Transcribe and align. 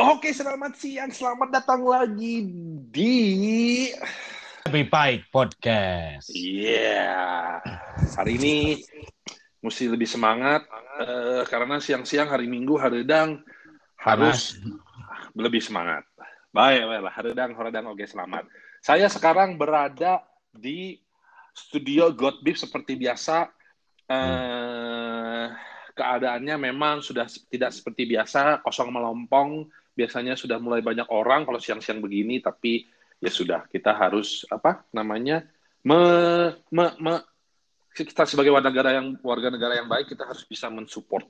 Oke, 0.00 0.32
selamat 0.32 0.80
siang. 0.80 1.12
Selamat 1.12 1.60
datang 1.60 1.84
lagi 1.84 2.48
di 2.88 3.12
Lebih 4.64 4.88
Baik 4.88 5.28
Podcast. 5.28 6.32
Iya. 6.32 7.60
Hari 8.16 8.40
ini 8.40 8.80
mesti 9.60 9.92
lebih 9.92 10.08
semangat 10.08 10.64
eh, 11.04 11.44
karena 11.44 11.76
siang-siang 11.84 12.32
hari 12.32 12.48
Minggu 12.48 12.80
haredang 12.80 13.44
harus 14.00 14.56
lebih 15.36 15.60
semangat. 15.60 16.08
Baik, 16.48 16.88
baiklah. 16.88 17.12
Haredang, 17.12 17.50
haredang. 17.60 17.92
Oke, 17.92 18.08
selamat. 18.08 18.48
Saya 18.80 19.04
sekarang 19.12 19.60
berada 19.60 20.24
di 20.48 20.96
studio 21.52 22.08
God 22.08 22.40
Beef 22.40 22.56
seperti 22.56 22.96
biasa. 22.96 23.52
Eh, 24.08 25.46
keadaannya 25.92 26.56
memang 26.56 27.04
sudah 27.04 27.28
tidak 27.52 27.76
seperti 27.76 28.08
biasa, 28.08 28.64
kosong 28.64 28.88
melompong. 28.88 29.68
Biasanya 29.92 30.38
sudah 30.38 30.56
mulai 30.62 30.80
banyak 30.80 31.06
orang 31.10 31.44
kalau 31.44 31.58
siang-siang 31.58 32.00
begini, 32.00 32.38
tapi 32.40 32.86
ya 33.20 33.28
sudah 33.28 33.68
kita 33.68 33.92
harus 33.92 34.48
apa 34.48 34.84
namanya 34.96 35.44
me, 35.84 36.00
me, 36.72 36.84
me, 36.96 37.14
kita 37.92 38.24
sebagai 38.24 38.48
warga 38.48 38.72
negara 38.72 38.96
yang 38.96 39.12
warga 39.20 39.52
negara 39.52 39.76
yang 39.76 39.88
baik 39.88 40.08
kita 40.08 40.24
harus 40.24 40.44
bisa 40.48 40.72
mensupport 40.72 41.28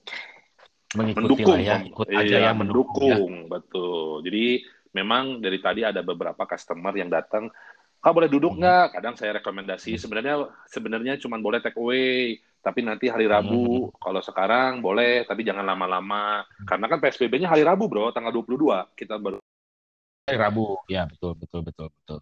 Mengikuti 0.91 1.46
mendukung 1.46 1.59
ya, 1.62 1.78
ikut 1.82 2.06
aja 2.10 2.23
Iya, 2.23 2.38
ya 2.46 2.52
mendukung. 2.54 3.46
ya. 3.46 3.51
betul 3.51 4.23
jadi 4.27 4.62
memang 4.90 5.38
dari 5.38 5.59
tadi 5.62 5.87
ada 5.87 6.02
beberapa 6.02 6.42
customer 6.46 6.95
yang 6.95 7.10
datang 7.10 7.46
kak 8.02 8.10
boleh 8.10 8.27
duduk 8.30 8.54
Hmm. 8.54 8.62
nggak 8.62 8.87
kadang 8.98 9.15
saya 9.15 9.38
rekomendasi 9.38 9.95
sebenarnya 9.98 10.46
sebenarnya 10.66 11.15
cuma 11.23 11.38
boleh 11.38 11.62
take 11.62 11.79
away 11.79 12.38
tapi 12.60 12.84
nanti 12.84 13.09
hari 13.09 13.24
Rabu 13.24 13.88
Hmm. 13.91 13.96
kalau 13.96 14.20
sekarang 14.20 14.84
boleh 14.84 15.24
tapi 15.24 15.45
jangan 15.45 15.65
lama-lama 15.65 16.45
karena 16.68 16.87
kan 16.87 17.01
PSBB-nya 17.01 17.48
hari 17.48 17.65
Rabu 17.65 17.88
bro 17.88 18.12
tanggal 18.12 18.32
22 18.32 18.93
kita 18.96 19.16
baru 19.16 19.40
Hari 20.29 20.38
Rabu, 20.38 20.79
ya 20.87 21.10
betul 21.10 21.35
betul 21.35 21.60
betul 21.66 21.88
betul. 21.90 22.20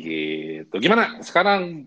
gitu 0.00 0.74
gimana 0.82 1.22
sekarang 1.22 1.86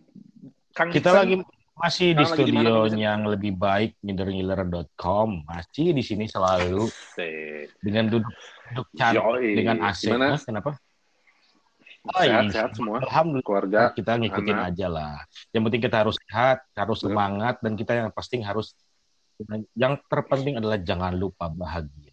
Kang 0.70 0.94
Kita 0.96 1.12
lagi 1.12 1.36
masih 1.80 2.12
di 2.16 2.24
lagi 2.24 2.36
studio 2.36 2.88
yang 2.92 3.28
lebih 3.28 3.56
baik 3.56 4.00
ngiler-ngiler.com. 4.04 5.44
Masih 5.48 5.92
di 5.96 6.04
sini 6.04 6.28
selalu 6.28 6.88
dengan 7.84 8.08
duduk 8.12 8.32
duduk 8.72 8.88
cantik 8.96 9.60
dengan 9.60 9.84
AC. 9.84 10.08
Gimana? 10.08 10.36
Kenapa? 10.40 10.76
Oh, 12.10 12.20
iya. 12.20 12.42
sehat-sehat 12.42 12.72
semua 12.74 12.98
Alhamdulillah 13.00 13.46
keluarga 13.46 13.80
kita 13.92 14.12
ngikutin 14.16 14.56
anak. 14.56 14.70
aja 14.70 14.88
lah. 14.88 15.16
Yang 15.50 15.62
penting 15.64 15.82
kita 15.84 15.98
harus 16.00 16.16
sehat, 16.20 16.58
harus 16.74 16.98
semangat 17.00 17.56
dan 17.60 17.74
kita 17.74 17.92
yang 17.96 18.10
pasti 18.10 18.40
harus 18.40 18.74
yang 19.74 19.96
terpenting 20.06 20.58
adalah 20.58 20.76
jangan 20.78 21.14
lupa 21.14 21.48
bahagia. 21.48 22.12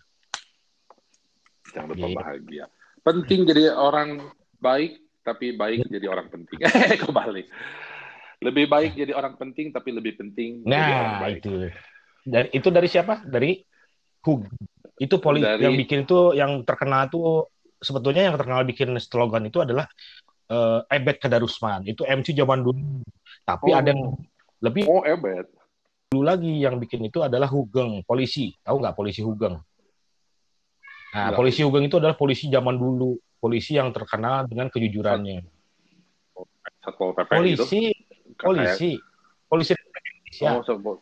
Jangan 1.73 1.89
lupa 1.91 2.07
Gitu. 2.07 2.17
bahagia. 2.17 2.65
Penting 3.03 3.41
jadi 3.45 3.63
orang 3.71 4.31
baik, 4.57 4.93
tapi 5.23 5.53
baik 5.53 5.87
jadi 5.87 6.07
orang 6.07 6.29
penting. 6.29 6.59
Kembali. 7.03 7.43
Lebih 8.39 8.67
baik 8.67 8.93
jadi 8.95 9.13
orang 9.13 9.35
penting, 9.35 9.71
tapi 9.71 9.91
lebih 9.91 10.15
penting 10.15 10.61
jadi 10.63 10.77
orang 10.93 11.11
Nah, 11.11 11.21
baik. 11.21 11.37
itu. 11.41 11.51
Dari 12.23 12.49
itu 12.53 12.69
dari 12.69 12.87
siapa? 12.87 13.23
Dari 13.23 13.63
Hug. 14.21 14.43
Itu 14.97 15.17
poli 15.17 15.39
Dari- 15.41 15.63
yang 15.63 15.75
bikin 15.75 16.03
itu 16.03 16.33
yang 16.33 16.63
terkenal 16.63 17.07
tuh 17.07 17.47
sebetulnya 17.87 18.27
yang 18.27 18.35
terkenal 18.35 18.67
bikin 18.67 18.91
slogan 18.99 19.47
itu 19.47 19.63
adalah 19.63 19.87
eh, 20.47 20.81
Ebet 20.91 21.19
Kadarusman. 21.23 21.87
Itu 21.87 22.03
MC 22.07 22.31
zaman 22.35 22.63
dulu. 22.63 23.03
Tapi 23.43 23.71
Oh. 23.71 23.79
ada 23.79 23.91
yang 23.91 24.15
lebih 24.63 24.87
Oh, 24.87 25.03
ebet. 25.03 25.47
dulu 26.07 26.23
lagi 26.23 26.63
yang 26.63 26.79
bikin 26.79 27.03
itu 27.07 27.19
adalah 27.19 27.51
Hugeng, 27.51 28.03
polisi. 28.07 28.55
Tahu 28.63 28.79
nggak 28.79 28.95
polisi 28.95 29.27
Hugeng? 29.27 29.59
Nah, 29.59 31.31
Nggak. 31.31 31.39
polisi 31.39 31.61
Hugeng 31.67 31.91
itu 31.91 31.99
adalah 31.99 32.15
polisi 32.15 32.47
zaman 32.47 32.79
dulu, 32.79 33.19
polisi 33.43 33.75
yang 33.75 33.91
terkenal 33.91 34.47
dengan 34.47 34.71
kejujurannya. 34.71 35.43
Satpol 36.83 37.11
PP 37.19 37.31
gitu. 37.51 37.67
Polisi, 37.67 37.83
polisi, 38.39 38.91
polisi 39.51 39.73
Indonesia. 39.75 40.51
Oh, 40.55 40.63
Satpol. 40.63 40.97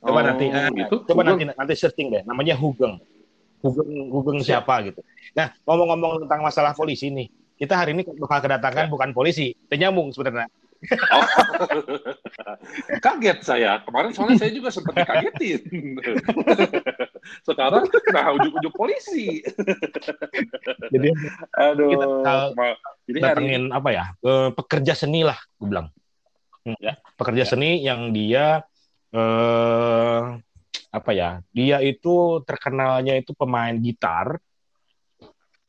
Coba 0.00 0.20
Oh, 0.20 0.24
nanti, 0.24 0.46
eh, 0.48 0.70
gitu. 0.70 0.96
coba 1.02 1.20
nanti 1.26 1.42
nanti 1.50 1.74
searching 1.74 2.14
deh. 2.14 2.22
Namanya 2.22 2.54
Hugeng. 2.54 3.02
Hugeng, 3.60 4.08
Hugeng 4.08 4.38
siapa 4.40 4.80
gitu. 4.88 5.00
Nah, 5.36 5.52
ngomong-ngomong 5.68 6.24
tentang 6.26 6.40
masalah 6.40 6.72
polisi 6.72 7.12
nih, 7.12 7.28
kita 7.60 7.76
hari 7.76 7.92
ini 7.92 8.02
bakal 8.16 8.40
kedatangan 8.40 8.88
bukan 8.88 9.12
polisi, 9.12 9.52
itu 9.52 9.74
nyambung 9.76 10.10
sebenarnya. 10.16 10.48
Oh. 11.12 11.24
Kaget 13.04 13.38
saya. 13.44 13.84
Kemarin 13.84 14.16
soalnya 14.16 14.40
saya 14.40 14.52
juga 14.56 14.72
sempat 14.72 14.96
dikagetin. 14.96 15.60
Sekarang 17.46 17.84
nah 18.16 18.26
ujung-ujung 18.32 18.72
polisi. 18.72 19.44
Jadi 20.88 21.08
Aduh. 21.52 21.88
Kita, 21.92 22.34
Jadi 23.04 23.18
hari 23.20 23.44
apa 23.68 23.88
ya? 23.92 24.04
pekerja 24.56 24.96
seni 24.96 25.20
lah, 25.20 25.36
gue 25.60 25.68
bilang. 25.68 25.92
Hmm, 26.64 26.76
Ya. 26.80 26.96
Pekerja 27.16 27.44
Ya. 27.44 27.48
seni 27.48 27.70
yang 27.84 28.12
dia 28.16 28.64
eh 29.10 30.20
apa 30.90 31.10
ya? 31.14 31.30
Dia 31.54 31.78
itu 31.80 32.42
terkenalnya 32.44 33.14
itu 33.16 33.30
pemain 33.34 33.72
gitar 33.74 34.38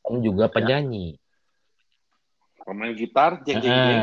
dan 0.02 0.16
juga 0.20 0.50
Ya. 0.50 0.54
penyanyi. 0.54 1.18
pemain 2.62 2.94
gitar, 2.94 3.42
jeng 3.42 3.58
jeng 3.58 3.74
jeng, 3.90 4.02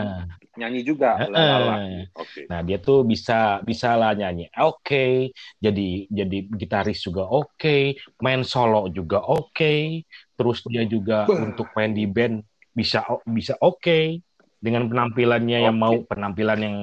nyanyi 0.58 0.82
juga. 0.82 1.14
Heeh. 1.14 1.30
Lalala. 1.30 1.78
Oke. 2.18 2.42
Nah, 2.50 2.60
dia 2.66 2.82
tuh 2.82 3.06
bisa 3.06 3.62
bisa 3.62 3.94
lah 3.94 4.18
nyanyi. 4.18 4.50
Oke, 4.58 5.30
jadi 5.62 6.10
jadi 6.10 6.38
gitaris 6.58 6.98
juga 6.98 7.22
oke, 7.30 7.94
main 8.18 8.42
solo 8.42 8.90
juga 8.90 9.22
oke. 9.22 10.02
Terus 10.34 10.58
dia 10.66 10.82
juga 10.90 11.30
Bah. 11.30 11.38
untuk 11.38 11.70
main 11.78 11.94
di 11.94 12.02
band 12.10 12.42
bisa 12.74 13.06
bisa 13.30 13.54
oke 13.62 14.18
dengan 14.58 14.90
penampilannya 14.90 15.58
yang 15.70 15.78
Oke. 15.78 15.82
mau 15.86 15.94
penampilan 16.02 16.58
yang 16.58 16.76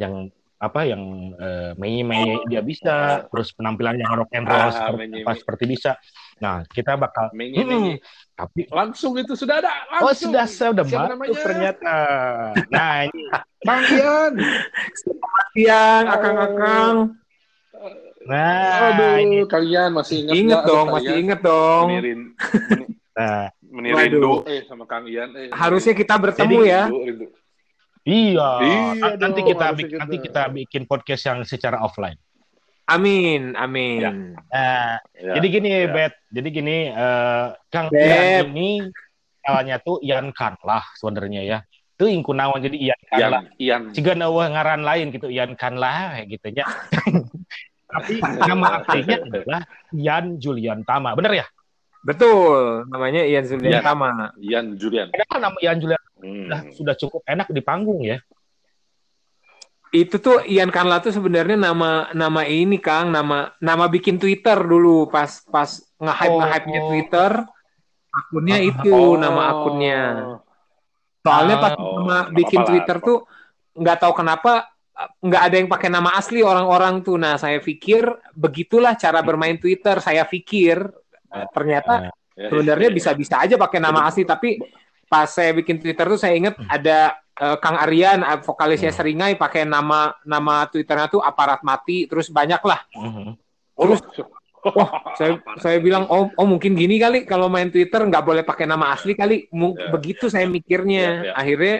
yang 0.00 0.14
apa 0.58 0.80
yang 0.84 1.02
eh, 1.38 1.70
menye 1.78 2.42
dia 2.44 2.58
bisa, 2.60 3.22
terus 3.26 3.54
penampilan 3.54 3.94
yang 3.94 4.10
rock 4.12 4.30
and 4.34 4.42
roll 4.42 4.58
Ah, 4.60 4.74
seperti, 4.74 4.98
menye- 5.00 5.22
apa, 5.22 5.32
seperti 5.38 5.64
bisa. 5.66 5.90
Nah, 6.38 6.66
kita 6.66 6.94
bakal 6.94 7.30
Menye, 7.30 7.62
Hmm, 7.62 7.68
menye. 7.68 7.94
tapi 8.32 8.66
Langsung 8.68 9.14
itu 9.14 9.34
sudah 9.34 9.58
ada. 9.58 9.70
oh 9.96 10.06
Langsung. 10.06 10.30
sudah 10.30 10.44
saya 10.44 10.74
udah 10.74 10.82
Siapa 10.82 10.98
masuk 10.98 11.12
namanya? 11.14 11.42
ternyata. 11.42 11.94
Nah, 12.68 12.92
ini 13.04 13.22
Bang 13.60 13.82
Ian. 13.88 14.32
siang, 15.52 16.04
Oh. 16.04 16.14
akang-akang. 16.14 16.96
nah, 18.24 19.16
ini 19.16 19.40
Aduh, 19.40 19.46
kalian 19.46 19.90
masih 19.94 20.16
ingat? 20.26 20.34
Aduh, 20.34 20.66
dong, 20.66 20.86
masih 20.92 21.14
inget 21.16 21.40
dong. 21.40 21.86
Menirin, 21.88 22.20
nah 23.14 23.46
menirin 23.62 23.94
Waduh. 23.94 24.42
eh 24.44 24.62
sama 24.66 24.84
Kang 24.84 25.06
Ian. 25.06 25.30
Eh, 25.34 25.50
Harusnya 25.50 25.94
kita 25.94 26.18
bertemu 26.18 26.58
Jadi, 26.58 26.70
ya. 26.70 26.82
Rindu, 26.86 26.98
rindu. 27.06 27.26
Iya, 28.08 28.48
Iya 28.64 29.12
nanti 29.20 29.40
dong, 29.44 29.48
kita 29.52 29.64
harusnya 29.68 29.76
bik- 29.76 29.90
kita. 29.92 30.00
nanti 30.00 30.16
kita 30.24 30.42
bikin 30.48 30.82
podcast 30.84 31.22
yang 31.28 31.38
secara 31.44 31.76
offline. 31.78 32.16
Amin, 32.88 33.52
amin. 33.52 34.00
Ya. 34.00 34.10
Nah, 34.48 34.92
Ya, 35.12 35.32
jadi 35.36 35.46
gini, 35.52 35.68
ya. 35.68 35.92
Bet. 35.92 36.12
Jadi 36.32 36.48
gini, 36.48 36.76
eh, 36.88 37.46
Kang. 37.68 37.92
Ian 37.92 38.48
ini 38.56 38.80
awalnya 39.44 39.76
tuh 39.76 40.00
Ian 40.00 40.32
Kan 40.32 40.56
lah 40.64 40.80
sebenarnya 40.96 41.44
ya. 41.44 41.58
Itu 41.68 42.08
ingku 42.08 42.32
nawan 42.32 42.64
jadi 42.64 42.80
Ian 42.80 43.00
Kan 43.04 43.18
Ian, 43.20 43.30
lah. 43.30 43.42
Ian. 43.60 43.82
Jika 43.92 44.16
nawa 44.16 44.48
ngaran 44.48 44.88
lain 44.88 45.12
gitu, 45.12 45.28
Ian 45.28 45.52
Kan 45.52 45.76
lah 45.76 46.16
kayak 46.16 46.26
gitu 46.32 46.48
ya. 46.56 46.64
Tapi 47.92 48.20
nama 48.20 48.80
aslinya 48.80 49.16
adalah 49.20 49.60
Ian 49.92 50.24
Julian 50.36 50.80
Tama. 50.80 51.12
Bener 51.12 51.44
ya? 51.44 51.46
Betul, 51.98 52.86
namanya 52.88 53.26
Ian 53.26 53.44
Zulian 53.44 53.72
Ya. 53.74 53.82
Tama. 53.82 54.32
Ian 54.38 54.78
Julian. 54.78 55.10
Kenapa 55.10 55.34
nama 55.38 55.56
Ian 55.58 55.78
Julian 55.78 56.02
Hmm. 56.18 56.46
sudah, 56.46 56.60
sudah 56.74 56.94
cukup 56.98 57.22
enak 57.26 57.46
di 57.50 57.62
panggung 57.62 58.02
ya? 58.02 58.18
Itu 59.88 60.20
tuh 60.20 60.44
Ian 60.44 60.68
Kanla 60.68 61.00
tuh 61.00 61.16
sebenarnya 61.16 61.56
nama 61.56 62.12
nama 62.12 62.44
ini 62.44 62.76
Kang, 62.76 63.08
nama 63.08 63.56
nama 63.56 63.88
bikin 63.88 64.20
Twitter 64.20 64.58
dulu 64.60 65.08
pas 65.08 65.40
pas 65.48 65.80
nge-hype 65.96 66.36
nge-hype-nya 66.36 66.80
Oh. 66.84 66.88
Twitter. 66.92 67.30
Akunnya 68.08 68.56
Ah, 68.60 68.68
itu 68.68 68.92
Oh. 68.92 69.16
nama 69.16 69.42
akunnya. 69.48 70.00
Soalnya 71.24 71.56
pas 71.56 71.72
Oh, 71.80 72.04
nama 72.04 72.28
bikin 72.28 72.60
apa-apa 72.60 72.66
lah. 72.66 72.68
Twitter 72.68 72.96
tuh 73.00 73.18
nggak 73.74 73.96
tahu 74.02 74.12
kenapa 74.12 74.52
nggak 75.24 75.42
ada 75.48 75.54
yang 75.56 75.68
pakai 75.70 75.88
nama 75.88 76.10
asli 76.20 76.42
orang-orang 76.44 77.00
tuh. 77.00 77.16
Nah, 77.16 77.38
saya 77.38 77.56
pikir 77.56 78.04
begitulah 78.34 78.92
cara 78.98 79.22
bermain 79.24 79.56
Twitter. 79.56 80.02
Saya 80.04 80.26
pikir 80.28 80.84
ternyata 81.48 81.94
Ya, 82.32 82.54
sebenarnya 82.54 82.86
ya, 82.86 82.94
bisa-bisa 82.94 83.34
aja 83.36 83.58
pakai 83.58 83.82
nama 83.82 84.06
asli 84.06 84.22
tapi 84.22 84.62
pas 85.04 85.26
saya 85.26 85.50
bikin 85.50 85.76
Twitter 85.76 86.06
tuh 86.06 86.14
saya 86.14 86.32
inget 86.32 86.54
ada 86.64 87.18
eh, 87.34 87.56
Kang 87.58 87.74
Aryan 87.74 88.22
vokalisnya 88.40 88.88
Hmm. 88.88 88.98
Seringai 89.02 89.34
pakai 89.34 89.62
nama 89.62 90.14
nama 90.22 90.62
Twitternya 90.64 91.08
tuh 91.08 91.18
aparat 91.18 91.60
mati 91.60 92.06
terus 92.06 92.30
banyak 92.30 92.62
lah 92.62 92.78
Mhm. 92.94 93.34
terus 93.74 94.00
saya 95.18 95.32
saya 95.56 95.78
bilang 95.78 96.06
oh 96.06 96.30
oh 96.30 96.46
mungkin 96.46 96.74
gini 96.74 96.94
kali 96.96 97.22
kalau 97.24 97.46
main 97.46 97.68
Twitter 97.68 97.98
nggak 98.00 98.22
boleh 98.22 98.42
pakai 98.42 98.64
nama 98.64 98.90
asli 98.90 99.14
kali 99.14 99.50
Mu- 99.50 99.74
Ya. 99.74 99.90
begitu 99.90 100.26
saya 100.26 100.46
mikirnya 100.46 101.02
Ya, 101.02 101.22
ya. 101.24 101.32
akhirnya 101.34 101.74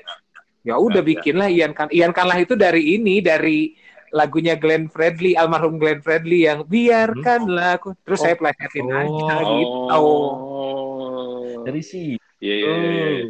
ya 0.64 0.74
udah 0.74 1.02
ya. 1.02 1.06
bikinlah 1.06 1.48
Ian 1.48 1.70
Kan 1.70 1.86
Ian 1.88 2.10
Kanlah 2.10 2.38
itu 2.38 2.54
dari 2.54 2.94
ini 2.94 3.18
dari 3.18 3.78
lagunya 4.10 4.54
Glenn 4.54 4.86
Fredly, 4.86 5.34
almarhum 5.34 5.76
Glenn 5.76 6.00
Fredly 6.00 6.44
yang 6.44 6.64
biarkanlah 6.64 7.76
aku. 7.76 7.92
Terus 8.02 8.18
Oh. 8.20 8.24
saya 8.24 8.34
plesetin 8.34 8.86
Oh. 8.86 8.96
aja 8.96 9.34
gitu. 9.42 9.78
Oh. 9.90 11.64
Dari 11.64 11.82
si. 11.82 12.16
Iya, 12.38 12.54
iya, 12.54 12.72
iya, 12.72 12.88
iya. 13.10 13.26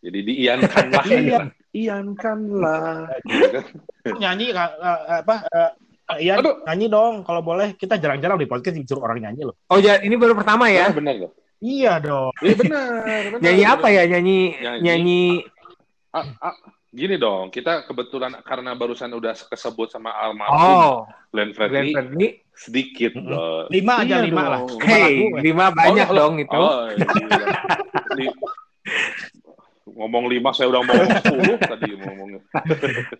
Jadi 0.00 0.18
diiankanlah. 0.24 1.04
Iya. 1.10 1.38
Iankanlah. 1.70 3.14
Gitu 3.22 3.46
kan. 3.54 3.64
nyanyi 4.18 4.50
eh, 4.50 4.58
eh, 4.58 5.20
apa? 5.22 5.36
eh, 5.46 5.70
Ian, 6.18 6.42
Aduh. 6.42 6.66
nyanyi 6.66 6.86
dong 6.90 7.14
kalau 7.22 7.38
boleh. 7.40 7.78
Kita 7.78 7.94
jarang-jarang 7.94 8.34
di 8.34 8.50
podcast 8.50 8.74
disuruh 8.74 9.06
orang 9.06 9.22
nyanyi 9.22 9.46
loh. 9.46 9.54
Oh, 9.70 9.78
ja- 9.78 10.02
ini 10.02 10.18
baru 10.18 10.34
pertama 10.34 10.66
ya? 10.66 10.90
Ah, 10.90 10.94
benar 10.94 11.14
loh. 11.14 11.30
Iya 11.60 12.00
dong. 12.00 12.32
Iya 12.42 12.54
benar. 12.56 12.88
benar, 13.30 13.38
Nyanyi 13.38 13.64
apa 13.68 13.86
ya? 13.92 14.02
Nyanyi 14.08 14.38
Nyanyi. 14.58 14.80
nyanyi 14.82 15.24
Ah, 16.10 16.26
ah, 16.42 16.56
gini 16.90 17.14
dong, 17.16 17.48
kita 17.48 17.86
kebetulan 17.86 18.42
karena 18.42 18.74
barusan 18.74 19.10
udah 19.10 19.30
kesebut 19.46 19.88
sama 19.88 20.10
almarhum 20.10 20.58
Oh, 20.58 20.94
Glenn 21.30 21.54
Glenn 21.54 21.54
Fredly 21.54 21.90
Fredly. 21.94 22.28
sedikit 22.50 23.14
Mm-mm. 23.14 23.30
loh. 23.30 23.70
Lima 23.70 24.02
aja, 24.02 24.18
Iya 24.18 24.26
lima 24.26 24.42
dong. 24.42 24.50
lah. 24.50 24.60
Hey, 24.82 25.30
eh. 25.30 25.40
lima 25.40 25.70
banyak 25.70 26.08
Oh, 26.10 26.16
dong 26.16 26.34
itu. 26.42 26.50
Oh, 26.52 26.90
iya. 28.18 28.32
Ngomong 29.90 30.24
lima 30.26 30.50
saya 30.50 30.70
udah 30.70 30.80
ngomong 30.82 31.08
sepuluh 31.20 31.56
tadi 31.60 31.88
ngomongnya. 31.94 32.40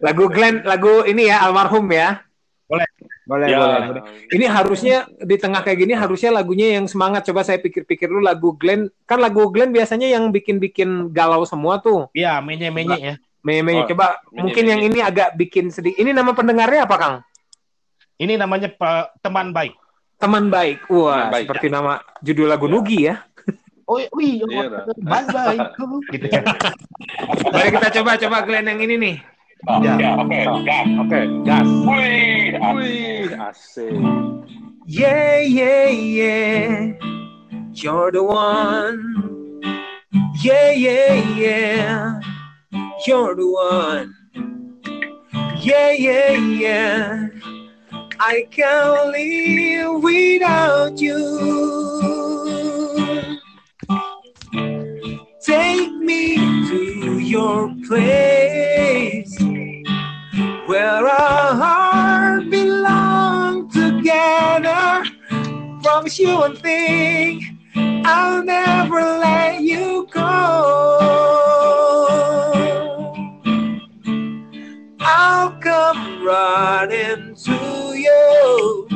Lagu 0.01 0.25
Glenn, 0.27 0.57
lagu 0.63 1.05
ini 1.05 1.29
ya 1.29 1.45
almarhum 1.45 1.87
ya. 1.91 2.25
Boleh. 2.67 2.87
Boleh, 3.27 3.47
Ya, 3.47 3.59
boleh, 3.63 3.79
boleh. 3.87 4.03
Ini 4.27 4.47
harusnya 4.51 4.97
di 5.23 5.39
tengah 5.39 5.63
kayak 5.63 5.79
gini 5.79 5.95
harusnya 5.95 6.35
lagunya 6.35 6.75
yang 6.75 6.91
semangat. 6.91 7.23
Coba 7.23 7.47
saya 7.47 7.63
pikir-pikir 7.63 8.11
dulu 8.11 8.23
lagu 8.23 8.59
Glenn. 8.59 8.91
Kan 9.07 9.23
lagu 9.23 9.47
Glenn 9.51 9.71
biasanya 9.71 10.11
yang 10.11 10.31
bikin-bikin 10.31 11.15
galau 11.15 11.47
semua 11.47 11.79
tuh. 11.79 12.11
Iya, 12.11 12.43
menye-menye 12.43 12.99
ya. 12.99 13.15
Meme 13.41 13.73
Oh, 13.75 13.89
coba 13.89 14.21
menye- 14.27 14.41
mungkin 14.43 14.65
yang 14.67 14.81
menye. 14.81 14.91
ini 14.93 15.01
agak 15.01 15.33
bikin 15.35 15.69
sedih. 15.69 15.97
Ini 15.97 16.13
nama 16.13 16.31
pendengarnya 16.31 16.85
apa, 16.85 16.97
Kang? 16.97 17.17
Ini 18.17 18.37
namanya 18.37 18.69
Pak, 18.69 19.21
teman 19.21 19.49
baik. 19.51 19.73
Teman 20.21 20.53
baik. 20.53 20.85
Wah, 20.87 21.25
Teman 21.25 21.33
Baik. 21.33 21.45
seperti 21.49 21.67
nama 21.69 21.93
judul 22.21 22.47
lagu 22.47 22.69
Ya. 22.69 22.73
Nugi 22.77 22.99
ya. 23.03 23.17
Oh, 23.89 23.97
wih, 24.15 24.39
Iya, 24.39 24.69
dah. 24.69 24.85
teman 24.93 25.25
baikku. 25.27 25.87
Gitu 26.13 26.27
ya. 26.29 26.41
Mari 27.49 27.69
kita 27.73 27.89
coba 27.97 28.11
coba 28.15 28.37
Glenn 28.45 28.69
yang 28.69 28.79
ini 28.79 28.95
nih. 28.95 29.17
Ya. 29.81 30.17
Oke, 30.17 30.41
gas, 30.63 30.89
oke, 31.01 31.21
gas. 31.43 31.69
Wih, 31.85 32.53
wih, 32.77 33.25
asik. 33.41 33.97
Yeah, 34.85 35.41
yeah, 35.41 35.89
yeah. 35.89 36.69
You're 37.73 38.11
the 38.11 38.21
one. 38.21 39.01
Yeah, 40.37 40.73
yeah, 40.73 41.17
yeah. 41.35 42.21
You're 43.07 43.35
the 43.35 43.47
one. 43.47 44.15
Yeah, 45.59 45.93
yeah, 45.93 46.33
yeah. 46.33 47.29
I 48.19 48.47
can't 48.51 49.09
live 49.09 50.03
without 50.03 51.01
you. 51.01 51.19
Take 55.43 55.93
me 55.95 56.37
to 56.69 57.19
your 57.19 57.75
place 57.89 59.41
where 60.67 61.07
our 61.09 61.55
hearts 61.55 62.51
belong 62.51 63.71
together. 63.71 65.05
Promise 65.83 66.19
you 66.19 66.37
one 66.37 66.57
thing, 66.57 67.59
I'll 68.05 68.45
never 68.45 69.01
let 69.01 69.63
you 69.63 70.07
go. 70.13 71.50
I'll 75.21 75.53
come 75.61 76.25
running 76.25 77.37
to 77.45 77.59
you, 77.93 78.89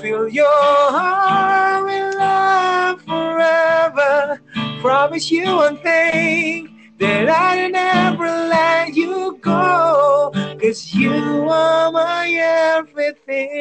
fill 0.00 0.24
your 0.32 0.48
heart 0.88 1.84
with 1.84 2.16
love 2.16 3.04
forever. 3.04 4.40
Promise 4.80 5.28
you 5.28 5.44
one 5.52 5.76
thing 5.84 6.96
that 6.96 7.28
I'll 7.28 7.68
never 7.68 8.24
let 8.24 8.96
you 8.96 9.36
go. 9.44 10.32
Cause 10.56 10.96
you 10.96 11.12
are 11.44 11.92
my 11.92 12.32
everything. 12.80 13.52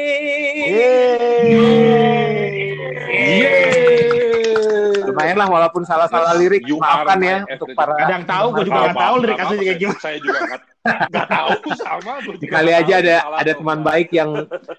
Lumayan 5.03 5.35
lah 5.35 5.51
walaupun 5.51 5.83
salah-salah 5.83 6.39
lirik, 6.39 6.63
You 6.63 6.79
maafkan 6.79 7.19
ya 7.19 7.43
untuk 7.43 7.75
para 7.75 7.91
Kadang 7.99 8.23
tahu, 8.23 8.55
gue 8.55 8.71
juga 8.71 8.79
nggak 8.87 9.03
tahu 9.03 9.15
lirik 9.19 9.35
aslinya 9.35 9.63
kayak 9.67 9.79
gimana. 9.83 9.99
Saya 9.99 10.17
juga 10.23 10.39
nggak 10.47 10.70
nggak 10.81 11.27
tahu 11.29 11.49
sama. 11.77 12.13
Kali 12.41 12.71
aja 12.73 12.93
ada 13.01 13.15
ada 13.37 13.53
teman 13.53 13.85
baik 13.85 14.09
yang 14.11 14.33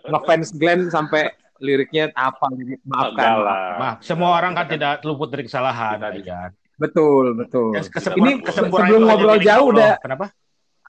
ngefans 0.07 0.51
Glenn 0.55 0.91
sampai 0.91 1.31
liriknya 1.63 2.11
apa 2.19 2.51
gitu. 2.59 2.75
Maafkan. 2.83 3.27
lah. 3.39 3.79
Maaf, 3.79 3.97
semua 4.03 4.35
orang 4.35 4.59
kan 4.59 4.67
tidak 4.67 4.99
luput 5.07 5.31
dari 5.31 5.47
kesalahan. 5.47 6.03
Ya 6.19 6.23
kan? 6.27 6.51
Betul, 6.75 7.39
betul. 7.39 7.71
Ya, 7.79 7.87
Ini 8.19 8.43
kesempurnaan 8.43 8.91
sebelum 8.91 9.01
ngobrol 9.07 9.39
jauh 9.39 9.71
udah 9.71 9.95
Kenapa? 10.03 10.35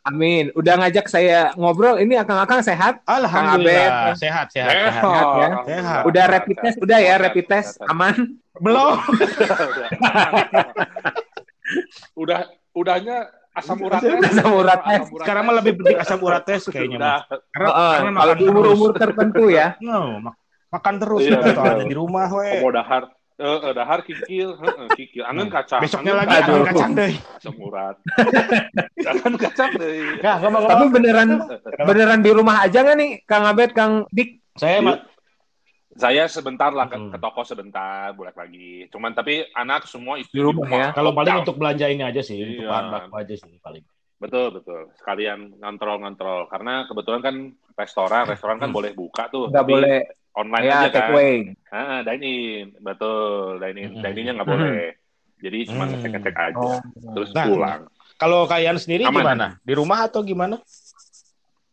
amin. 0.03 0.49
Udah 0.57 0.73
ngajak 0.81 1.05
saya 1.05 1.53
ngobrol 1.53 2.01
ini 2.01 2.17
akang-akang 2.17 2.65
sehat? 2.65 3.05
Alhamdulillah 3.05 4.17
sehat 4.17 4.49
sehat 4.49 4.73
Sehat, 4.73 4.73
sehat. 4.73 5.03
Sehat 5.05 5.27
ya. 5.37 5.49
Sehat. 5.69 6.01
Udah 6.09 6.25
rapid 6.25 6.57
test, 6.57 6.77
udah 6.81 6.97
ya 6.97 7.15
rapid 7.21 7.45
test 7.45 7.77
aman. 7.85 8.33
Belum. 8.57 8.97
udah 12.13 12.39
udahnya 12.71 13.17
asam 13.53 13.77
uratnya 13.79 14.17
Asam 14.19 14.49
uratnya. 14.51 14.97
Sekarang 15.05 15.43
mah 15.45 15.55
lebih 15.57 15.73
penting 15.77 15.97
asam 15.97 16.19
urat 16.19 16.41
tes 16.41 16.65
kayaknya. 16.65 17.21
Karena, 17.49 17.69
Heeh, 17.69 17.93
karena 17.95 18.09
kalau 18.11 18.33
makan 18.33 18.35
di 18.35 18.45
umur-umur 18.45 18.89
tertentu 18.93 19.43
ya. 19.47 19.67
No, 19.77 20.17
mak- 20.19 20.39
makan 20.69 20.93
terus 20.97 21.21
Iya, 21.21 21.37
betul. 21.37 21.61
ada 21.63 21.83
di 21.85 21.95
rumah 21.95 22.25
we. 22.27 22.49
Komo 22.57 22.69
dahar 22.69 23.03
eh 23.33 23.59
eh, 23.59 23.73
dahar 23.73 23.99
kikil 24.01 24.49
heeh 24.55 24.87
kikil 24.93 25.25
angen 25.25 25.49
kacang 25.49 25.81
Besoknya 25.81 26.13
lagi 26.13 26.33
ada 26.35 26.53
kacang 26.63 26.93
deh. 26.93 27.13
asam 27.33 27.55
urat 27.57 27.97
jangan 29.05 29.33
kacang 29.35 29.71
deh 29.73 30.21
Nah, 30.21 30.37
Tapi 30.37 30.85
beneran 30.87 31.29
beneran 31.75 32.19
di 32.21 32.29
rumah 32.29 32.61
aja 32.61 32.85
nggak 32.85 32.93
nih 32.93 33.11
Kang 33.25 33.49
Abed, 33.49 33.73
Kang 33.73 34.05
Dik? 34.09 34.37
saya 34.53 34.85
mah 34.85 35.01
saya 35.93 36.25
sebentar 36.25 36.69
lah 36.69 36.85
ke, 36.85 36.97
Hmm. 36.97 37.09
ke 37.09 37.17
toko 37.17 37.41
sebentar 37.41 38.09
bolak 38.11 38.33
lagi 38.33 38.85
cuman 38.87 39.11
tapi 39.11 39.45
anak 39.51 39.85
semua 39.85 40.17
istri 40.17 40.35
Di 40.35 40.43
rumah 40.43 40.65
ya? 40.65 40.89
kalau 40.91 41.11
paling 41.11 41.41
untuk 41.41 41.55
belanja 41.55 41.85
ini 41.85 42.01
aja 42.01 42.19
sih, 42.19 42.37
untuk 42.37 42.65
Iya. 42.65 42.69
bahan 42.69 42.85
baku 42.89 43.13
aja 43.15 43.35
sih 43.35 43.53
paling. 43.59 43.83
betul 44.15 44.47
betul 44.51 44.87
sekalian 44.95 45.59
ngontrol-ngontrol 45.59 46.47
karena 46.47 46.87
kebetulan 46.87 47.19
kan 47.19 47.35
restoran 47.73 48.23
restoran 48.25 48.55
kan 48.55 48.71
Hmm. 48.71 48.77
boleh 48.79 48.91
buka 48.91 49.27
tuh 49.27 49.51
Nggak 49.51 49.59
tapi 49.59 49.73
boleh 49.75 49.97
online 50.33 50.63
ya 50.63 50.73
aja 50.73 50.87
take 50.87 50.95
kan 50.95 51.09
away. 51.11 51.35
ah 51.69 51.99
dine 52.01 52.23
in 52.23 52.67
betul 52.79 53.59
dine 53.59 53.79
in 53.79 53.91
Hmm. 53.91 54.01
dine 54.01 54.17
innya 54.17 54.33
nggak 54.33 54.47
Hmm. 54.47 54.55
boleh 54.55 54.79
jadi 55.37 55.57
cuma 55.67 55.83
Hmm. 55.83 55.91
ngecek 55.93 56.09
ngecek 56.15 56.35
aja 56.39 56.55
Oh. 56.57 56.79
terus 57.11 57.29
Nah, 57.31 57.45
pulang 57.45 57.81
Kalau 58.13 58.47
kalian 58.47 58.77
sendiri 58.77 59.03
Aman. 59.03 59.19
gimana? 59.19 59.47
Di 59.59 59.73
rumah 59.75 60.07
atau 60.07 60.23
gimana? 60.23 60.55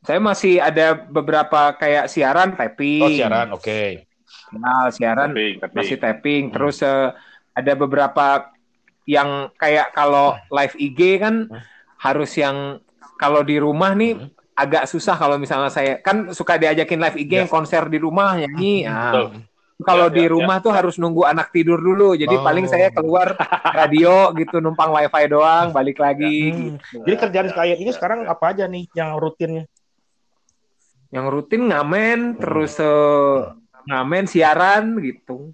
Saya 0.01 0.19
masih 0.19 0.59
ada 0.59 0.97
beberapa 0.97 1.71
kayak 1.73 2.09
siaran 2.09 2.57
tapping. 2.57 2.99
Oh 2.99 3.13
siaran, 3.13 3.53
oke. 3.53 4.09
Nah, 4.57 4.91
siaran 4.91 5.31
tapi 5.31 5.59
tapi 5.59 5.75
masih 5.77 5.97
tapping. 5.97 6.43
Hmm. 6.49 6.55
Terus 6.57 6.77
eh, 6.81 7.09
ada 7.53 7.73
beberapa 7.75 8.51
yang 9.05 9.51
kayak 9.55 9.91
kalau 9.91 10.35
live 10.49 10.75
IG 10.77 11.01
kan 11.19 11.35
Hmm. 11.47 11.61
harus 11.99 12.31
yang 12.35 12.79
kalau 13.15 13.43
di 13.43 13.57
rumah 13.57 13.93
nih 13.93 14.17
Hmm. 14.17 14.29
agak 14.55 14.85
susah 14.85 15.15
kalau 15.15 15.37
misalnya 15.37 15.69
saya 15.69 15.99
kan 15.99 16.31
suka 16.31 16.57
diajakin 16.57 17.01
live 17.01 17.19
IG 17.19 17.33
Ya. 17.33 17.39
yang 17.45 17.51
konser 17.51 17.87
di 17.87 17.97
rumah 17.97 18.37
nyanyi. 18.37 18.85
Nah, 18.85 19.13
Betul. 19.13 19.29
kalau 19.81 20.07
Ya, 20.09 20.15
di 20.15 20.25
ya, 20.25 20.31
rumah 20.31 20.57
tuh 20.61 20.69
harus 20.71 20.95
nunggu 20.97 21.25
anak 21.25 21.49
tidur 21.51 21.81
dulu. 21.81 22.13
Jadi 22.13 22.37
Oh. 22.37 22.45
paling 22.45 22.67
saya 22.67 22.93
keluar 22.93 23.33
radio 23.73 24.29
gitu 24.35 24.61
numpang 24.61 24.93
wifi 24.93 25.25
doang, 25.27 25.73
balik 25.73 25.97
lagi. 25.97 26.39
Hmm. 26.53 26.59
gitu. 26.77 26.97
Jadi 27.09 27.17
kerjaan 27.19 27.49
Ya, 27.49 27.55
kalian 27.55 27.79
ini 27.81 27.91
ya, 27.91 27.97
sekarang 27.97 28.21
ya. 28.25 28.33
apa 28.33 28.45
aja 28.53 28.65
nih 28.67 28.85
yang 28.93 29.17
rutinnya? 29.17 29.65
Yang 31.11 31.27
rutin 31.27 31.63
ngamen, 31.67 32.21
Hmm. 32.35 32.39
terus 32.39 32.79
eh, 32.79 33.37
ngamen 33.83 34.25
siaran 34.25 34.85
gitu. 34.99 35.53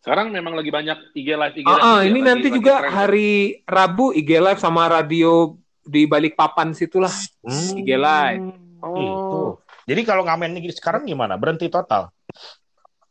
sekarang 0.00 0.32
memang 0.32 0.56
lagi 0.56 0.68
banyak 0.68 1.12
IG 1.12 1.28
live 1.30 1.54
IG 1.54 1.66
Ah, 1.66 1.70
live 1.70 1.76
ah, 1.78 1.92
juga, 1.92 2.00
ini 2.00 2.10
lagi- 2.14 2.24
nanti 2.24 2.46
lagi 2.46 2.56
juga 2.56 2.74
tren. 2.78 2.88
hari 2.90 3.30
Rabu 3.62 4.06
IG 4.10 4.30
Live 4.32 4.56
sama 4.58 4.88
radio 4.88 5.32
di 5.82 6.02
balik 6.04 6.32
papan 6.34 6.72
situlah. 6.72 7.12
Hmm. 7.42 7.76
IG 7.76 7.90
Live. 7.92 8.44
Itu. 8.80 9.40
Jadi 9.84 10.00
kalau 10.02 10.24
ngamen 10.24 10.56
ini 10.56 10.72
sekarang 10.72 11.04
gimana? 11.04 11.36
Berhenti 11.36 11.68
total. 11.68 12.08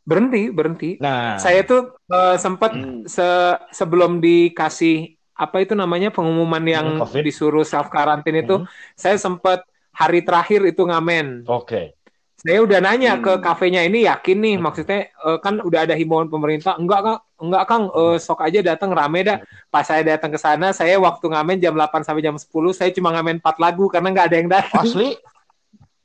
Berhenti, 0.02 0.50
berhenti. 0.50 0.90
Nah, 0.98 1.38
Saya 1.38 1.62
tuh 1.62 1.94
eh, 2.04 2.36
sempat 2.36 2.74
Hmm. 2.74 3.06
se- 3.06 3.60
sebelum 3.70 4.18
dikasih 4.18 5.14
apa 5.32 5.62
itu 5.62 5.72
namanya 5.72 6.10
pengumuman 6.10 6.60
yang 6.60 6.98
Covid. 6.98 7.22
disuruh 7.22 7.62
self 7.62 7.86
karantin 7.86 8.34
itu, 8.36 8.56
Hmm. 8.56 8.66
saya 8.92 9.14
sempat 9.14 9.62
hari 9.92 10.20
terakhir 10.20 10.66
itu 10.66 10.82
ngamen. 10.82 11.46
oke. 11.46 11.94
Saya 12.40 12.64
udah 12.64 12.80
nanya 12.80 13.20
Hmm. 13.20 13.24
ke 13.24 13.32
kafenya 13.44 13.84
ini 13.84 14.08
yakin 14.08 14.38
nih 14.40 14.56
maksudnya 14.56 15.12
eh, 15.12 15.38
kan 15.44 15.60
udah 15.60 15.84
ada 15.84 15.92
himbauan 15.92 16.32
pemerintah 16.32 16.72
enggak 16.80 17.00
kang 17.04 17.18
enggak 17.36 17.64
kang 17.68 17.82
eh, 17.92 18.16
sok 18.16 18.40
aja 18.40 18.60
datang 18.64 18.90
rame 18.96 19.20
dah 19.20 19.38
pas 19.68 19.84
saya 19.84 20.00
datang 20.00 20.32
ke 20.32 20.40
sana 20.40 20.72
saya 20.72 20.96
waktu 20.96 21.20
ngamen 21.28 21.60
jam 21.60 21.76
8 21.76 22.00
sampai 22.00 22.24
jam 22.24 22.36
10 22.40 22.48
saya 22.72 22.88
cuma 22.96 23.12
ngamen 23.12 23.44
4 23.44 23.60
lagu 23.60 23.84
karena 23.92 24.08
nggak 24.08 24.26
ada 24.32 24.36
yang 24.40 24.48
datang 24.48 24.84
Asli? 24.88 25.20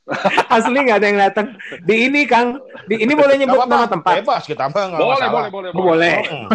asli 0.53 0.77
nggak 0.85 0.97
ada 1.01 1.07
yang 1.09 1.17
datang 1.17 1.45
di 1.81 2.05
ini 2.05 2.29
kang 2.29 2.61
di 2.85 3.01
ini 3.01 3.17
boleh 3.17 3.41
nyebut 3.41 3.57
Nggak 3.57 3.73
nama 3.73 3.87
tempat 3.89 4.13
Bebas 4.21 4.43
kita 4.45 4.69
mah 4.69 4.83
nggak 4.93 5.01
Boleh, 5.01 5.27
boleh, 5.27 5.49
boleh, 5.49 5.69
Oh, 5.73 5.81
boleh. 5.81 6.15
Hmm. 6.21 6.47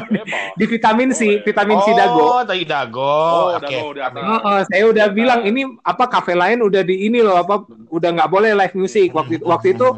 Di 0.54 0.64
vitamin 0.70 1.10
C 1.10 1.20
Boleh. 1.26 1.42
vitamin 1.42 1.78
C 1.82 1.88
dago 1.90 2.22
Oh, 2.22 2.42
tadi 2.46 2.62
dago. 2.62 3.02
Oh, 3.02 3.48
Oke. 3.58 3.66
Dago 3.66 3.90
di 3.90 4.00
atas. 4.00 4.22
Heeh, 4.22 4.58
saya 4.70 4.82
udah 4.86 5.06
bilang 5.10 5.40
ini 5.42 5.66
apa 5.82 6.04
kafe 6.06 6.38
lain 6.38 6.62
udah 6.62 6.82
di 6.86 7.10
ini 7.10 7.18
loh 7.26 7.42
apa 7.42 7.66
udah 7.90 8.10
nggak 8.14 8.30
boleh 8.30 8.54
live 8.54 8.76
music 8.78 9.10
waktu 9.10 9.42
itu 9.42 9.44
waktu 9.50 9.68
itu 9.74 9.88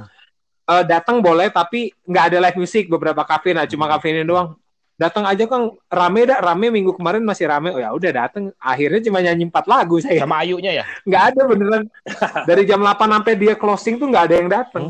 eh, 0.72 0.84
datang 0.88 1.20
boleh 1.20 1.52
tapi 1.52 1.92
nggak 2.08 2.24
ada 2.32 2.38
live 2.48 2.56
music 2.56 2.88
beberapa 2.88 3.20
kafe 3.20 3.52
nah 3.52 3.68
cuma 3.68 3.84
kafe 3.84 4.16
ini 4.16 4.24
doang 4.24 4.56
datang 5.02 5.24
aja 5.26 5.44
kang. 5.50 5.74
Rame 5.90 6.20
dah 6.22 6.38
rame. 6.38 6.70
Minggu 6.70 6.94
kemarin 6.94 7.26
masih 7.26 7.50
rame. 7.50 7.74
Oh 7.74 7.80
ya 7.82 7.90
udah 7.90 8.10
datang. 8.14 8.54
Akhirnya 8.62 9.02
cuma 9.02 9.18
nyanyi 9.18 9.50
empat 9.50 9.66
lagu 9.66 9.98
saya. 9.98 10.22
Sama 10.22 10.38
Ayunya 10.46 10.70
ya. 10.78 10.84
nggak 11.02 11.22
ada 11.34 11.40
beneran. 11.50 11.82
Dari 12.48 12.62
jam 12.62 12.78
8 12.78 12.94
sampai 13.02 13.34
dia 13.34 13.54
closing 13.58 13.98
tuh 13.98 14.06
nggak 14.06 14.24
ada 14.30 14.34
yang 14.38 14.48
datang. 14.48 14.84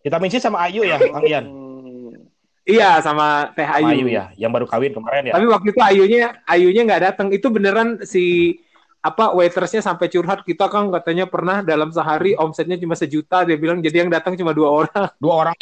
Vitamin 0.00 0.28
C 0.32 0.40
sama 0.40 0.64
Ayu 0.64 0.84
ya, 0.84 0.96
Kang 0.96 1.24
Ian. 1.24 1.44
Hmm. 1.44 2.16
iya 2.64 3.00
sama 3.04 3.52
Teh 3.52 3.64
Sama 3.68 3.92
Ayu, 3.92 4.04
Ayu 4.04 4.06
ya, 4.08 4.32
yang 4.36 4.52
baru 4.52 4.64
kawin 4.68 4.92
kemarin 4.94 5.28
ya. 5.28 5.32
tapi 5.36 5.48
waktu 5.48 5.68
itu 5.72 5.80
Ayunya 5.80 6.40
Ayunya 6.48 6.82
nggak 6.88 7.02
datang. 7.12 7.28
Itu 7.32 7.52
beneran 7.52 8.00
si 8.04 8.56
apa 9.00 9.32
waitersnya 9.32 9.80
sampai 9.80 10.12
curhat 10.12 10.44
kita 10.44 10.68
kan 10.68 10.92
katanya 10.92 11.24
pernah 11.24 11.64
dalam 11.64 11.88
sehari 11.88 12.36
omsetnya 12.36 12.76
cuma 12.80 12.96
sejuta. 12.96 13.44
Dia 13.48 13.56
bilang 13.56 13.80
jadi 13.80 14.04
yang 14.04 14.10
datang 14.12 14.36
cuma 14.36 14.52
dua 14.56 14.68
orang. 14.72 15.04
Dua 15.20 15.34
orang. 15.44 15.56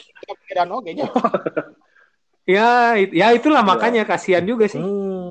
Dan 0.54 0.70
oke 0.75 0.90
nya. 0.90 1.06
Ya 2.49 2.97
it- 2.97 3.12
ya 3.12 3.28
itulah 3.31 3.61
makanya 3.61 4.02
kasihan 4.02 4.40
juga 4.43 4.64
sih 4.64 4.81
Hmm. 4.81 5.28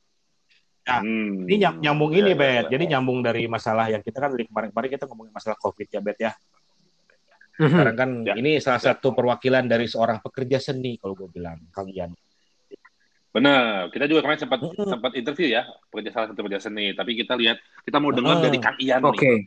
Hmm. 0.87 1.43
Ini 1.43 1.55
nyam- 1.59 1.79
nyambung 1.83 2.15
ini, 2.15 2.31
Ya, 2.31 2.31
ya, 2.31 2.39
Bet. 2.39 2.47
ya. 2.47 2.79
Jadi 2.79 2.83
nyambung 2.95 3.19
dari 3.19 3.43
masalah 3.43 3.91
yang 3.91 3.99
kita 3.99 4.23
kan 4.23 4.31
dari 4.31 4.47
kemarin-kemarin 4.47 4.87
kita 4.87 5.03
ngomongin 5.03 5.35
masalah 5.35 5.59
COVID 5.59 5.83
ya, 5.83 5.99
Bet 5.99 6.15
ya. 6.15 6.31
Mhm. 7.59 7.67
Sekarang 7.67 7.95
kan 7.99 8.09
Ya. 8.23 8.33
ini 8.39 8.55
salah 8.63 8.79
satu 8.79 9.11
perwakilan 9.11 9.67
dari 9.67 9.83
seorang 9.83 10.23
pekerja 10.23 10.63
seni 10.63 10.95
kalau 10.95 11.11
gue 11.11 11.27
bilang, 11.27 11.59
Kang 11.75 11.91
Ian. 11.91 12.15
Benar, 13.35 13.91
kita 13.91 14.07
juga 14.07 14.23
kemarin 14.23 14.39
sempat 14.39 14.59
Mm-mm. 14.63 14.87
sempat 14.87 15.11
interview 15.13 15.51
ya 15.51 15.67
pekerja 15.91 16.09
salah 16.09 16.27
satu 16.31 16.39
pekerja 16.39 16.61
seni. 16.63 16.95
Tapi 16.95 17.11
kita 17.13 17.35
lihat 17.35 17.59
kita 17.83 17.97
mau 17.99 18.15
dengar 18.15 18.39
Mm. 18.39 18.43
dari 18.47 18.57
Kang 18.57 18.77
Ian 18.79 19.01
oke 19.03 19.19
nih. 19.19 19.41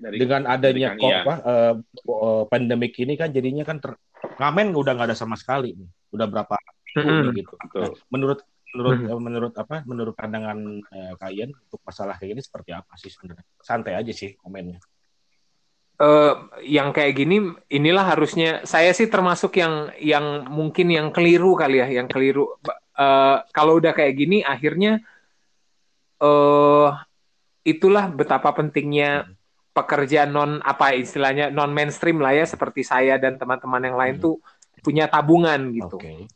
Dari, 0.00 0.16
Dengan 0.16 0.48
adanya 0.48 0.96
Ian. 0.96 1.28
apa 1.28 1.34
eh, 1.44 1.72
eh, 2.08 2.42
pandemik 2.48 2.96
ini 2.96 3.14
kan 3.14 3.28
jadinya 3.28 3.68
kan 3.68 3.76
ter, 3.76 3.92
ngamen 4.40 4.72
udah 4.72 4.96
nggak 4.96 5.12
ada 5.12 5.16
sama 5.18 5.36
sekali 5.36 5.76
nih. 5.76 5.90
Udah 6.08 6.24
berapa 6.24 6.56
Mhm. 6.94 7.20
nih 7.26 7.32
gitu. 7.42 7.54
Nah, 7.58 7.90
menurut 8.08 8.38
menurut 8.74 8.98
Mhm. 8.98 9.06
eh, 9.10 9.20
menurut 9.22 9.54
apa? 9.54 9.76
Menurut 9.86 10.14
pandangan 10.14 10.58
eh, 10.82 11.12
Kak 11.18 11.30
Ian 11.30 11.50
untuk 11.50 11.80
masalah 11.82 12.14
kayak 12.18 12.38
gini 12.38 12.42
seperti 12.42 12.70
apa 12.70 12.92
sih 12.94 13.10
sebenarnya? 13.10 13.46
Santai 13.58 13.94
aja 13.98 14.12
sih 14.14 14.34
komennya. 14.38 14.78
Eh, 15.94 16.34
yang 16.74 16.90
kayak 16.90 17.14
gini 17.14 17.54
inilah 17.70 18.02
harusnya 18.02 18.66
saya 18.66 18.90
sih 18.90 19.06
termasuk 19.06 19.54
yang 19.54 19.94
yang 20.02 20.50
mungkin 20.50 20.90
yang 20.90 21.14
keliru 21.14 21.54
kali 21.54 21.78
ya 21.78 21.86
yang 22.02 22.10
keliru 22.10 22.58
eh, 22.98 23.36
kalau 23.54 23.78
udah 23.78 23.94
kayak 23.94 24.14
gini 24.18 24.42
akhirnya 24.42 24.98
eh 26.18 26.88
itulah 27.64 28.10
betapa 28.10 28.50
pentingnya 28.52 29.30
pekerjaan 29.70 30.30
non 30.30 30.52
apa 30.62 30.94
istilahnya 30.94 31.50
non 31.50 31.74
mainstream 31.74 32.22
lah 32.22 32.30
ya 32.30 32.46
seperti 32.46 32.86
saya 32.86 33.18
dan 33.18 33.38
teman-teman 33.38 33.82
yang 33.82 33.98
lain 33.98 34.14
Hmm. 34.18 34.24
tuh 34.30 34.34
punya 34.82 35.06
tabungan 35.06 35.70
gitu 35.74 35.98
Oke. 35.98 36.26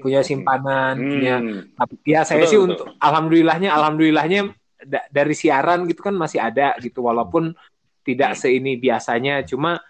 Punya 0.00 0.20
simpanan 0.20 0.94
punya 0.96 1.34
Hmm. 1.40 1.72
ya 2.04 2.20
saya 2.22 2.44
Betul, 2.44 2.50
sih 2.50 2.58
betul. 2.58 2.68
untuk 2.72 2.86
alhamdulillahnya 3.00 3.70
alhamdulillahnya 3.72 4.40
da- 4.84 5.08
dari 5.08 5.32
siaran 5.32 5.88
gitu 5.88 6.00
kan 6.00 6.12
masih 6.12 6.40
ada 6.40 6.76
gitu 6.78 7.04
walaupun 7.04 7.52
tidak 8.00 8.36
seini 8.36 8.76
biasanya 8.76 9.44
cuma 9.44 9.80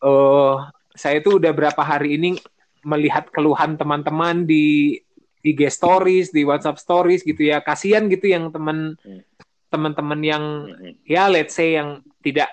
eh 0.00 0.56
saya 0.94 1.18
tuh 1.18 1.42
udah 1.42 1.50
berapa 1.50 1.82
hari 1.82 2.14
ini 2.18 2.38
melihat 2.86 3.26
keluhan 3.30 3.74
teman-teman 3.74 4.46
di 4.46 4.94
IG 5.42 5.60
stories 5.68 6.30
di 6.30 6.46
WhatsApp 6.46 6.78
stories 6.78 7.20
gitu 7.20 7.42
ya 7.42 7.58
kasihan 7.60 8.06
gitu 8.06 8.30
yang 8.30 8.48
teman 8.50 8.94
Hmm. 9.02 9.22
teman-teman 9.68 10.20
yang 10.22 10.44
Hmm. 10.70 10.94
ya 11.02 11.26
let's 11.26 11.52
say 11.52 11.74
yang 11.74 11.98
tidak 12.22 12.46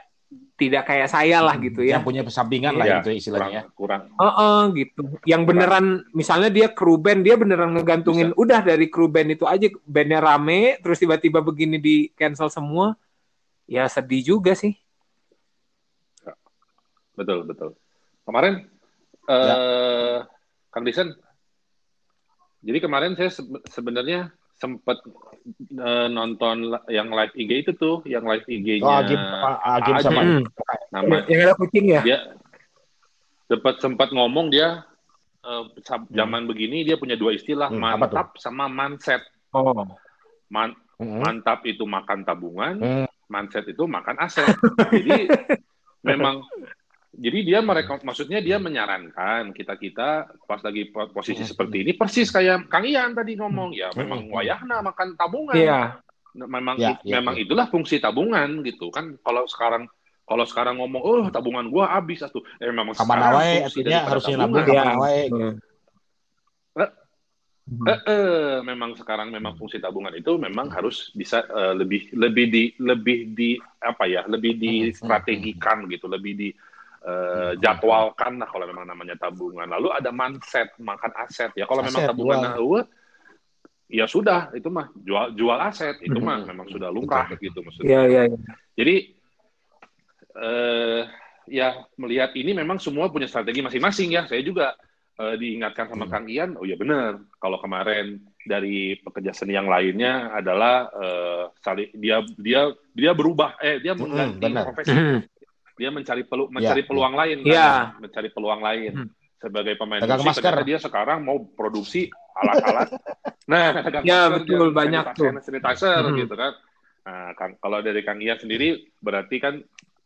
tidak 0.55 0.85
kayak 0.85 1.09
saya 1.09 1.41
lah 1.41 1.57
gitu 1.57 1.81
ya 1.81 1.97
Yang 1.97 2.05
punya 2.05 2.21
sampingan 2.29 2.77
lah 2.77 2.85
Iya, 2.85 2.95
gitu 3.01 3.09
istilahnya 3.17 3.49
ya. 3.49 3.63
kurang, 3.73 4.07
kurang. 4.13 4.21
Heeh, 4.21 4.59
gitu. 4.77 5.01
Yang 5.25 5.41
beneran 5.43 5.85
misalnya 6.13 6.49
dia 6.53 6.67
kru 6.69 6.95
band, 6.95 7.25
dia 7.25 7.35
beneran 7.35 7.73
ngegantungin 7.73 8.29
udah 8.37 8.61
dari 8.61 8.87
kru 8.87 9.09
band 9.09 9.33
itu 9.33 9.49
aja 9.49 9.65
bandnya 9.83 10.21
rame, 10.21 10.77
terus 10.79 11.01
tiba-tiba 11.01 11.41
begini 11.41 11.81
di 11.81 11.95
cancel 12.13 12.47
semua. 12.47 12.93
Ya 13.65 13.89
sedih 13.89 14.21
juga 14.21 14.53
sih. 14.53 14.77
Betul, 17.17 17.43
betul. 17.43 17.75
Kemarin 18.23 18.69
eh 19.27 20.17
Kang 20.69 20.85
Disen. 20.85 21.11
Jadi 22.61 22.77
kemarin 22.77 23.17
saya 23.17 23.33
sebe- 23.33 23.65
sebenarnya 23.67 24.29
sempat 24.61 25.01
eh, 25.73 26.07
nonton 26.07 26.69
yang 26.87 27.09
live 27.09 27.33
IG 27.33 27.51
itu 27.59 27.71
tuh, 27.73 28.05
yang 28.05 28.21
live 28.21 28.45
IG-nya 28.45 28.85
Oh, 28.85 29.01
Agim, 29.01 29.17
Agim 29.65 29.95
Agim. 29.95 30.05
sama 30.05 30.21
Hmm. 30.21 30.43
nama 30.93 31.15
Yang 31.25 31.41
ada 31.41 31.53
kucing 31.57 31.85
ya? 31.89 32.01
dia 32.05 32.17
sempat 33.47 33.81
sempat 33.81 34.09
ngomong 34.11 34.47
dia 34.47 34.85
eh, 35.41 35.63
sa- 35.81 35.97
Hmm. 35.97 36.13
zaman 36.13 36.45
begini 36.45 36.85
dia 36.85 36.93
punya 36.95 37.17
dua 37.17 37.33
istilah 37.33 37.67
Hmm, 37.67 37.81
mantap 37.81 38.37
sama 38.37 38.69
manset. 38.69 39.25
Oh. 39.49 39.73
Man- 40.47 40.77
Mm-mm. 40.95 41.17
mantap 41.17 41.65
itu 41.65 41.81
makan 41.81 42.21
tabungan, 42.21 42.77
Hmm. 42.77 43.09
manset 43.25 43.65
itu 43.65 43.89
makan 43.89 44.21
aset. 44.21 44.45
Jadi 44.93 45.25
memang 46.05 46.45
jadi 47.11 47.39
dia 47.43 47.59
mereka 47.59 47.99
maksudnya 48.01 48.39
dia 48.39 48.55
menyarankan 48.55 49.51
kita 49.51 49.75
kita 49.75 50.09
pas 50.47 50.63
lagi 50.63 50.87
po- 50.87 51.11
posisi 51.11 51.43
Hmm. 51.43 51.51
seperti 51.51 51.83
ini 51.83 51.91
persis 51.91 52.31
kayak 52.31 52.71
Kang 52.71 52.87
Ian 52.87 53.11
tadi 53.11 53.35
ngomong 53.35 53.75
ya 53.75 53.91
memang 53.93 54.27
Hmm. 54.27 54.33
wayahna 54.33 54.79
makan 54.79 55.19
tabungan. 55.19 55.55
Iya. 55.55 55.81
Nah, 56.31 56.47
memang 56.47 56.79
Ya, 56.79 56.95
ya, 57.03 57.19
memang 57.19 57.35
ya. 57.35 57.43
itulah 57.43 57.67
fungsi 57.67 57.99
tabungan 57.99 58.63
gitu 58.63 58.87
kan 58.87 59.19
kalau 59.19 59.43
sekarang 59.43 59.91
kalau 60.23 60.47
sekarang 60.47 60.79
ngomong 60.79 61.03
oh 61.03 61.27
tabungan 61.27 61.67
gua 61.67 61.91
habis 61.91 62.23
atuh 62.23 62.39
eh 62.63 62.71
memang 62.71 62.95
wae 62.95 62.95
fungsi 62.95 63.83
artinya 63.83 63.99
harusnya 64.07 64.35
nabung 64.39 64.63
Iya. 64.63 64.67
kamana 64.71 64.93
wae. 64.95 65.23
Hmm. 67.71 67.87
Eh, 67.87 67.99
eh, 68.03 68.57
memang 68.65 68.97
sekarang 68.99 69.31
memang 69.31 69.55
fungsi 69.55 69.79
tabungan 69.79 70.11
itu 70.11 70.35
memang 70.35 70.67
harus 70.71 71.07
bisa 71.11 71.45
eh, 71.45 71.71
lebih 71.77 72.09
lebih 72.11 72.45
di 72.51 72.63
lebih 72.79 73.31
di 73.31 73.55
apa 73.79 74.09
ya 74.11 74.27
lebih 74.27 74.59
distrategikan 74.59 75.87
gitu 75.87 76.07
lebih 76.07 76.33
di 76.35 76.49
eh, 77.01 77.51
jadwalkan 77.57 78.37
lah 78.37 78.47
kalau 78.47 78.65
memang 78.65 78.85
namanya 78.85 79.17
tabungan 79.17 79.65
lalu 79.65 79.89
ada 79.89 80.09
mindset 80.09 80.69
makan 80.77 81.11
aset 81.17 81.49
ya 81.53 81.65
kalau 81.65 81.81
memang 81.81 82.01
Aset, 82.01 82.09
tabungan 82.09 82.37
jual. 82.39 82.57
eueuh, 82.57 82.83
ya 83.89 84.05
sudah 84.05 84.53
itu 84.53 84.69
mah 84.69 84.87
jual 84.95 85.33
jual 85.33 85.59
aset 85.59 85.97
itu 85.99 86.15
mah 86.17 86.45
memang 86.45 86.67
sudah 86.67 86.87
lumrah 86.87 87.27
Betul, 87.27 87.43
gitu 87.49 87.59
maksudnya 87.61 87.89
Iya, 87.89 88.01
iya. 88.05 88.21
iya. 88.29 88.37
jadi 88.73 88.95
eh 90.31 91.03
ya 91.51 91.67
melihat 91.97 92.31
ini 92.33 92.55
memang 92.55 92.79
semua 92.79 93.11
punya 93.11 93.27
strategi 93.27 93.59
masing-masing 93.59 94.15
ya. 94.15 94.23
Saya 94.23 94.39
juga 94.41 94.77
eh, 95.19 95.35
diingatkan 95.35 95.91
sama 95.91 96.07
Hmm. 96.07 96.13
Kang 96.13 96.27
Ian, 96.31 96.55
oh 96.55 96.63
ya 96.63 96.79
benar. 96.79 97.19
Kalau 97.35 97.59
kemarin 97.59 98.15
dari 98.41 98.95
pekerja 98.97 99.35
seni 99.35 99.53
yang 99.53 99.67
lainnya 99.67 100.31
adalah 100.31 100.87
saling 101.59 101.91
dia 101.93 102.23
dia 102.39 102.71
dia 102.89 103.11
berubah 103.11 103.59
eh 103.59 103.77
dia 103.77 103.91
Hmm, 103.91 104.07
mengganti 104.07 104.39
benar. 104.39 104.63
profesi. 104.65 104.95
Dia 105.81 105.89
mencari 105.89 106.21
pelu 106.21 106.45
mencari 106.47 106.81
Ya, 106.81 106.85
peluang 106.85 107.13
lain 107.17 107.37
kan, 107.41 107.49
Ya. 107.49 107.71
mencari 107.97 108.29
peluang 108.29 108.61
lain. 108.61 108.91
Hmm. 108.93 109.09
Sebagai 109.41 109.73
pemain 109.73 109.97
Pegang 109.97 110.21
musik, 110.21 110.37
masker. 110.37 110.55
dia 110.61 110.77
sekarang 110.77 111.25
mau 111.25 111.41
produksi 111.41 112.05
alat-alat. 112.37 112.93
nah, 113.49 113.73
Ya, 114.05 114.29
masker, 114.29 114.45
betul, 114.45 114.69
dia 114.69 114.77
banyak 114.77 115.05
tuh. 115.17 115.33
sanitizer 115.41 116.05
Hmm. 116.05 116.17
gitu 116.21 116.37
kan. 116.37 116.53
Nah, 117.01 117.33
Kang- 117.33 117.57
kalau 117.57 117.81
dari 117.81 118.05
Kang 118.05 118.21
Ian 118.21 118.37
sendiri 118.37 118.77
berarti 119.01 119.41
kan 119.41 119.57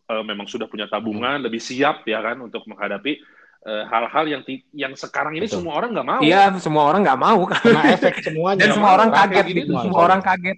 eh, 0.06 0.24
memang 0.24 0.46
sudah 0.46 0.70
punya 0.70 0.88
tabungan, 0.88 1.42
lebih 1.44 1.60
siap 1.60 2.06
ya 2.06 2.24
kan 2.24 2.40
untuk 2.40 2.64
menghadapi 2.64 3.20
eh, 3.66 3.84
hal-hal 3.90 4.26
yang 4.30 4.42
yang 4.72 4.94
sekarang 4.94 5.34
ini 5.34 5.50
Betul. 5.50 5.66
semua 5.66 5.82
orang 5.82 5.90
nggak 5.92 6.06
mau. 6.08 6.22
Iya, 6.22 6.54
semua 6.62 6.84
orang 6.86 7.02
nggak 7.02 7.20
mau 7.20 7.40
kan. 7.50 7.60
Kena 7.60 7.84
efek 7.92 8.22
semuanya. 8.22 8.62
Dan 8.62 8.70
semua 8.72 8.92
orang 8.94 9.10
kaget 9.10 9.46
gitu. 9.50 9.74
tuh 9.74 9.82
Semua 9.82 10.02
orang 10.06 10.22
kaget. 10.22 10.58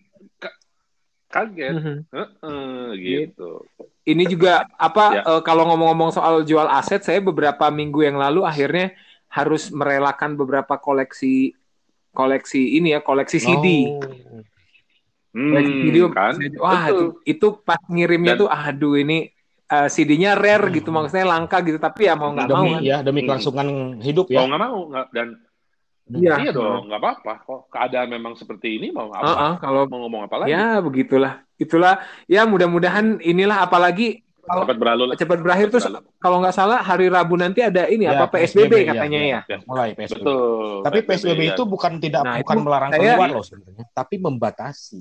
Kaget, 1.27 1.73
Mhm. 1.73 1.95
Heeh, 2.07 2.83
gitu. 2.95 3.67
Ini 4.01 4.23
juga 4.25 4.63
apa 4.73 5.05
Ya. 5.13 5.21
eh, 5.27 5.41
kalau 5.41 5.67
ngomong-ngomong 5.67 6.09
soal 6.09 6.41
jual 6.41 6.63
aset, 6.65 7.01
saya 7.01 7.19
beberapa 7.19 7.67
minggu 7.67 7.99
yang 8.01 8.15
lalu 8.15 8.41
akhirnya 8.41 8.95
harus 9.27 9.67
merelakan 9.69 10.33
beberapa 10.33 10.77
koleksi 10.77 11.51
koleksi 12.11 12.73
ini 12.73 12.91
ya, 12.91 12.99
koleksi 12.99 13.37
CD. 13.37 13.67
Oh. 13.85 13.99
Hmm, 15.29 15.51
Koleksi 15.53 15.73
CD 15.83 15.97
kan? 16.09 16.33
wah 16.57 16.83
itu, 16.87 16.95
Betul. 16.95 17.07
itu 17.27 17.47
pas 17.61 17.77
ngirimnya 17.85 18.33
Dan- 18.33 18.41
tuh 18.41 18.49
aduh 18.49 18.95
ini 18.95 19.29
uh, 19.67 19.85
CD-nya 19.85 20.33
rare 20.33 20.71
gitu 20.71 20.89
maksudnya 20.89 21.27
langka 21.27 21.61
gitu 21.61 21.77
tapi 21.77 22.07
ya 22.07 22.15
mau 22.15 22.31
nggak 22.31 22.47
mau 22.47 22.57
demi 22.57 22.71
kan. 22.73 22.81
ya 22.81 22.97
demi 23.03 23.19
Hmm. 23.21 23.27
kelangsungan 23.29 23.67
hidup 23.99 24.25
Mau 24.25 24.33
ya 24.33 24.41
nggak 24.41 24.57
mau 24.57 24.79
nggak 24.87 25.07
dan 25.13 25.27
Iya. 26.09 26.33
iya 26.39 26.51
dong 26.51 26.87
nggak 26.87 26.97
apa-apa 26.97 27.33
kok 27.41 27.61
keadaan 27.67 28.07
memang 28.09 28.33
seperti 28.33 28.79
ini 28.79 28.87
mau 28.89 29.07
apa 29.09 29.27
Heeh, 29.27 29.53
kalau 29.59 29.81
mau 29.85 29.99
ngomong 30.01 30.23
apa 30.23 30.35
lagi 30.39 30.49
ya 30.49 30.79
begitulah 30.79 31.43
itulah 31.55 31.99
ya 32.25 32.43
mudah-mudahan 32.43 33.19
inilah 33.19 33.59
apalagi 33.59 34.23
kalau 34.39 34.63
cepat 34.63 34.77
berlalu 34.77 35.03
cepat 35.13 35.39
berakhir 35.43 35.67
terus 35.67 35.83
Berlalu. 35.83 36.07
kalau 36.17 36.37
nggak 36.39 36.55
salah 36.55 36.79
hari 36.79 37.07
Rabu 37.07 37.35
nanti 37.35 37.59
ada 37.59 37.83
ini 37.85 38.07
Ya, 38.07 38.15
apa 38.15 38.31
PSBB, 38.31 38.63
PSBB 38.63 38.73
ya, 38.73 38.87
katanya 38.89 39.19
ya. 39.19 39.39
ya. 39.43 39.57
mulai 39.67 39.89
PSBB 39.91 40.15
betul 40.15 40.67
tapi 40.87 40.97
PSBB 41.03 41.41
ya. 41.41 41.51
itu 41.51 41.63
bukan 41.65 41.91
tidak 41.99 42.21
Nah, 42.23 42.35
bukan 42.39 42.55
itu 42.55 42.63
melarang 42.63 42.89
saya- 42.89 43.03
keluar 43.11 43.29
loh 43.29 43.43
sebenarnya 43.43 43.85
tapi 43.91 44.15
membatasi 44.15 44.99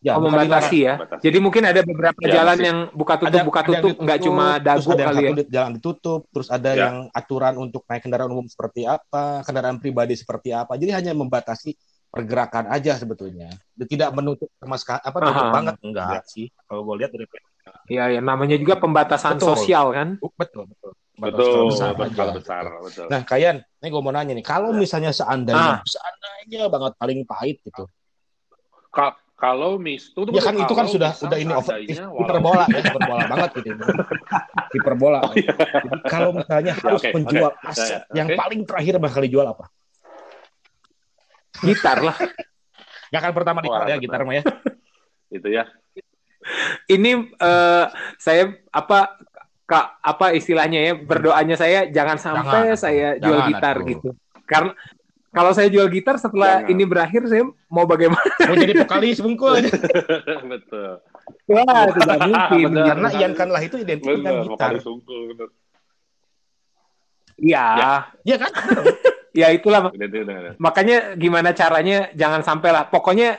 Ya. 0.00 0.12
ya 0.12 0.12
Oh, 0.16 0.24
membatasi 0.24 0.78
ya. 0.80 0.94
Membatasi. 0.96 1.22
Jadi 1.22 1.38
mungkin 1.38 1.62
ada 1.62 1.80
beberapa 1.84 2.20
Ya, 2.24 2.32
jalan 2.34 2.56
mesti. 2.56 2.66
yang 2.66 2.78
buka 2.90 3.14
tutup 3.16 3.40
buka 3.44 3.60
ada 3.60 3.68
yang 3.68 3.82
tutup 3.84 3.96
nggak 4.00 4.18
cuma 4.22 4.46
terus 4.48 4.64
dago 4.64 4.88
ada 4.88 4.96
yang 4.96 5.06
kali 5.06 5.16
ya. 5.16 5.20
satu 5.20 5.36
di- 5.36 5.50
jalan 5.50 5.70
ditutup 5.76 6.20
terus 6.32 6.48
ada 6.48 6.70
Ya. 6.70 6.80
yang 6.82 6.96
aturan 7.12 7.54
untuk 7.58 7.82
naik 7.84 8.00
kendaraan 8.00 8.30
umum 8.30 8.46
seperti 8.46 8.80
apa 8.82 9.24
kendaraan 9.44 9.76
pribadi 9.76 10.14
seperti 10.14 10.48
apa 10.50 10.72
jadi 10.74 10.96
hanya 10.96 11.12
membatasi 11.12 11.76
pergerakan 12.08 12.66
aja 12.66 12.96
sebetulnya 12.96 13.52
tidak 13.78 14.10
menutup 14.10 14.48
sama 14.56 14.74
sekali 14.74 14.98
apa 14.98 15.18
tutup 15.20 15.44
Aha. 15.44 15.52
banget 15.52 15.74
enggak 15.80 16.08
Ya. 16.10 16.20
sih 16.24 16.46
kalau 16.64 16.80
gue 16.82 16.94
lihat 16.96 17.12
dari 17.12 17.26
Iya, 17.86 18.04
ya 18.08 18.20
namanya 18.20 18.56
juga 18.56 18.74
pembatasan 18.74 19.36
Betul. 19.36 19.52
sosial 19.52 19.92
kan. 19.92 20.08
Betul 20.34 20.64
betul 20.64 20.90
betul 21.14 21.68
besar 21.68 21.92
betul 21.92 22.24
aja. 22.24 22.32
besar 22.32 22.64
betul 22.80 23.06
Nah, 23.06 23.20
kalian, 23.20 23.56
ini 23.60 23.86
gue 23.86 24.00
mau 24.00 24.10
nanya 24.10 24.32
nih, 24.32 24.42
kalau 24.42 24.72
misalnya 24.72 25.12
seandainya, 25.12 25.76
Ah. 25.76 25.78
seandainya 25.84 26.66
banget 26.66 26.92
paling 26.96 27.20
pahit 27.22 27.60
gitu, 27.60 27.84
Ka- 28.88 29.14
kalau 29.40 29.80
mis 29.80 30.12
tuh 30.12 30.28
ya 30.28 30.42
kan 30.44 30.52
itu 30.52 30.74
kan 30.76 30.84
sudah 30.84 31.16
misal 31.16 31.26
udah 31.32 31.38
ini 31.40 31.52
over, 31.56 31.74
hiperbola 31.80 32.64
ya, 32.68 32.80
hiperbola 32.84 33.22
banget 33.24 33.50
gitu, 33.64 33.70
hiperbola. 34.76 35.18
Oh, 35.26 35.32
iya. 35.32 35.52
Jadi 35.56 35.98
kalau 36.04 36.30
misalnya 36.36 36.72
harus 36.84 37.00
oke, 37.00 37.08
menjual 37.16 37.50
oke. 37.56 37.68
aset 37.72 38.04
Oke. 38.04 38.12
yang 38.20 38.28
paling 38.36 38.60
terakhir 38.68 38.94
bakal 39.00 39.20
dijual 39.24 39.46
apa? 39.48 39.64
Gitar 41.64 41.98
lah. 42.04 42.16
Gak 43.10 43.20
akan 43.24 43.32
pertama 43.32 43.58
dijual 43.64 43.88
ya 43.88 43.96
gitar 43.96 44.22
mah 44.22 44.34
ya. 44.38 44.44
itu 45.32 45.48
ya 45.50 45.64
Ini 46.86 47.10
eh, 47.34 47.84
saya 48.20 48.44
apa 48.70 49.18
kak 49.64 49.86
apa 50.02 50.26
istilahnya 50.34 50.78
ya 50.82 50.92
berdoanya 50.98 51.54
saya 51.54 51.86
jangan 51.88 52.18
sampai 52.18 52.74
Jangan, 52.74 52.78
saya 52.78 53.08
jual 53.22 53.38
jangan, 53.40 53.50
gitar 53.54 53.76
atuh. 53.78 53.88
gitu. 53.88 54.08
Karena 54.44 54.72
kalau 55.30 55.50
saya 55.50 55.66
jual 55.66 55.86
gitar 55.86 56.16
setelah 56.16 56.60
Jangan. 56.60 56.72
ini 56.72 56.84
berakhir 56.84 57.22
saya 57.24 57.42
mau 57.66 57.84
bagaimana? 57.84 58.26
Mau 58.44 58.54
jadi 58.54 58.72
vokalis 58.78 59.18
bungkul 59.18 59.50
aja. 59.56 59.70
betul 60.52 60.98
Wah, 61.46 61.86
tidak 61.88 62.18
mungkin. 62.26 62.66
Benar. 62.68 62.86
Karena 62.88 63.08
Ian 63.14 63.34
Kanlah 63.34 63.62
itu 63.62 63.76
identik 63.76 64.10
dengan 64.10 64.42
gitar. 64.42 64.74
vokalis 64.74 64.84
unggul 64.84 65.20
benar 65.30 65.48
Iya, 67.36 67.66
Iya 68.20 68.36
kan? 68.36 68.52
ya 69.40 69.48
itulah 69.48 69.88
Benar, 69.88 70.10
benar, 70.10 70.24
benar. 70.42 70.52
makanya 70.58 70.96
gimana 71.14 71.50
caranya 71.50 72.10
jangan 72.12 72.42
sampai 72.42 72.68
lah 72.68 72.84
pokoknya 72.84 73.38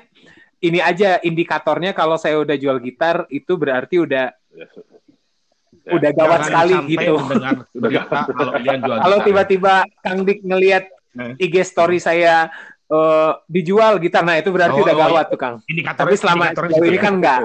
ini 0.57 0.79
aja 0.79 1.19
indikatornya 1.19 1.91
kalau 1.91 2.15
saya 2.15 2.39
udah 2.39 2.55
jual 2.55 2.79
gitar 2.79 3.27
itu 3.27 3.53
berarti 3.53 3.99
udah 3.99 4.31
Ya, 4.51 4.67
Ya. 5.81 5.97
udah 5.97 6.11
gawat 6.13 6.29
Jangan 6.37 6.47
sekali 6.47 6.73
gitu 6.87 7.13
kalau 8.29 8.51
Ian 8.55 8.79
jual 8.79 8.97
kalau 9.01 9.17
tiba-tiba 9.21 9.73
Kang 9.99 10.21
Dik 10.21 10.39
ngelihat. 10.43 10.85
IG 11.37 11.55
story 11.61 11.97
saya 11.97 12.47
eh, 12.87 13.31
dijual 13.45 13.97
gitar 13.97 14.23
nah 14.23 14.35
itu 14.35 14.49
berarti 14.49 14.75
Oh, 14.75 14.83
udah 14.83 14.95
oh, 14.95 14.99
gawat 15.01 15.25
tuh 15.27 15.39
Kang 15.39 15.55
Indikator, 15.65 16.03
tapi 16.03 16.15
selama 16.15 16.43
ini 16.51 16.91
ya. 16.91 17.01
kan 17.01 17.13
enggak 17.15 17.39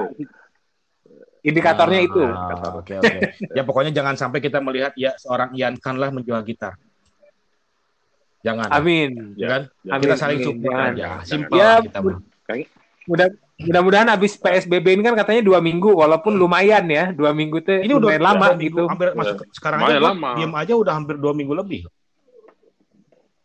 indikatornya 1.39 1.99
Ah, 1.99 2.05
itu 2.05 2.23
Oke 2.75 2.93
oke. 2.97 3.17
Ya 3.53 3.63
pokoknya 3.63 3.91
jangan 3.93 4.15
sampai 4.15 4.39
kita 4.39 4.59
melihat 4.59 4.91
ya 4.95 5.15
seorang 5.15 5.55
Ian 5.55 5.79
Kanlah 5.79 6.11
menjual 6.11 6.43
gitar. 6.43 6.75
Jangan. 8.43 8.67
amin 8.69 9.33
Ya 9.35 9.47
kan? 9.49 9.61
Ya. 9.81 9.91
Amin, 9.95 10.03
kita 10.03 10.15
saling 10.15 10.39
amin. 10.39 10.47
support 10.47 10.71
Jangan. 10.71 10.91
aja. 10.91 10.99
Jangan. 10.99 11.23
Simpel 11.25 11.57
Ya, 11.57 11.71
kita. 11.81 11.99
mudah 13.07 13.27
mudah-mudahan 13.57 14.07
habis 14.11 14.35
PSBB 14.35 14.85
ini 14.91 15.01
kan 15.01 15.15
katanya 15.15 15.41
dua 15.41 15.57
minggu 15.57 15.89
walaupun 15.89 16.35
lumayan 16.35 16.83
ya 16.85 17.09
dua 17.09 17.31
minggu 17.31 17.63
tuh 17.63 17.79
Ini 17.79 17.89
udah 17.89 18.11
lumayan 18.13 18.21
lama 18.21 18.45
minggu, 18.51 18.63
gitu 18.67 18.83
Hampir 18.85 19.07
masuk 19.15 19.37
sekarang 19.49 19.79
Lumayan 19.81 19.97
aja 19.97 20.07
lama. 20.11 20.29
diam 20.35 20.53
aja 20.53 20.73
udah 20.75 20.93
hampir 20.93 21.15
dua 21.15 21.31
minggu 21.31 21.53
lebih. 21.55 21.81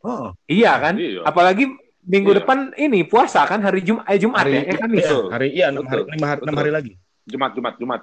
Oh, 0.02 0.34
iya 0.44 0.72
kan? 0.76 0.94
Iya. 0.94 1.22
apalagi 1.22 1.70
minggu 2.02 2.34
Iya. 2.34 2.38
depan 2.42 2.58
ini 2.74 3.02
puasa 3.02 3.46
kan 3.46 3.62
hari 3.62 3.80
Jumat 3.80 4.02
eh 4.04 4.18
Jumat 4.18 4.42
hari 4.42 4.52
ya 4.52 4.62
eh, 4.66 4.74
Kamis 4.74 5.06
Betul. 5.06 5.24
hari 5.30 5.48
iya 5.52 5.66
enam 5.70 5.86
hari, 5.86 6.02
hari, 6.02 6.18
enam 6.18 6.38
Betul. 6.42 6.58
hari 6.58 6.70
lagi. 6.70 6.92
Jumat 7.22 7.50
Jumat 7.54 7.74
Jumat. 7.78 8.02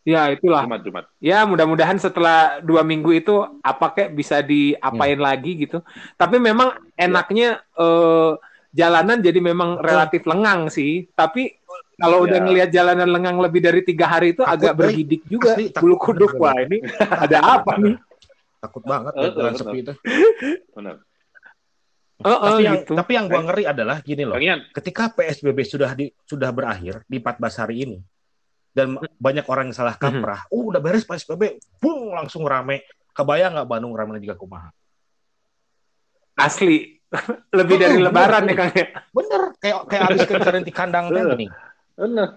Ya 0.00 0.30
itulah. 0.30 0.62
Jumat 0.64 0.80
Jumat. 0.80 1.04
Ya 1.18 1.38
mudah-mudahan 1.42 1.98
setelah 1.98 2.38
dua 2.60 2.80
minggu 2.80 3.10
itu 3.12 3.34
apa 3.60 3.90
kayak 3.90 4.14
bisa 4.14 4.40
diapain 4.40 5.18
Hmm. 5.18 5.26
lagi 5.26 5.52
gitu. 5.58 5.82
Tapi 6.14 6.38
memang 6.38 6.72
enaknya 6.94 7.60
eh, 7.74 8.32
jalanan 8.70 9.18
jadi 9.18 9.36
memang 9.36 9.76
relatif 9.76 10.22
lengang 10.24 10.70
sih. 10.70 11.10
Tapi 11.10 11.58
kalau 11.98 12.24
udah 12.24 12.38
Ya. 12.38 12.44
ngelihat 12.46 12.70
jalanan 12.70 13.10
lengang 13.10 13.36
lebih 13.36 13.60
dari 13.60 13.82
tiga 13.82 14.06
hari 14.06 14.32
itu 14.32 14.40
Takut, 14.40 14.56
agak 14.56 14.72
bergidik 14.72 15.20
juga. 15.26 15.52
Asli, 15.52 15.68
takut 15.68 15.82
bulu 15.84 15.96
kuduk 15.98 16.32
wah 16.38 16.54
ini 16.56 16.80
ada 16.96 17.60
apa 17.60 17.76
nih 17.76 17.98
Takut 18.60 18.82
banget 18.84 19.12
Eh, 19.14 19.32
jalan 19.32 19.52
betul. 19.52 19.60
sepi 19.64 19.78
itu. 19.80 19.92
benar 20.76 20.96
Eh, 22.20 22.28
eh, 22.28 22.36
tapi 22.36 22.60
yang 22.60 22.76
gitu. 22.76 22.92
tapi 22.92 23.12
yang 23.16 23.26
gua 23.26 23.40
ngeri 23.48 23.64
adalah 23.64 23.96
gini 24.04 24.28
loh. 24.28 24.36
Kang 24.36 24.44
Ian 24.44 24.60
Ketika 24.70 25.08
PSBB 25.08 25.58
sudah 25.64 25.96
di 25.96 26.12
sudah 26.20 26.52
berakhir 26.52 27.00
di 27.08 27.16
14 27.16 27.40
hari 27.56 27.76
ini 27.80 27.98
dan 28.70 28.92
ma- 28.92 29.08
banyak 29.16 29.48
orang 29.48 29.72
yang 29.72 29.76
salah 29.76 29.96
kaprah, 29.96 30.44
oh 30.52 30.68
udah 30.68 30.78
beres 30.78 31.02
PSBB, 31.02 31.56
bung 31.80 32.12
langsung 32.12 32.44
rame. 32.44 32.84
Kebayang 33.10 33.56
nggak 33.56 33.64
Bandung 33.66 33.96
rame 33.96 34.20
juga 34.20 34.36
kumaha? 34.36 34.68
asli 36.36 37.00
lebih 37.58 37.76
Oh, 37.76 37.80
dari 37.80 37.96
bener, 37.96 38.06
lebaran 38.06 38.42
bener. 38.44 38.52
ya 38.52 38.56
Kang 38.56 38.70
ya. 38.72 38.86
Bener, 39.10 39.42
kayak 39.56 39.76
kayak 39.88 40.02
habis 40.04 40.20
kencaran 40.24 40.62
di 40.62 40.72
kandang 40.72 41.06
teh 41.08 41.24
Bener. 41.96 42.28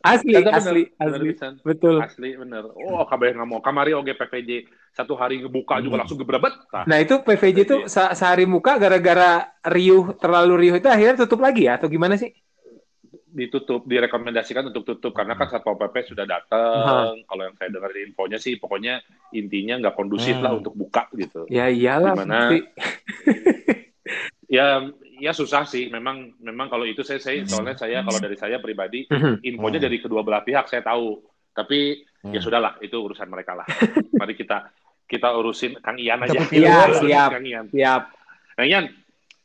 Asli 0.00 0.30
bener, 0.32 0.52
asli 0.52 0.82
bener 0.88 1.10
asli 1.10 1.26
pisan. 1.28 1.52
betul 1.60 1.96
asli 1.98 2.30
bener 2.32 2.64
oh 2.68 3.02
kabeh 3.02 3.34
nggak 3.34 3.44
mau 3.44 3.58
kamari 3.58 3.92
oge 3.92 4.14
PVJ 4.14 4.50
satu 4.90 5.14
hari 5.14 5.40
ngebuka 5.40 5.78
juga 5.78 5.94
Hmm. 5.94 6.02
langsung 6.02 6.16
gebrebet 6.16 6.54
Tah. 6.66 6.82
Nah 6.84 6.98
itu 6.98 7.18
PVJ 7.18 7.58
itu 7.60 7.76
se- 7.84 8.14
sehari 8.14 8.44
muka 8.44 8.76
gara-gara 8.76 9.42
riuh 9.64 10.14
terlalu 10.14 10.54
riuh 10.60 10.76
itu 10.76 10.86
akhirnya 10.86 11.18
tutup 11.18 11.38
lagi 11.38 11.64
ya 11.64 11.76
atau 11.76 11.86
gimana 11.86 12.14
sih? 12.14 12.30
ditutup 13.28 13.84
direkomendasikan 13.84 14.66
untuk 14.66 14.82
tutup 14.84 15.12
karena 15.12 15.36
kan 15.36 15.46
satpol 15.46 15.76
pp 15.76 16.00
sudah 16.06 16.24
datang 16.24 17.22
kalau 17.22 17.42
yang 17.44 17.54
saya 17.54 17.68
dengar 17.68 17.92
di 17.92 18.00
infonya 18.02 18.34
sih 18.36 18.56
pokoknya 18.56 19.04
intinya 19.30 19.76
nggak 19.78 19.94
kondusif 19.94 20.32
Hmm. 20.34 20.42
lah 20.42 20.52
untuk 20.54 20.72
buka 20.72 21.06
gitu 21.12 21.44
Ya 21.46 21.68
iyalah. 21.68 22.16
Gimana? 22.16 22.34
pasti. 22.48 22.58
ya 24.48 24.88
ya 25.18 25.30
susah 25.30 25.62
sih 25.62 25.86
memang 25.88 26.38
memang 26.38 26.66
kalau 26.66 26.82
itu 26.82 27.02
saya 27.02 27.18
saya 27.18 27.42
soalnya 27.44 27.74
saya 27.74 28.00
kalau 28.00 28.18
dari 28.18 28.34
saya 28.34 28.56
pribadi 28.58 29.04
Mhm. 29.06 29.42
infonya 29.44 29.78
Hmm. 29.78 29.86
dari 29.86 29.98
kedua 29.98 30.22
belah 30.22 30.40
pihak 30.40 30.66
saya 30.66 30.80
tahu 30.80 31.18
tapi 31.52 32.02
ya 32.24 32.38
Hmm. 32.38 32.42
sudahlah 32.42 32.78
itu 32.80 32.94
urusan 32.94 33.26
mereka 33.26 33.54
lah 33.54 33.66
mari 34.20 34.34
kita 34.34 34.70
kita 35.04 35.28
urusin 35.34 35.78
Kang 35.78 35.96
Ian 35.96 36.22
aja 36.22 36.38
urusin 36.38 37.08
Siap. 37.08 37.30
Kang 37.32 37.46
Ian 37.46 37.66
Siap. 37.68 38.02
Kang 38.54 38.68
Ian 38.68 38.84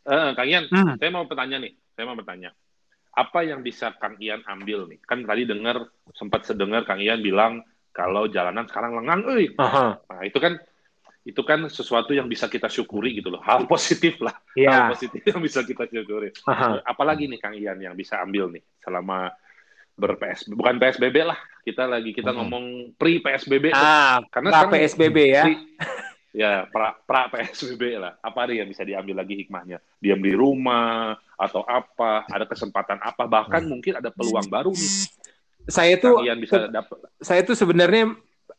eh, 0.03 0.29
Kang 0.33 0.47
Ian 0.47 0.63
Hmm. 0.69 0.93
saya 0.97 1.09
mau 1.09 1.25
bertanya 1.25 1.57
nih 1.57 1.73
saya 1.93 2.05
mau 2.05 2.17
bertanya 2.17 2.49
apa 3.13 3.39
yang 3.45 3.61
bisa 3.61 3.93
Kang 3.95 4.17
Ian 4.17 4.41
ambil 4.43 4.89
nih 4.89 4.99
kan 5.01 5.21
tadi 5.21 5.45
dengar 5.45 5.85
sempat 6.13 6.45
sedengar 6.45 6.81
Kang 6.83 7.01
Ian 7.01 7.21
bilang 7.21 7.61
kalau 7.93 8.25
jalanan 8.25 8.65
sekarang 8.65 8.97
lengang 8.97 9.21
Aha. 9.57 10.01
nah 10.01 10.21
itu 10.21 10.37
kan 10.37 10.57
itu 11.23 11.39
kan 11.39 11.63
sesuatu 11.67 12.11
yang 12.11 12.27
bisa 12.27 12.45
kita 12.45 12.67
syukuri 12.67 13.15
gitu 13.15 13.31
loh 13.31 13.39
hal 13.39 13.63
positif 13.63 14.19
lah 14.19 14.35
Ya. 14.53 14.69
hal 14.69 14.83
positif 14.91 15.23
yang 15.23 15.39
bisa 15.39 15.63
kita 15.63 15.87
syukuri 15.87 16.35
Aha. 16.43 16.83
apalagi 16.83 17.25
nih 17.25 17.39
Kang 17.39 17.55
Ian 17.55 17.79
yang 17.79 17.95
bisa 17.95 18.19
ambil 18.19 18.51
nih 18.51 18.63
selama 18.79 19.31
ber-PS 19.93 20.51
bukan 20.51 20.75
PSBB 20.77 21.23
lah 21.23 21.37
kita 21.61 21.85
lagi 21.85 22.11
kita 22.11 22.29
Hmm. 22.29 22.43
ngomong 22.43 22.65
pre 22.93 23.21
PSBB 23.21 23.71
Ah, 23.71 24.19
karena 24.27 24.49
pra 24.51 24.67
PSBB 24.67 25.17
ya. 25.31 25.43
pre- 25.45 25.63
ya 26.43 26.65
pra, 26.65 26.97
pra 26.99 27.29
PSBB 27.29 28.01
lah 28.01 28.17
apa 28.19 28.49
nih 28.49 28.59
yang 28.59 28.67
bisa 28.67 28.81
diambil 28.81 29.21
lagi 29.21 29.37
hikmahnya 29.37 29.77
diam 30.01 30.17
di 30.17 30.33
rumah 30.33 31.13
atau 31.37 31.61
apa 31.61 32.25
ada 32.25 32.43
kesempatan 32.43 32.99
apa 32.99 33.23
bahkan 33.25 33.61
Hmm. 33.61 33.77
mungkin 33.77 33.95
ada 33.95 34.09
peluang 34.09 34.49
baru 34.49 34.73
nih 34.73 34.91
Saya 35.63 35.95
Kang 35.95 36.19
tuh 36.19 36.27
Ian 36.27 36.41
bisa 36.41 36.67
dapat 36.67 36.97
saya 37.21 37.39
tuh 37.39 37.55
sebenarnya 37.55 38.11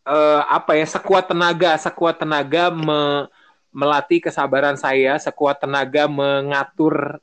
eh, 0.04 0.42
apa 0.48 0.76
ya 0.76 0.86
sekuat 0.86 1.32
tenaga 1.32 1.76
sekuat 1.80 2.20
tenaga 2.20 2.68
me- 2.70 3.26
melatih 3.74 4.22
kesabaran 4.22 4.78
saya 4.78 5.18
sekuat 5.18 5.58
tenaga 5.58 6.06
mengatur 6.06 7.18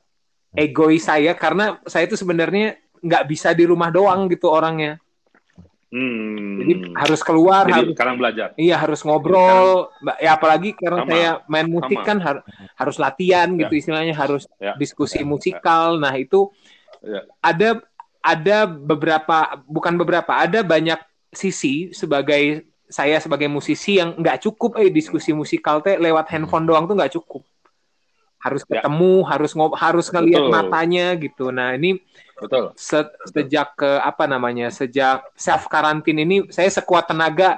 egois 0.52 1.08
saya 1.08 1.32
karena 1.32 1.80
saya 1.88 2.04
tuh 2.04 2.20
sebenarnya 2.20 2.76
nggak 3.00 3.24
bisa 3.24 3.56
di 3.56 3.64
rumah 3.64 3.88
doang 3.88 4.28
gitu 4.28 4.52
orangnya 4.52 5.00
hmm, 5.88 6.60
jadi 6.60 6.72
harus 6.92 7.20
keluar 7.24 7.64
jadi 7.64 7.80
harus 7.80 7.94
sekarang 7.96 8.16
belajar 8.20 8.48
iya 8.60 8.76
harus 8.76 9.00
ngobrol 9.00 9.88
Mbak, 10.04 10.16
ya 10.20 10.30
apalagi 10.36 10.70
karena 10.76 11.00
Sama. 11.02 11.10
saya 11.10 11.30
main 11.48 11.68
musik 11.72 11.98
Sama. 11.98 12.06
kan 12.06 12.18
har- 12.20 12.44
harus 12.76 12.96
latihan 13.00 13.48
Ya. 13.56 13.58
gitu 13.64 13.72
istilahnya 13.80 14.14
harus 14.14 14.44
Ya. 14.60 14.76
diskusi 14.76 15.24
Ya. 15.24 15.26
musikal 15.26 15.96
nah 15.96 16.12
itu 16.12 16.52
Ya. 17.00 17.24
ada 17.40 17.68
ada 18.22 18.58
beberapa 18.68 19.56
bukan 19.66 19.96
beberapa 19.98 20.36
ada 20.36 20.60
banyak 20.62 21.00
sisi 21.32 21.90
sebagai 21.96 22.68
saya 22.92 23.16
sebagai 23.16 23.48
musisi 23.48 23.96
yang 23.96 24.12
nggak 24.14 24.44
cukup 24.44 24.76
eh 24.76 24.86
diskusi 24.88 25.32
musikal 25.32 25.80
teh 25.80 25.96
lewat 25.96 26.28
handphone 26.28 26.62
doang 26.62 26.84
tuh 26.84 26.94
nggak 26.94 27.10
cukup 27.16 27.40
harus 28.38 28.62
Ya. 28.66 28.82
ketemu 28.82 29.22
harus 29.22 29.50
ngob 29.54 29.72
harus 29.74 30.06
ngelihat 30.10 30.42
Betul. 30.44 30.52
matanya 30.52 31.06
gitu 31.16 31.44
nah 31.48 31.72
ini 31.72 31.96
Betul. 32.36 32.74
se- 32.74 33.14
sejak 33.30 33.72
ke 33.74 33.90
apa 33.98 34.26
namanya 34.26 34.68
sejak 34.68 35.22
self 35.32 35.64
karantin 35.66 36.18
ini 36.18 36.36
saya 36.50 36.66
sekuat 36.68 37.06
tenaga 37.06 37.56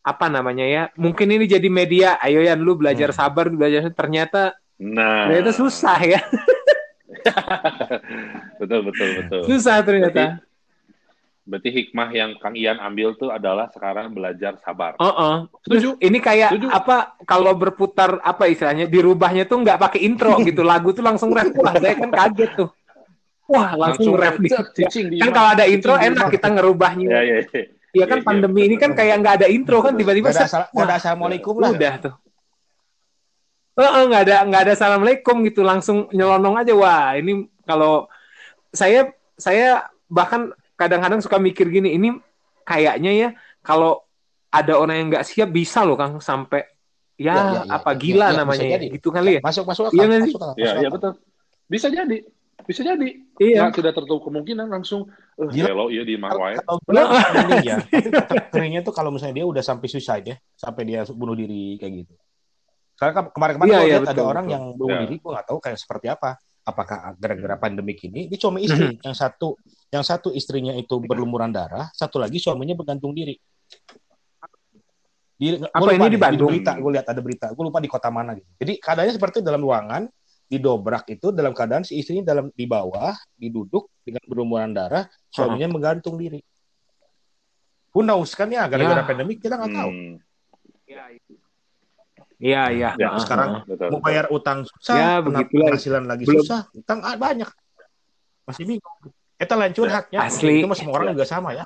apa 0.00 0.26
namanya 0.26 0.64
ya 0.64 0.82
mungkin 0.96 1.28
ini 1.28 1.44
jadi 1.44 1.68
media 1.68 2.08
ayo 2.18 2.40
ya 2.40 2.56
lu 2.56 2.74
belajar 2.74 3.12
Hmm. 3.12 3.18
sabar 3.18 3.46
belajar 3.52 3.92
ternyata 3.92 4.56
Nah. 4.76 5.28
ternyata 5.28 5.52
susah 5.52 5.96
ya 6.00 6.20
betul 8.60 8.80
betul 8.86 9.08
betul. 9.20 9.40
susah 9.48 9.76
ternyata 9.82 10.40
Berarti 11.46 11.70
hikmah 11.70 12.10
yang 12.10 12.30
Kang 12.36 12.58
Ian 12.58 12.82
ambil 12.82 13.14
tuh 13.14 13.30
adalah 13.30 13.70
sekarang 13.70 14.10
belajar 14.10 14.58
sabar. 14.58 14.98
Oh. 14.98 15.46
Terus 15.62 15.78
Setuju. 15.78 15.90
ini 16.02 16.18
kayak 16.18 16.50
Setuju. 16.50 16.66
apa 16.68 17.14
kalau 17.22 17.54
berputar 17.54 18.18
apa 18.18 18.50
istilahnya 18.50 18.90
dirubahnya 18.90 19.46
tuh 19.46 19.62
nggak 19.62 19.78
pakai 19.78 20.02
intro 20.02 20.34
gitu 20.42 20.66
lagu 20.66 20.90
tuh 20.90 21.06
langsung 21.06 21.30
rap 21.30 21.54
wah 21.54 21.70
saya 21.78 21.94
kan 21.94 22.10
kaget 22.10 22.50
tuh 22.58 22.68
wah 23.46 23.78
langsung, 23.78 24.18
rap 24.18 24.42
nih 24.42 24.50
cek, 24.50 24.66
cicing 24.74 25.06
di 25.06 25.22
kan 25.22 25.30
kalau 25.30 25.54
ada 25.54 25.70
intro 25.70 25.94
Cicing 25.94 26.18
enak 26.18 26.26
kita 26.34 26.48
ngerubahnya 26.50 27.06
Ya 27.06 27.20
ya. 27.22 27.36
ya. 27.38 27.62
Iya 27.94 28.04
kan 28.10 28.18
Iya, 28.18 28.22
iya, 28.22 28.26
pandemi 28.26 28.60
ini 28.66 28.74
kan 28.74 28.90
kayak 28.90 29.14
nggak 29.22 29.34
ada 29.38 29.46
intro 29.46 29.78
kan 29.86 29.94
tiba-tiba 29.94 30.34
ada, 30.34 30.42
asal- 30.50 30.66
ada 30.66 30.94
assalamualaikum 30.98 31.54
lah. 31.62 31.70
udah 31.70 31.94
tuh 32.02 32.14
Heeh, 33.76 34.02
nggak 34.10 34.22
ada 34.26 34.36
nggak 34.50 34.62
ada 34.66 34.72
assalamualaikum 34.74 35.36
gitu 35.46 35.62
langsung 35.62 36.10
nyelonong 36.10 36.58
aja 36.58 36.74
wah 36.74 37.14
ini 37.14 37.46
kalau 37.62 38.10
saya 38.74 39.14
saya 39.38 39.86
bahkan 40.10 40.50
kadang-kadang 40.76 41.18
suka 41.18 41.36
mikir 41.36 41.66
gini 41.68 41.96
ini 41.96 42.08
kayaknya 42.62 43.12
ya 43.12 43.28
kalau 43.60 44.04
ada 44.48 44.76
orang 44.76 44.96
yang 44.96 45.08
nggak 45.10 45.26
siap 45.26 45.50
bisa 45.50 45.82
loh 45.82 45.96
kang 45.96 46.20
sampai 46.20 46.64
ya, 47.16 47.32
Ya, 47.32 47.34
ya, 47.34 47.60
ya, 47.64 47.74
apa 47.74 47.90
ya, 47.92 47.98
gila 47.98 48.26
ya, 48.28 48.36
namanya 48.44 48.66
ya, 48.76 48.78
gitu 48.92 49.08
kali 49.08 49.30
ya 49.36 49.40
Masuk 49.40 49.64
masuk 49.64 49.88
Iya 49.90 50.04
akal. 50.04 50.20
sih? 50.20 50.32
masuk 50.32 50.40
Ya, 50.40 50.46
masuk 50.46 50.60
ya 50.60 50.68
akal. 50.76 50.92
betul. 50.92 51.12
Bisa 51.66 51.86
jadi. 51.88 52.18
Bisa 52.62 52.80
jadi. 52.82 53.08
iya 53.38 53.60
Nggak 53.64 53.74
tidak 53.78 53.92
tertutup 53.96 54.20
kemungkinan 54.22 54.66
langsung 54.68 55.08
eh 55.36 55.48
Gila. 55.48 55.66
hello 55.70 55.84
iya 55.88 56.02
di 56.04 56.12
imah 56.14 56.30
wae. 56.32 56.56
Kalau 56.56 56.78
mending 56.84 57.64
ya. 57.72 57.76
Tuh 58.80 58.94
kalau 58.94 59.10
misalnya 59.10 59.40
dia 59.40 59.46
udah 59.46 59.62
sampai 59.64 59.86
suicide 59.86 60.24
ya, 60.24 60.36
sampai 60.54 60.82
dia 60.84 61.04
bunuh 61.08 61.32
diri 61.32 61.76
kayak 61.76 61.92
gitu. 62.04 62.14
Karena 62.96 63.28
kemarin-kemarin 63.28 63.68
Iya, 63.68 63.76
gue 63.76 63.84
iya, 63.84 63.96
lihat 63.96 64.08
ada 64.08 64.12
betul, 64.16 64.26
orang 64.26 64.44
betul. 64.44 64.54
yang 64.56 64.64
bunuh 64.72 64.88
Iya. 64.96 65.02
diri, 65.04 65.14
gue 65.20 65.30
nggak 65.36 65.46
tahu 65.46 65.58
kayak 65.60 65.78
seperti 65.78 66.06
apa. 66.08 66.30
Apakah 66.66 66.98
gara-gara 67.14 67.56
pandemi 67.56 67.94
ini? 67.94 68.26
Dia 68.26 68.38
cuma 68.40 68.58
istri. 68.58 68.96
Yang 69.06 69.16
satu, 69.20 69.54
yang 69.90 70.02
satu 70.02 70.34
istrinya 70.34 70.74
itu 70.74 70.98
berlumuran 70.98 71.54
darah, 71.54 71.86
satu 71.94 72.18
lagi 72.18 72.42
suaminya 72.42 72.74
bergantung 72.74 73.14
diri. 73.14 73.38
Di, 75.36 75.60
Apa 75.60 75.84
lupa 75.84 76.08
ini 76.08 76.16
di 76.16 76.20
Bandung? 76.20 76.48
berita, 76.48 76.72
gue 76.80 76.90
lihat 76.96 77.06
ada 77.12 77.20
berita. 77.20 77.46
Gue 77.52 77.68
lupa 77.68 77.78
di 77.78 77.90
kota 77.92 78.08
mana 78.08 78.32
gitu. 78.32 78.48
Jadi 78.56 78.72
keadaannya 78.80 79.14
seperti 79.14 79.44
dalam 79.44 79.60
ruangan, 79.60 80.08
didobrak 80.48 81.04
itu 81.12 81.28
dalam 81.28 81.52
keadaan 81.52 81.84
si 81.84 82.00
istrinya 82.00 82.32
dalam 82.32 82.48
di 82.56 82.64
bawah, 82.64 83.12
diduduk 83.36 83.90
dengan 84.00 84.24
berlumuran 84.24 84.72
darah, 84.72 85.04
suaminya 85.28 85.68
menggantung 85.76 86.16
diri. 86.16 86.40
Who 87.92 88.00
knows 88.04 88.32
kan 88.32 88.48
ya 88.52 88.64
gara-gara 88.68 89.04
Ya. 89.04 89.08
pandemi 89.08 89.36
kita 89.36 89.56
nggak 89.60 89.72
tahu. 89.72 89.90
Hmm, 89.92 90.12
iya 92.36 92.68
iya 92.72 92.90
Ya, 92.96 93.08
Heeh, 93.12 93.20
sekarang 93.24 93.48
heeh. 93.60 93.62
betul. 93.68 93.88
Mau 93.92 94.00
bayar 94.04 94.24
utang 94.32 94.64
susah, 94.68 94.96
Ya, 94.96 95.10
penghasilan 95.20 96.04
lagi 96.04 96.24
Belum. 96.28 96.44
susah, 96.44 96.68
utang 96.72 97.00
ah, 97.04 97.16
banyak. 97.16 97.48
Masih 98.48 98.64
bingung. 98.64 98.96
Kita 99.36 99.54
lain 99.54 99.72
curhatnya. 99.72 100.18
Asli. 100.22 100.64
Itu 100.64 100.72
semua 100.72 100.94
orang 100.96 101.08
Ya. 101.08 101.14
juga 101.14 101.26
sama 101.26 101.48
ya. 101.52 101.64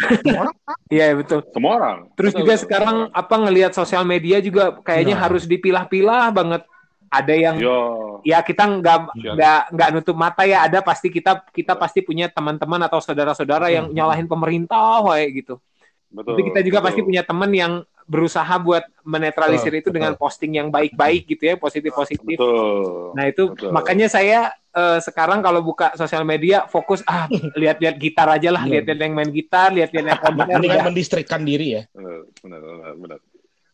semua 0.00 0.40
orang 0.46 0.56
iya 0.88 1.06
betul 1.12 1.42
Semua 1.50 1.72
orang. 1.74 1.98
terus 2.14 2.30
Betul, 2.30 2.40
juga 2.40 2.54
betul. 2.54 2.62
sekarang 2.64 2.96
apa 3.10 3.34
ngelihat 3.36 3.72
sosial 3.74 4.04
media 4.04 4.38
juga 4.38 4.78
kayaknya 4.78 5.16
Nah. 5.18 5.22
harus 5.26 5.44
dipilah-pilah 5.44 6.30
banget 6.30 6.62
ada 7.10 7.34
yang 7.34 7.58
Yo. 7.58 7.78
ya 8.22 8.38
kita 8.38 8.70
nggak 8.70 8.98
Iya. 9.12 9.30
nggak 9.34 9.60
nggak 9.74 9.88
nutup 9.90 10.14
mata 10.14 10.46
ya 10.46 10.62
ada 10.62 10.78
pasti 10.78 11.10
kita 11.10 11.42
kita 11.50 11.74
pasti 11.74 12.00
punya 12.00 12.30
teman-teman 12.30 12.78
atau 12.80 13.02
saudara-saudara 13.02 13.66
yang 13.68 13.90
Hmm. 13.90 13.96
nyalahin 13.96 14.30
pemerintah 14.30 15.02
wae 15.02 15.26
gitu 15.34 15.58
Betul. 16.06 16.38
tapi 16.38 16.42
kita 16.48 16.60
juga 16.62 16.78
betul. 16.78 16.86
pasti 16.86 17.00
punya 17.02 17.22
teman 17.22 17.50
yang 17.50 17.72
berusaha 18.10 18.50
buat 18.58 18.82
menetralisir 19.06 19.70
Betul, 19.70 19.80
itu 19.80 19.88
dengan 19.94 20.12
betul. 20.18 20.22
posting 20.26 20.52
yang 20.58 20.66
baik-baik 20.68 21.30
gitu 21.30 21.46
ya 21.46 21.54
positif-positif 21.54 22.34
Betul. 22.34 23.14
nah 23.14 23.24
itu 23.24 23.54
Betul. 23.54 23.70
makanya 23.70 24.10
saya 24.10 24.50
eh, 24.70 24.98
sekarang 24.98 25.38
kalau 25.38 25.62
buka 25.62 25.94
sosial 25.94 26.26
media 26.26 26.66
fokus 26.66 27.06
ah 27.06 27.30
lihat-lihat 27.54 27.96
gitar 27.96 28.26
aja 28.26 28.50
lah 28.50 28.66
Iya. 28.66 28.82
lihat-lihat 28.82 28.98
yang 28.98 29.14
main 29.14 29.30
gitar 29.30 29.70
lihat-lihat 29.70 30.04
yang 30.04 30.18
konser 30.18 30.46
mendingan 30.50 30.76
udah. 30.82 30.86
mendistrikkan 30.90 31.40
diri 31.46 31.66
ya. 31.78 31.82
Benar, 31.94 32.18
benar, 32.42 32.60
benar, 32.60 32.92
benar. 32.98 33.18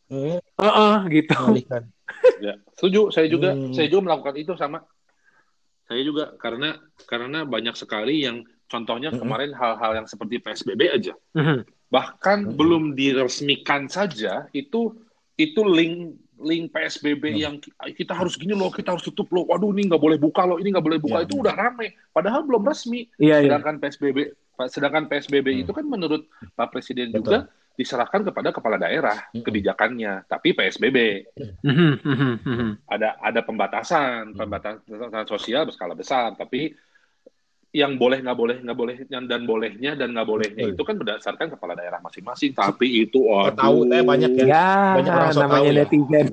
Eh, 0.06 0.38
Heeh, 0.38 0.96
gitu. 1.10 1.36
Ya, 2.38 2.54
setuju. 2.78 3.10
Saya 3.10 3.26
juga, 3.26 3.50
Hmm. 3.56 3.72
saya 3.74 3.88
juga 3.88 4.02
melakukan 4.06 4.36
itu 4.36 4.52
sama. 4.54 4.84
Saya 5.88 6.02
juga 6.02 6.34
karena 6.38 6.78
karena 7.06 7.42
banyak 7.42 7.74
sekali 7.74 8.22
yang 8.22 8.42
contohnya 8.66 9.10
Mm-mm. 9.10 9.22
kemarin 9.22 9.50
hal-hal 9.54 9.92
yang 9.98 10.06
seperti 10.06 10.38
PSBB 10.38 10.82
aja. 10.90 11.12
Mhm. 11.34 11.62
Bahkan 11.86 12.38
Mm-mm. 12.44 12.56
belum 12.58 12.84
diresmikan 12.92 13.86
saja 13.86 14.50
itu 14.50 14.94
itu 15.36 15.60
link 15.62 16.16
link 16.36 16.68
PSBB 16.68 17.32
Hmm. 17.32 17.40
yang 17.40 17.54
ki- 17.56 17.72
kita 17.96 18.12
harus 18.12 18.36
gini 18.36 18.52
loh, 18.52 18.68
kita 18.68 18.92
harus 18.92 19.00
tutup 19.02 19.30
loh. 19.30 19.48
Waduh, 19.48 19.72
ini 19.72 19.88
nggak 19.88 20.02
boleh 20.02 20.18
buka 20.18 20.44
loh, 20.44 20.60
ini 20.60 20.68
nggak 20.68 20.84
boleh 20.84 21.00
buka. 21.00 21.20
Ya, 21.20 21.24
itu 21.24 21.34
benar. 21.34 21.44
udah 21.44 21.54
rame. 21.56 21.86
Padahal 22.10 22.40
belum 22.42 22.62
resmi. 22.62 23.08
iya 23.16 23.40
Sedangkan 23.40 23.80
PSBB 23.80 24.18
sedangkan 24.68 25.04
PSBB 25.06 25.48
Hmm. 25.52 25.62
itu 25.62 25.72
kan 25.72 25.84
menurut 25.84 26.24
Pak 26.52 26.68
Presiden 26.70 27.08
Betul. 27.08 27.20
juga 27.22 27.38
diserahkan 27.76 28.24
kepada 28.24 28.48
kepala 28.50 28.76
daerah 28.76 29.16
Mm-mm. 29.30 29.44
kebijakannya. 29.44 30.24
Tapi 30.26 30.48
PSBB 30.52 31.28
mhm. 31.62 32.84
ada 32.84 33.16
ada 33.18 33.40
pembatasan 33.40 34.32
Hmm. 34.32 34.38
pembatasan 34.38 34.80
sosial 35.26 35.64
berskala 35.64 35.92
besar 35.92 36.32
tapi 36.34 36.72
yang 37.74 37.98
boleh 37.98 38.22
nggak 38.22 38.36
boleh 38.36 38.56
nggak 38.62 38.78
boleh 38.78 38.94
dan 39.10 39.42
bolehnya 39.42 39.92
dan 39.94 40.14
nggak 40.14 40.24
bolehnya 40.24 40.64
Betul. 40.64 40.74
itu 40.74 40.82
kan 40.86 40.94
berdasarkan 40.96 41.46
kepala 41.52 41.72
daerah 41.74 41.98
masing-masing 42.00 42.50
tapi 42.52 43.04
itu 43.04 43.20
waduh, 43.20 43.52
tahu 43.52 43.78
teh 43.86 44.00
banyak 44.00 44.30
ya. 44.32 44.44
ya 44.46 44.68
Banyak 44.96 45.12
orang 45.12 45.30
so 45.30 45.40
namanya 45.42 45.52
tahu 45.52 45.66
ya. 45.66 45.74
netizen 45.76 46.26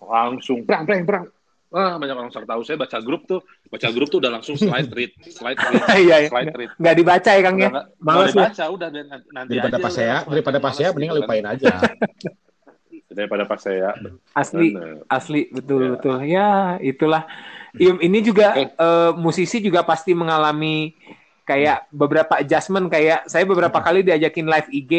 langsung 0.00 0.58
perang 0.62 0.82
perang 0.84 1.02
perang 1.04 1.24
ah 1.68 1.98
banyak 1.98 2.14
orang 2.14 2.30
tahu 2.30 2.60
saya 2.62 2.78
baca 2.78 2.98
grup 3.02 3.26
tuh 3.26 3.42
baca 3.68 3.88
grup 3.90 4.08
tuh 4.08 4.22
udah 4.22 4.32
langsung 4.32 4.54
slide 4.54 4.88
read 4.94 5.12
slide 5.26 5.58
read 5.58 5.82
iya 6.06 6.16
iya 6.22 6.28
slide 6.30 6.54
read 6.54 6.70
nggak 6.78 6.94
dibaca 6.96 7.30
ya 7.34 7.40
kang 7.42 7.56
ya 7.58 7.68
Udah 7.68 7.70
nggak- 7.74 7.86
nggak 7.98 8.14
Males 8.16 8.26
ya. 8.26 8.32
dibaca 8.32 8.64
udah 8.70 8.88
nanti 9.34 9.52
Daripada 9.52 9.76
aja 9.76 9.84
pas 9.84 9.92
saya, 9.92 10.16
daripada 10.24 10.58
pas 10.62 10.72
saya 10.72 10.88
mending 10.90 11.10
gitu 11.10 11.18
kan. 11.18 11.26
lupain 11.26 11.44
aja. 11.44 11.68
daripada 13.16 13.48
pas 13.48 13.56
saya 13.56 13.96
asli 14.30 14.76
Bener. 14.76 15.00
asli 15.08 15.48
betul 15.48 15.80
Ya. 15.80 15.90
betul 15.96 16.16
ya 16.22 16.48
itulah 16.78 17.24
Im- 17.76 18.00
ini 18.00 18.20
juga 18.20 18.52
Eh. 18.54 18.68
eh, 18.68 19.12
musisi 19.16 19.58
juga 19.58 19.80
pasti 19.80 20.12
mengalami 20.12 20.92
kayak 21.44 21.88
beberapa 21.88 22.36
adjustment 22.36 22.88
kayak 22.88 23.24
saya 23.24 23.44
beberapa 23.44 23.80
kali 23.80 24.00
diajakin 24.00 24.44
live 24.44 24.68
IG 24.70 24.92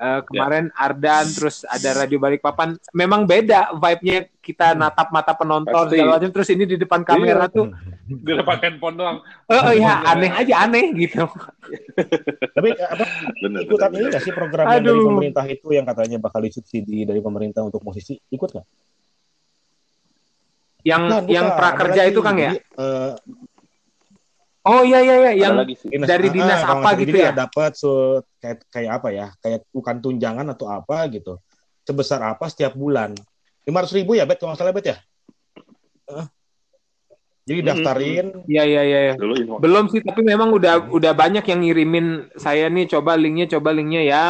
eh, 0.00 0.20
kemarin 0.24 0.72
Ardan 0.72 1.28
terus 1.28 1.68
ada 1.68 1.92
Radio 1.94 2.16
Balikpapan 2.16 2.72
memang 2.90 3.28
beda 3.28 3.76
vibe-nya 3.76 4.32
kita 4.40 4.72
natap 4.72 5.12
mata 5.12 5.36
penonton 5.36 5.68
Pasti. 5.86 5.92
segala 5.94 6.16
macam 6.16 6.30
terus 6.32 6.48
ini 6.48 6.64
di 6.64 6.76
depan 6.80 7.04
kamera 7.04 7.44
Iya. 7.46 7.52
tuh 7.52 7.66
di 8.10 8.32
depan 8.32 8.56
handphone 8.58 8.96
doang 8.96 9.18
oh, 9.22 9.60
oh 9.68 9.74
ya 9.76 10.00
aneh 10.08 10.32
aja 10.32 10.54
aneh 10.64 10.90
gitu 10.96 11.28
Tapi 12.50 12.68
apa 12.74 13.04
bener, 13.38 13.60
ikutan 13.62 13.88
bener, 13.92 14.00
ini 14.00 14.06
nggak 14.10 14.22
sih 14.24 14.32
program 14.34 14.64
yang 14.66 14.82
dari 14.82 15.00
pemerintah 15.04 15.44
itu 15.46 15.68
yang 15.70 15.86
katanya 15.86 16.18
bakal 16.18 16.40
disubsidi 16.42 17.06
dari 17.06 17.20
pemerintah 17.20 17.62
untuk 17.62 17.84
musisi 17.84 18.18
ikut 18.32 18.50
nggak? 18.50 18.66
yang 20.80 21.02
Bukan, 21.06 21.24
yang 21.28 21.46
bukan. 21.52 21.58
prakerja 21.60 22.02
itu. 22.08 22.20
Kang 22.24 22.40
ya 22.40 22.56
Jadi, 22.56 22.58
eh, 22.64 23.12
oh 24.66 24.82
iya 24.84 24.98
iya 25.00 25.14
iya 25.20 25.32
yang 25.48 25.56
lagi 25.56 25.74
sih 25.78 25.88
Dari 25.88 26.28
ah, 26.28 26.32
dinas 26.32 26.60
kalau 26.60 26.82
apa 26.84 26.88
gitu 27.00 27.16
ya? 27.16 27.32
dapat 27.32 27.72
so, 27.76 28.20
kayak 28.40 28.64
kayak 28.68 28.92
apa 29.00 29.08
ya? 29.12 29.26
Kayak 29.40 29.60
bukan 29.72 29.96
tunjangan 30.00 30.46
atau 30.52 30.66
apa 30.68 31.08
gitu. 31.08 31.40
Sebesar 31.84 32.20
apa 32.22 32.44
setiap 32.52 32.76
bulan? 32.76 33.16
500 33.64 33.96
ribu 33.96 34.16
ya, 34.16 34.24
Bet? 34.28 34.40
Kalau 34.40 34.52
nggak 34.52 34.60
salah, 34.60 34.74
Bet 34.76 34.86
ya? 34.88 34.96
Heeh. 36.08 36.26
Jadi 37.50 37.60
Hmm, 37.60 37.68
daftarin, 37.72 38.26
iya 38.46 38.62
iya 38.62 38.82
iya 38.86 38.98
iya. 39.10 39.14
info 39.18 39.58
Belum 39.58 39.90
sih, 39.90 40.04
tapi 40.04 40.22
memang 40.22 40.54
udah 40.54 40.86
udah 40.92 41.12
banyak 41.16 41.42
yang 41.50 41.60
ngirimin 41.66 42.30
saya 42.38 42.70
nih 42.70 42.86
coba 42.86 43.18
linknya, 43.18 43.50
coba 43.50 43.74
linknya 43.74 44.06
ya 44.06 44.24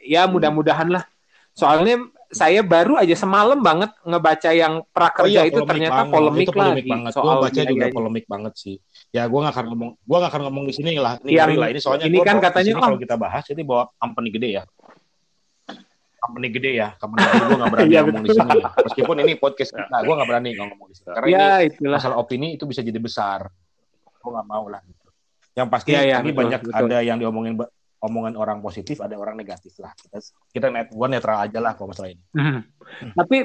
ya 0.00 0.24
mudah-mudahan 0.24 0.88
lah. 0.88 1.04
Soalnya 1.52 2.00
saya 2.32 2.64
baru 2.64 2.96
aja 2.96 3.12
semalam 3.12 3.60
banget 3.60 3.92
ngebaca 4.08 4.50
yang 4.56 4.80
prakerja 4.88 5.44
itu 5.44 5.60
polemik 5.60 5.68
ternyata 5.68 6.00
banget. 6.00 6.14
polemik, 6.16 6.42
itu 6.42 6.52
polemik 6.52 6.72
lagi 6.72 6.90
banget. 6.90 7.12
soal 7.12 7.24
Gua 7.28 7.42
baca 7.44 7.60
juga 7.68 7.86
polemik 7.92 8.24
banget 8.24 8.54
sih. 8.56 8.76
Ya 9.12 9.22
gue 9.28 9.38
nggak 9.38 9.52
akan 9.52 9.66
ngomong, 9.68 9.90
gua 10.00 10.16
nggak 10.24 10.32
akan 10.32 10.42
ngomong 10.48 10.64
di 10.64 10.74
sini 10.74 10.92
lah. 10.96 11.14
Ini 11.20 11.30
Yang 11.36 11.50
lah 11.60 11.68
ini 11.68 11.80
soalnya 11.84 12.06
ini 12.08 12.18
kan 12.24 12.36
katanya, 12.40 12.72
sini 12.72 12.80
oh. 12.80 12.84
kalau 12.88 12.96
kita 12.96 13.14
bahas 13.20 13.44
ini 13.52 13.62
bawa 13.62 13.84
company 14.00 14.28
gede 14.32 14.48
ya. 14.56 14.64
Company 16.22 16.48
gede 16.54 16.70
ya, 16.78 16.88
company 16.96 17.20
gede 17.26 17.42
gue 17.42 17.56
nggak 17.60 17.72
berani 17.74 17.90
Iya, 17.92 18.00
ngomong 18.06 18.24
di 18.24 18.30
sini. 18.32 18.60
Meskipun 18.62 19.16
ini 19.20 19.32
podcast 19.36 19.70
kita, 19.76 19.96
gue 20.00 20.14
nggak 20.16 20.28
berani 20.32 20.48
ngomong 20.56 20.86
di 20.88 20.94
sini. 20.96 21.06
Karena 21.12 21.26
ini 21.28 21.34
Ya 21.36 21.48
itulah. 21.68 21.90
masalah 22.00 22.16
opini 22.16 22.48
itu 22.56 22.64
bisa 22.64 22.80
jadi 22.80 22.98
besar. 23.02 23.50
Gue 24.22 24.30
nggak 24.32 24.46
mau 24.48 24.64
lah. 24.72 24.80
Gitu. 24.86 25.08
Yang 25.52 25.68
pasti 25.68 25.90
Iya, 25.92 26.00
iya, 26.00 26.16
ini 26.24 26.32
betul, 26.32 26.40
banyak 26.40 26.60
betul. 26.64 26.78
ada 26.80 26.98
yang 27.04 27.18
diomongin 27.20 27.54
omongan 28.02 28.34
orang 28.34 28.58
positif, 28.58 28.98
ada 28.98 29.14
orang 29.14 29.38
negatif 29.38 29.78
lah. 29.78 29.94
Kita 29.94 30.18
kita 30.50 30.66
net, 30.74 30.90
gua 30.90 31.06
netral 31.06 31.38
aja 31.38 31.58
lah 31.62 31.78
kalau 31.78 31.94
masalah 31.94 32.10
ini. 32.10 32.22
Mhm. 32.34 32.60
Tapi 33.14 33.36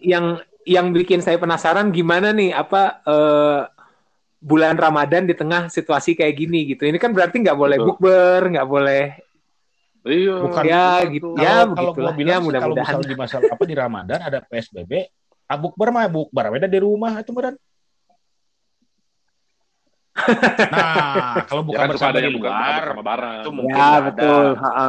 yang 0.00 0.40
yang 0.64 0.88
bikin 0.96 1.20
saya 1.20 1.36
penasaran 1.36 1.92
gimana 1.92 2.32
nih 2.32 2.56
apa 2.56 3.04
eh, 3.04 3.60
bulan 4.40 4.76
Ramadan 4.76 5.28
di 5.28 5.36
tengah 5.36 5.68
situasi 5.68 6.16
kayak 6.16 6.34
gini 6.36 6.72
gitu. 6.72 6.88
Ini 6.88 6.96
kan 6.96 7.12
berarti 7.12 7.44
nggak 7.44 7.56
boleh 7.56 7.76
Betul. 7.76 7.88
bukber, 7.92 8.40
nggak 8.56 8.68
boleh 8.68 9.04
Iya. 10.04 10.36
Bukan- 10.36 10.64
ya 10.68 10.88
gitu 11.08 11.32
ya 11.40 11.64
kalau 11.64 11.72
kalau 11.72 11.92
gua 11.96 12.12
ya 12.12 12.16
bilang 12.20 12.40
sih, 12.44 12.52
kalau 12.52 12.76
mudah-mudahan. 12.76 12.84
misalnya 12.92 13.08
di 13.08 13.16
masalah 13.16 13.44
apa 13.48 13.64
di 13.64 13.74
Ramadan 13.74 14.20
ada 14.20 14.38
PSBB, 14.44 14.92
ah, 15.48 15.56
bukber 15.56 15.88
mah 15.88 16.04
bukber, 16.12 16.44
beda 16.52 16.68
di 16.68 16.76
rumah 16.76 17.24
itu 17.24 17.32
beran. 17.32 17.56
Nah, 20.14 21.42
kalau 21.44 21.62
Ya 21.62 21.66
bukan 21.66 21.78
kan 21.80 21.88
suka 21.90 21.94
bersama 21.98 22.10
ada 22.14 22.20
di 22.22 22.30
luar, 22.32 22.82
sama 22.86 23.02
bareng. 23.02 23.40
itu 23.42 23.50
mungkin 23.50 23.74
Ya 23.74 23.82
nggak 23.82 23.98
ada. 23.98 24.06
betul. 24.08 24.46
Ha-ha. 24.56 24.86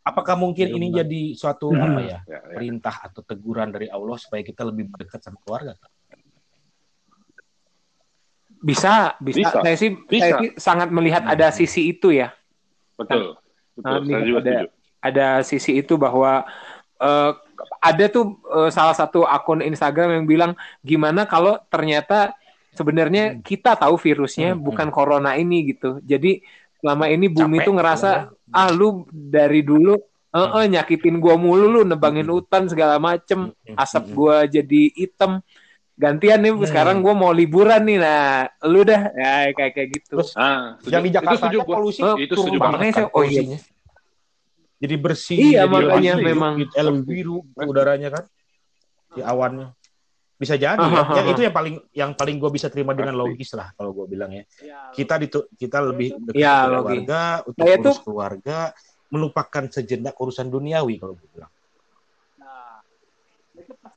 Apakah 0.00 0.34
mungkin 0.34 0.66
ini 0.70 0.86
Benar. 0.88 0.98
jadi 1.00 1.22
suatu 1.32 1.66
Hmm. 1.70 1.80
apa 1.82 2.00
ya 2.00 2.18
Ya, 2.24 2.38
ya. 2.38 2.38
perintah 2.52 2.94
atau 3.00 3.20
teguran 3.20 3.68
dari 3.68 3.86
Allah 3.86 4.16
supaya 4.16 4.40
kita 4.40 4.62
lebih 4.62 4.88
dekat 4.94 5.20
sama 5.20 5.36
keluarga? 5.38 5.76
Bisa, 8.60 9.16
bisa, 9.18 9.38
Bisa. 9.40 9.58
Saya 9.62 9.76
sih 9.76 9.90
Bisa. 10.04 10.20
saya 10.20 10.32
sih 10.38 10.50
sangat 10.60 10.88
melihat 10.92 11.24
ada 11.24 11.48
sisi 11.48 11.88
itu 11.90 12.12
ya. 12.12 12.28
Betul. 12.94 13.40
Betul. 13.72 13.80
Nah, 13.80 14.04
Saya 14.04 14.20
juga 14.22 14.38
ada- 14.38 14.52
setuju. 14.60 14.68
ada 15.00 15.26
sisi 15.40 15.72
itu 15.74 15.94
bahwa 15.96 16.44
eh, 17.00 17.32
ada 17.80 18.04
tuh 18.12 18.36
eh, 18.44 18.68
salah 18.68 18.92
satu 18.92 19.24
akun 19.24 19.64
Instagram 19.64 20.20
yang 20.20 20.26
bilang 20.28 20.52
gimana 20.80 21.24
kalau 21.24 21.56
ternyata 21.66 22.36
sebenarnya 22.72 23.38
kita 23.42 23.74
tahu 23.74 23.98
virusnya 23.98 24.54
Hmm, 24.54 24.62
bukan 24.62 24.88
corona 24.88 25.34
ini 25.34 25.74
gitu. 25.74 25.98
Jadi 26.00 26.40
selama 26.80 27.10
ini 27.10 27.26
bumi 27.28 27.60
Capek, 27.60 27.66
tuh 27.66 27.74
ngerasa 27.76 28.10
ya. 28.10 28.56
ah 28.56 28.70
lu 28.72 29.04
dari 29.10 29.60
dulu 29.60 29.94
eh 30.30 30.48
eh, 30.62 30.66
nyakitin 30.70 31.18
gua 31.18 31.34
mulu 31.34 31.66
lu 31.66 31.80
nebangin 31.82 32.24
Hmm. 32.30 32.38
hutan 32.38 32.70
segala 32.70 32.96
macem 33.02 33.50
Hmm, 33.50 33.74
asap 33.76 34.04
hmm, 34.06 34.14
gua 34.14 34.36
jadi 34.46 34.82
hitam 34.94 35.42
gantian 35.98 36.38
nih 36.40 36.54
Hmm. 36.54 36.64
sekarang 36.64 36.96
gua 37.02 37.12
mau 37.12 37.34
liburan 37.34 37.82
nih 37.84 37.98
nah 37.98 38.46
lu 38.64 38.86
dah 38.86 39.10
ya 39.12 39.50
kayak 39.52 39.72
kayak 39.74 39.88
gitu 40.00 40.22
Terus 40.22 40.32
Ah. 40.38 40.78
Yang 40.86 41.02
di 41.02 41.10
Jakarta 41.12 41.34
itu 41.34 41.58
setuju 41.58 41.58
polusi 41.66 42.00
Oh, 42.00 42.16
itu 42.16 42.32
setuju 42.32 42.58
banget 42.62 42.80
kan 42.94 43.04
Oh, 43.12 43.26
iya. 43.26 43.42
polusinya. 43.42 43.58
Jadi 44.80 44.94
bersih, 44.96 45.36
Iya, 45.36 45.60
jadi 45.68 45.68
makanya 45.68 46.12
memang. 46.16 46.52
eh, 46.56 46.84
lebih 46.88 47.04
biru 47.04 47.36
udaranya 47.52 48.08
kan 48.08 48.24
di 49.12 49.20
awannya. 49.20 49.76
Bisa 50.40 50.56
jadi 50.56 50.80
ya. 50.80 51.04
Yang 51.20 51.26
ah. 51.28 51.32
itu 51.36 51.40
yang 51.44 51.52
paling 51.52 51.74
yang 51.92 52.10
paling 52.16 52.36
gue 52.40 52.50
bisa 52.50 52.72
terima 52.72 52.96
dengan 52.96 53.12
logis 53.12 53.52
lah 53.52 53.76
kalau 53.76 53.92
gue 53.92 54.08
bilang 54.08 54.32
ya. 54.32 54.42
Kita 54.88 55.20
ditu- 55.20 55.52
kita 55.52 55.84
lebih 55.84 56.16
dekat 56.18 56.40
Ya, 56.40 56.64
logis. 56.64 57.04
keluarga 57.04 57.20
untuk 57.44 57.64
urus 57.68 57.84
tuh- 57.84 58.00
keluarga, 58.02 58.58
melupakan 59.06 59.64
sejenak 59.68 60.16
urusan 60.16 60.48
duniawi 60.48 60.96
kalau 60.96 61.12
gue 61.12 61.28
bilang. 61.30 61.52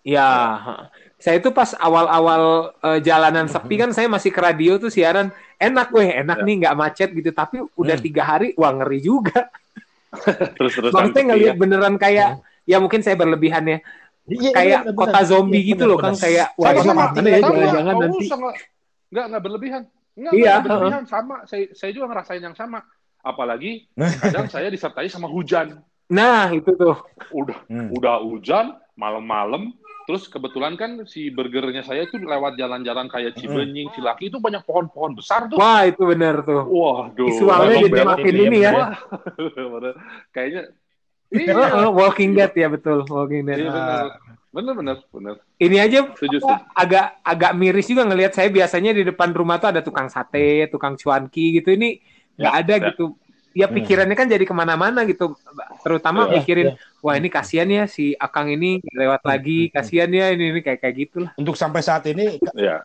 Ya, 0.04 0.28
saya 1.16 1.40
itu 1.40 1.48
pas 1.56 1.72
awal-awal 1.80 2.76
eh, 2.84 3.00
jalanan 3.00 3.48
sepi 3.48 3.80
kan 3.80 3.96
saya 3.96 4.12
masih 4.12 4.36
ke 4.36 4.40
radio 4.44 4.76
tuh 4.76 4.92
siaran 4.92 5.32
enak 5.56 5.96
weh 5.96 6.12
enak 6.12 6.44
Ya. 6.44 6.46
nih 6.46 6.56
nggak 6.60 6.76
macet 6.76 7.10
gitu 7.16 7.32
tapi 7.32 7.64
udah 7.80 7.96
Hmm. 7.96 8.04
tiga 8.04 8.24
hari 8.28 8.52
wah 8.60 8.76
ngeri 8.76 9.00
juga. 9.00 9.48
Terus 10.60 10.76
terus. 10.78 10.92
Maksudnya 10.92 11.24
ngelihat 11.32 11.56
beneran 11.56 11.96
kayak 11.96 12.44
ya 12.68 12.84
mungkin 12.84 13.00
saya 13.00 13.16
berlebihan 13.16 13.64
ya 13.64 13.80
Iya, 14.24 14.52
kayak 14.52 14.80
benar, 14.86 14.96
kota 14.96 15.12
benar. 15.14 15.28
zombie 15.28 15.60
Iya, 15.60 15.70
gitu 15.70 15.84
benar, 15.84 15.90
loh 15.90 15.98
kan 16.00 16.06
benar. 16.10 16.24
kayak 16.24 16.48
wah 16.54 16.64
Sama, 16.64 16.74
ini 16.74 16.84
sama. 16.84 17.04
mana 17.04 17.28
ya 17.28 17.38
Sama, 17.38 17.52
jangan-jangan 17.54 17.96
nanti 17.98 18.18
usah, 18.24 18.38
nggak 18.38 18.56
nggak 19.12 19.26
nggak 19.28 19.44
berlebihan. 19.44 19.84
Nggak, 20.14 20.32
Iya, 20.34 20.54
berlebihan 20.62 21.04
sama. 21.06 21.36
Saya 21.44 21.64
saya 21.72 21.92
juga 21.92 22.06
ngerasain 22.08 22.40
yang 22.42 22.54
sama. 22.54 22.80
Apalagi 23.20 23.72
kadang 24.24 24.48
saya 24.48 24.68
disertai 24.68 25.08
sama 25.08 25.28
hujan. 25.28 25.84
nah 26.06 26.52
itu 26.52 26.68
tuh 26.70 27.00
Udah 27.32 27.58
Hmm. 27.66 27.90
udah 27.90 28.22
hujan 28.22 28.66
malam-malam. 28.94 29.72
Terus 30.04 30.28
kebetulan 30.28 30.76
kan 30.76 31.04
si 31.04 31.28
burgernya 31.28 31.80
saya 31.80 32.04
itu 32.04 32.20
lewat 32.20 32.56
jalan-jalan 32.56 33.08
kayak 33.08 33.36
Cibenying, 33.36 33.88
Cilaki 33.90 34.28
itu 34.28 34.36
banyak 34.36 34.60
pohon-pohon 34.62 35.16
besar 35.16 35.48
tuh. 35.48 35.56
wah 35.56 35.84
itu 35.84 36.04
bener 36.04 36.44
tuh 36.44 36.60
Waduh. 36.62 37.24
visualnya 37.24 37.76
jadi 37.82 38.02
makin 38.04 38.34
ya, 38.34 38.42
ini 38.42 38.58
ya 38.58 38.72
bener. 38.76 38.92
Wah, 39.72 39.96
Kayaknya 40.30 40.62
Eh, 41.34 41.50
iya, 41.50 41.66
eh, 41.82 41.90
Walking 41.90 42.32
Dead 42.38 42.54
ya 42.54 42.68
betul 42.70 42.98
Walking 43.10 43.44
Dead 43.50 43.58
iya 43.60 43.70
benar. 43.74 44.06
Benar 44.54 44.74
benar 44.78 44.96
benar. 45.10 45.36
ini 45.58 45.78
aja 45.82 46.14
Setuju, 46.14 46.46
agak 46.78 47.18
agak 47.26 47.52
miris 47.58 47.90
juga 47.90 48.06
ngelihat 48.06 48.38
saya 48.38 48.54
biasanya 48.54 48.94
di 48.94 49.02
depan 49.02 49.34
rumah 49.34 49.58
tuh 49.58 49.74
ada 49.74 49.82
tukang 49.82 50.14
sate, 50.14 50.70
tukang 50.70 50.94
cuanki 50.94 51.58
gitu 51.58 51.74
ini 51.74 51.98
nggak 52.38 52.54
Ya, 52.54 52.60
ada 52.62 52.74
ya. 52.78 52.86
gitu. 52.94 53.06
Ya 53.54 53.66
Hmm. 53.70 53.78
pikirannya 53.78 54.18
kan 54.18 54.26
jadi 54.30 54.46
ke 54.46 54.54
mana-mana 54.54 55.06
gitu. 55.10 55.38
Terutama 55.86 56.26
Ya, 56.30 56.42
mikirin, 56.42 56.68
ya. 56.74 56.78
wah 57.06 57.14
ini 57.18 57.30
kasihan 57.30 57.70
ya 57.70 57.86
si 57.86 58.14
Akang 58.18 58.50
ini 58.50 58.82
lewat 58.94 59.22
lagi, 59.26 59.70
Hmm. 59.70 59.74
kasihan 59.78 60.10
ya 60.10 60.34
ini 60.34 60.54
ini 60.54 60.60
kayak 60.66 60.82
kayak 60.82 60.96
gitulah. 61.02 61.32
Untuk 61.38 61.54
sampai 61.58 61.82
saat 61.86 62.06
ini 62.10 62.38
Ya. 62.58 62.82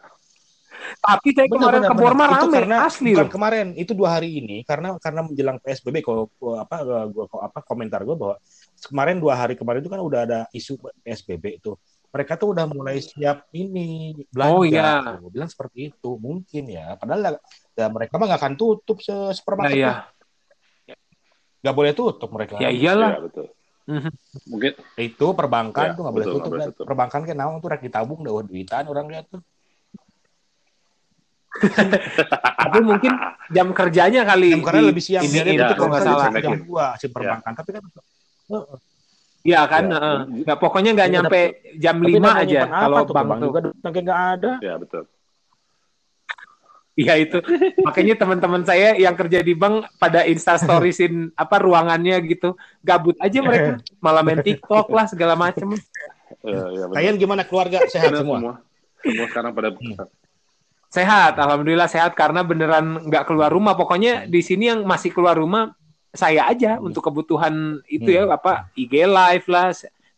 Tapi 0.99 1.29
saya 1.35 1.47
kemarin 1.47 1.83
ke 1.85 1.95
Borma 1.95 2.25
Itu 2.25 2.35
rame, 2.49 2.55
karena 2.55 2.77
asli 2.85 3.11
bukan 3.13 3.27
loh. 3.27 3.33
kemarin, 3.33 3.67
itu 3.75 3.93
dua 3.95 4.09
hari 4.15 4.31
ini 4.39 4.57
karena 4.63 4.95
karena 4.99 5.21
menjelang 5.23 5.59
PSBB 5.59 5.97
kalau 6.01 6.27
apa 6.55 6.77
gua 7.07 7.25
apa 7.41 7.59
komentar 7.63 8.03
gue 8.03 8.15
bahwa 8.15 8.37
kemarin 8.83 9.17
dua 9.19 9.35
hari 9.35 9.55
kemarin 9.55 9.83
itu 9.83 9.91
kan 9.91 10.01
udah 10.01 10.21
ada 10.25 10.39
isu 10.51 10.75
PSBB 11.03 11.59
itu. 11.59 11.75
Mereka 12.09 12.41
tuh 12.41 12.57
udah 12.57 12.65
mulai 12.65 12.99
siap 12.99 13.47
ini 13.53 14.17
belanja. 14.33 14.55
Oh, 14.55 14.65
iya. 14.65 15.21
Gue 15.21 15.29
bilang 15.29 15.47
seperti 15.47 15.93
itu 15.93 16.11
mungkin 16.17 16.65
ya. 16.67 16.97
Padahal 16.97 17.37
ya, 17.77 17.87
mereka 17.93 18.17
mah 18.17 18.27
nggak 18.27 18.41
akan 18.41 18.55
tutup 18.57 18.99
se 18.99 19.13
Nah, 19.13 19.35
supermarket. 19.35 19.77
ya, 19.77 20.09
Nggak 21.59 21.75
boleh 21.77 21.93
tutup 21.93 22.31
mereka. 22.33 22.57
ya 22.59 22.71
iyalah. 22.71 23.19
Ya, 23.19 23.21
betul. 23.21 23.47
Mhm. 23.89 24.11
Mungkin 24.47 24.73
Itu 24.95 25.27
perbankan 25.33 25.85
Ya, 25.85 25.97
tuh 25.97 26.03
nggak 26.05 26.15
boleh 26.17 26.27
tutup. 26.29 26.53
kan. 26.55 26.67
tutup. 26.73 26.85
Perbankan 26.87 27.21
kan 27.25 27.37
naon 27.37 27.59
tuh 27.59 27.69
rek 27.73 27.83
ditabung 27.83 28.21
dah 28.23 28.33
duitan 28.41 28.85
orang 28.87 29.07
lihat 29.09 29.27
tuh. 29.29 29.43
Tapi 32.63 32.79
mungkin 32.81 33.13
jam 33.49 33.73
kerjanya 33.73 34.23
kali. 34.23 34.53
Jam 34.55 34.75
di- 34.75 34.89
lebih 34.89 35.03
siang 35.03 35.25
ini, 35.25 35.39
ini, 35.39 35.53
ya, 35.57 35.73
kalau 35.73 35.89
nggak 35.91 36.05
salah. 36.05 36.27
jam 36.35 36.55
dua 36.61 36.87
si 36.97 37.07
perbankan. 37.09 37.53
Tapi 37.53 37.71
kan 37.75 37.83
Iya 39.39 39.65
kan, 39.65 39.85
Ya. 39.87 39.95
heeh. 39.95 40.19
nggak 40.45 40.59
pokoknya 40.59 40.91
nggak 40.93 41.09
Iya, 41.09 41.15
nyampe 41.15 41.41
jam 41.79 41.97
tapi 41.97 42.11
5 42.11 42.19
namanya 42.19 42.43
aja 42.43 42.61
kalau 42.67 42.97
tuh, 43.01 43.15
bank 43.15 43.27
bank 43.27 43.39
tuh. 43.39 43.47
juga 43.47 43.59
duitnya 43.63 43.91
nggak 44.03 44.21
ada. 44.35 44.53
ya 44.61 44.75
betul. 44.77 45.03
Iya 46.99 47.15
itu. 47.17 47.39
Makanya 47.79 48.15
teman-teman 48.19 48.63
saya 48.67 48.99
yang 48.99 49.15
kerja 49.15 49.39
di 49.39 49.55
bank 49.55 49.87
pada 49.97 50.27
insta 50.27 50.59
storiesin 50.59 51.31
apa 51.39 51.57
ruangannya 51.57 52.19
gitu. 52.27 52.59
Gabut 52.83 53.15
aja 53.23 53.39
mereka. 53.39 53.79
Malah 54.05 54.27
main 54.27 54.43
TikTok 54.43 54.91
lah 54.91 55.07
segala 55.07 55.39
macem. 55.39 55.79
Ya, 56.43 56.59
ya, 56.67 56.85
betul. 56.91 56.95
Kalian 56.99 57.15
gimana 57.17 57.43
keluarga 57.47 57.79
sehat 57.87 58.11
semua? 58.11 58.37
semua. 58.43 58.55
Semua 58.99 59.27
sekarang 59.31 59.55
pada 59.55 59.71
Sehat, 60.89 61.37
alhamdulillah 61.37 61.85
sehat 61.85 62.17
karena 62.17 62.41
beneran 62.41 63.05
nggak 63.09 63.29
keluar 63.29 63.53
rumah. 63.53 63.77
Pokoknya 63.77 64.25
di 64.25 64.41
sini 64.41 64.73
yang 64.73 64.89
masih 64.89 65.13
keluar 65.13 65.37
rumah 65.37 65.77
saya 66.09 66.49
aja 66.49 66.81
Hmm. 66.81 66.89
untuk 66.89 67.05
kebutuhan 67.05 67.85
itu 67.85 68.09
ya 68.09 68.25
apa 68.25 68.73
IG 68.73 69.05
live 69.05 69.47
lah, 69.53 69.69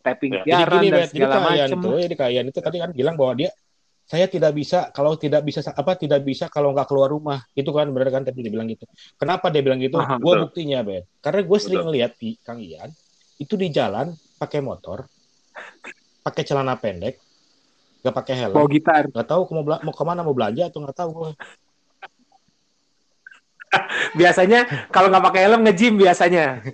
tapping 0.07 0.33
Ya. 0.47 0.63
Siaran 0.63 0.81
dan 0.87 0.93
Bet, 0.95 1.11
segala 1.11 1.35
tuh, 1.67 1.99
jadi 1.99 2.15
kalian 2.17 2.45
itu 2.55 2.59
tadi 2.63 2.79
kan 2.79 2.91
bilang 2.95 3.19
bahwa 3.19 3.35
dia 3.35 3.51
saya 4.11 4.27
tidak 4.27 4.59
bisa 4.59 4.91
kalau 4.91 5.15
tidak 5.15 5.47
bisa 5.47 5.63
apa 5.71 5.95
tidak 5.95 6.27
bisa 6.27 6.51
kalau 6.51 6.75
nggak 6.75 6.87
keluar 6.91 7.15
rumah 7.15 7.47
itu 7.55 7.71
kan 7.71 7.87
benar 7.95 8.11
kan 8.11 8.23
tadi 8.27 8.43
dia 8.43 8.51
bilang 8.51 8.67
gitu 8.67 8.83
kenapa 9.15 9.55
dia 9.55 9.63
bilang 9.63 9.79
gitu 9.79 10.03
Aha, 10.03 10.19
gue 10.19 10.35
betul. 10.35 10.43
buktinya 10.51 10.83
bet 10.83 11.07
karena 11.23 11.41
gue 11.47 11.59
sering 11.63 11.87
di 12.19 12.31
kang 12.43 12.59
Ian 12.59 12.91
itu 13.39 13.55
di 13.55 13.71
jalan 13.71 14.11
pakai 14.35 14.67
motor 14.67 15.07
pakai 16.27 16.43
celana 16.43 16.75
pendek 16.75 17.23
nggak 18.01 18.15
pakai 18.17 18.35
helm 18.37 18.55
Bawa 18.57 18.69
gitar. 18.69 19.03
nggak 19.07 19.29
tahu 19.29 19.41
mau 19.53 19.63
bela- 19.63 19.83
mau 19.85 19.93
ke 19.93 20.05
mana 20.05 20.21
mau 20.25 20.33
belanja 20.33 20.65
atau 20.69 20.81
nggak 20.81 20.97
tahu 20.97 21.11
gue 21.13 21.31
Biasanya 24.19 24.67
kalau 24.91 25.09
nggak 25.09 25.25
pakai 25.31 25.41
helm 25.47 25.63
nge-gym 25.65 25.95
biasanya. 25.97 26.61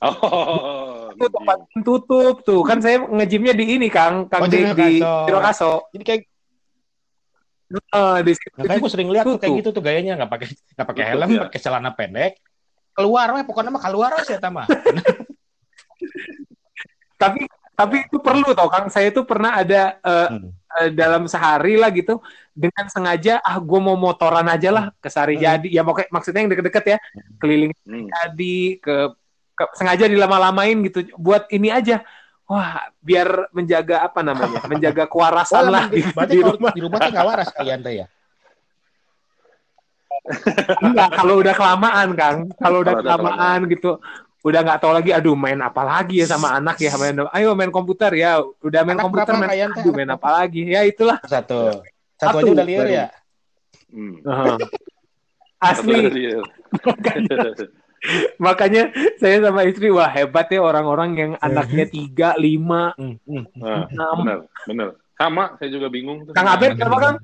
Oh, 0.00 1.12
Itu 1.12 1.28
tempat 1.28 1.60
tutup 1.84 2.40
tuh. 2.40 2.64
Kan 2.64 2.80
saya 2.80 3.04
nge-gymnya 3.04 3.52
di 3.52 3.76
ini 3.76 3.92
Kang, 3.92 4.24
Kang 4.32 4.40
Oh, 4.40 4.48
di, 4.48 4.64
di 4.64 4.96
Cirokaso. 4.96 5.28
Cirokaso. 5.28 5.72
jadi 5.92 6.04
kayak 6.08 6.22
Eh, 7.70 8.18
di 8.24 8.32
situ. 8.32 8.56
makanya 8.56 8.80
gue 8.80 8.90
sering 8.90 9.08
lihat 9.12 9.24
tuh 9.28 9.36
kayak 9.36 9.60
gitu 9.60 9.68
tuh 9.70 9.82
gayanya 9.84 10.16
nggak 10.18 10.30
pakai 10.32 10.48
nggak 10.50 10.88
pakai 10.88 11.04
helm 11.06 11.28
ya. 11.28 11.40
pakai 11.46 11.60
celana 11.60 11.90
pendek 11.92 12.40
keluar 12.90 13.30
mah 13.30 13.46
pokoknya 13.46 13.70
mah 13.70 13.78
keluar 13.78 14.10
aja 14.16 14.42
mah 14.50 14.66
tapi 17.22 17.46
tapi 17.80 17.96
itu 18.04 18.18
perlu 18.20 18.52
tau 18.52 18.68
Kang 18.68 18.86
saya 18.86 19.08
itu 19.08 19.24
pernah 19.24 19.56
ada 19.56 19.96
eh, 19.96 20.28
Hmm. 20.28 20.52
eh, 20.76 20.90
dalam 20.92 21.24
sehari 21.24 21.74
lah 21.74 21.88
gitu 21.88 22.20
dengan 22.52 22.84
sengaja 22.86 23.40
ah 23.40 23.56
gue 23.56 23.80
mau 23.80 23.96
motoran 23.96 24.44
aja 24.46 24.68
lah 24.68 24.84
ke 24.96 25.08
Sari 25.08 25.34
Hmm. 25.34 25.44
Jadi 25.48 25.68
ya 25.72 25.80
pokoknya 25.80 26.10
maksudnya 26.12 26.40
yang 26.44 26.50
deket-deket 26.52 26.84
ya 26.86 26.98
keliling 27.40 27.72
Hmm. 27.82 28.06
Jadi 28.06 28.76
ke, 28.78 28.94
ke- 29.56 29.72
sengaja 29.74 30.04
dilama-lamain 30.04 30.76
gitu 30.84 31.08
buat 31.16 31.48
ini 31.48 31.72
aja 31.72 32.04
wah 32.44 32.82
biar 32.98 33.48
menjaga 33.50 34.04
apa 34.04 34.20
namanya 34.20 34.60
menjaga 34.70 35.06
kewarasan 35.06 35.64
Oh, 35.64 35.72
lah 35.72 35.86
di, 35.88 36.02
di 36.02 36.38
rumah 36.42 36.70
di 36.74 36.80
rumah 36.82 36.98
tuh 36.98 37.10
nggak 37.14 37.26
waras 37.26 37.48
kalian 37.50 37.80
teh 37.80 37.94
ya 38.02 38.06
Enggak, 40.80 41.10
kalau 41.16 41.40
udah 41.40 41.54
kelamaan, 41.56 42.08
Kang. 42.14 42.36
Kalau 42.54 42.84
udah 42.84 42.94
kelamaan 43.00 43.66
gitu, 43.66 43.98
udah 44.40 44.60
nggak 44.64 44.80
tahu 44.80 44.92
lagi, 44.96 45.10
aduh 45.12 45.36
main 45.36 45.60
apa 45.60 45.84
lagi 45.84 46.24
ya 46.24 46.26
sama 46.28 46.56
anak 46.56 46.80
ya, 46.80 46.96
main, 46.96 47.12
ayo 47.36 47.52
main 47.52 47.68
komputer 47.68 48.08
ya, 48.16 48.40
udah 48.40 48.80
main 48.88 48.96
Anak 48.96 49.04
komputer, 49.04 49.34
main, 49.36 49.50
Kayan, 49.52 49.68
teh? 49.76 49.80
aduh 49.84 49.92
main 49.92 50.10
apa 50.10 50.28
lagi, 50.32 50.62
ya 50.64 50.80
itulah. 50.88 51.20
Satu. 51.28 51.84
Satu, 52.16 52.40
Satu, 52.40 52.42
aja 52.44 52.50
udah 52.56 52.66
liar 52.66 52.86
ya. 52.88 53.06
Hmm. 53.92 54.16
Heeh. 54.24 54.56
Asli, 55.60 56.00
makanya 58.40 58.88
saya 59.20 59.44
sama 59.44 59.60
istri, 59.68 59.92
wah 59.92 60.08
hebat 60.08 60.48
ya 60.48 60.64
orang-orang 60.64 61.10
yang 61.12 61.32
anaknya 61.36 61.84
tiga, 61.84 62.32
lima, 62.40 62.96
Hmm, 62.96 63.20
hmm. 63.28 63.44
Nah, 63.60 63.84
enam. 63.92 64.16
bener, 64.24 64.38
bener. 64.64 64.88
Sama, 65.20 65.52
saya 65.60 65.68
juga 65.68 65.92
bingung. 65.92 66.24
tuh. 66.24 66.32
Kang 66.32 66.48
Abed 66.48 66.80
berapa, 66.80 66.96
Kang? 66.96 67.16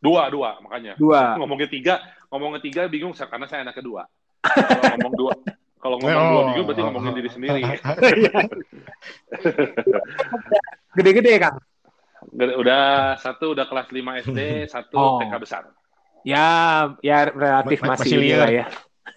Dua, 0.00 0.32
dua, 0.32 0.56
makanya. 0.64 0.96
Dua. 0.96 1.36
Ngomongnya 1.36 1.68
tiga, 1.68 2.00
ngomongnya 2.32 2.60
tiga 2.64 2.88
bingung 2.88 3.12
karena 3.12 3.44
saya 3.44 3.68
anak 3.68 3.76
kedua. 3.76 4.08
Kalau 4.44 4.84
ngomong 4.96 5.12
dua, 5.12 5.32
kalau 5.84 6.00
ngomong 6.00 6.16
dua 6.24 6.32
Oh. 6.34 6.44
bingung 6.48 6.64
berarti 6.64 6.82
ngomongin 6.82 7.12
diri 7.12 7.28
sendiri. 7.28 7.60
Gede-gede 10.94 11.32
Kang. 11.36 11.56
Udah 12.32 13.14
satu 13.20 13.52
udah 13.52 13.68
kelas 13.68 13.88
5 13.90 14.24
SD, 14.24 14.38
satu 14.74 14.96
Oh. 14.96 15.20
TK 15.20 15.32
besar. 15.36 15.62
Ya, 16.24 16.48
ya 16.98 17.28
relatif 17.28 17.84
Ma- 17.84 17.92
masih 17.94 18.08
masih 18.08 18.18
liar. 18.18 18.38
lah 18.40 18.50
ya. 18.50 18.64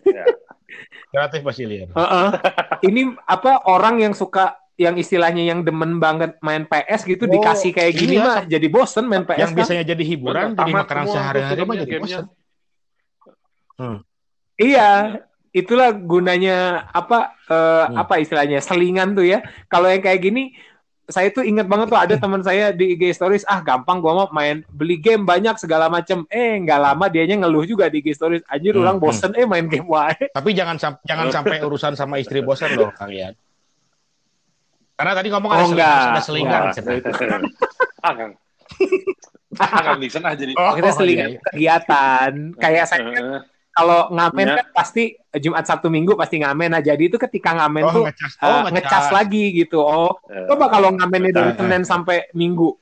Ya. 0.04 0.26
Kreatif 1.16 1.40
pasti 1.42 1.64
liar. 1.64 1.88
Heeh. 1.88 2.28
Ini 2.84 3.02
apa 3.24 3.64
orang 3.64 4.04
yang 4.04 4.12
suka 4.12 4.60
yang 4.76 4.94
istilahnya 4.94 5.42
yang 5.42 5.64
demen 5.64 5.98
banget 5.98 6.36
main 6.38 6.68
PS 6.68 7.02
gitu 7.02 7.26
Oh, 7.26 7.32
dikasih 7.32 7.72
kayak 7.72 7.96
gini 7.96 8.14
iya, 8.14 8.22
mah 8.22 8.38
jadi 8.46 8.68
bosen 8.68 9.08
main 9.08 9.24
PS 9.24 9.40
Yang 9.40 9.50
kan. 9.50 9.58
biasanya 9.58 9.84
jadi 9.88 10.04
hiburan, 10.06 10.48
jadi 10.54 10.72
makanan 10.76 11.06
sehari-hari 11.08 11.62
mah 11.64 11.76
jadi 11.80 11.90
gamenya. 11.90 12.20
bosan. 12.20 13.96
Iya, 14.56 14.92
itulah 15.50 15.92
gunanya 15.92 16.58
apa 16.88 17.36
eh, 17.44 17.86
Hmm. 17.86 17.98
apa 17.98 18.18
istilahnya 18.18 18.60
selingan 18.60 19.12
tuh 19.12 19.24
ya. 19.24 19.40
Kalau 19.66 19.88
yang 19.88 20.00
kayak 20.00 20.20
gini 20.20 20.52
saya 21.06 21.30
tuh 21.30 21.40
inget 21.42 21.64
banget 21.64 21.88
tuh 21.88 21.96
ada 21.96 22.16
teman 22.16 22.42
saya 22.42 22.70
di 22.70 22.92
IG 22.92 23.12
stories 23.12 23.44
ah 23.44 23.60
gampang 23.60 23.98
gua 23.98 24.12
mau 24.14 24.28
main 24.30 24.60
beli 24.68 24.96
game 24.96 25.24
banyak 25.24 25.56
segala 25.56 25.88
macem 25.88 26.28
eh 26.28 26.60
nggak 26.60 26.76
lama 26.78 27.08
dianya 27.08 27.40
ngeluh 27.40 27.64
juga 27.64 27.88
di 27.88 28.00
IG 28.02 28.12
stories 28.12 28.44
anjir 28.46 28.76
Hmm, 28.76 28.84
orang 28.84 28.98
bosen 28.98 29.32
eh 29.32 29.44
main 29.44 29.64
game 29.66 29.88
wae 29.88 30.12
Tapi 30.36 30.52
jangan 30.52 30.76
sam- 30.76 31.00
jangan 31.02 31.32
sampai 31.32 31.64
urusan 31.64 31.96
sama 31.96 32.18
istri 32.18 32.40
bosan 32.40 32.76
loh 32.76 32.92
kalian. 32.92 33.32
Karena 34.94 35.14
tadi 35.14 35.28
ngomong 35.30 35.48
ada, 35.48 35.58
Oh, 35.58 35.68
seling- 35.70 35.80
enggak. 35.80 36.12
ada 36.12 36.22
selingan. 36.22 36.62
Enggak. 36.68 37.42
ah, 38.04 38.14
Kang. 38.14 38.32
Ah, 39.56 39.80
Kang 39.80 40.00
Nixon 40.02 40.22
ah 40.22 40.34
jadi. 40.34 40.54
Oh, 40.54 40.74
kita 40.74 40.90
selingan 40.92 41.30
iya, 41.30 41.34
iya. 41.34 41.42
kegiatan 41.48 42.32
kayak 42.58 42.86
saya 42.86 43.06
kan 43.08 43.26
kalau 43.78 44.10
ngamen 44.10 44.46
Iya. 44.48 44.56
kan 44.58 44.68
pasti 44.74 45.04
Jumat 45.38 45.64
Sabtu 45.64 45.88
Minggu 45.88 46.18
pasti 46.18 46.42
ngamen 46.42 46.70
nah 46.70 46.82
jadi 46.82 47.04
itu 47.04 47.16
ketika 47.16 47.54
ngamen 47.54 47.84
Oh, 47.84 47.94
tuh 47.94 48.04
ngecas. 48.04 48.34
Oh, 48.42 48.60
ngecas 48.68 49.06
lagi 49.12 49.54
gitu 49.54 49.78
oh 49.78 50.18
eh, 50.28 50.50
coba 50.50 50.66
kalau 50.68 50.90
ngamennya 50.92 51.32
dari 51.32 51.52
eh. 51.52 51.56
Senin 51.56 51.84
sampai 51.84 52.26
Minggu 52.34 52.74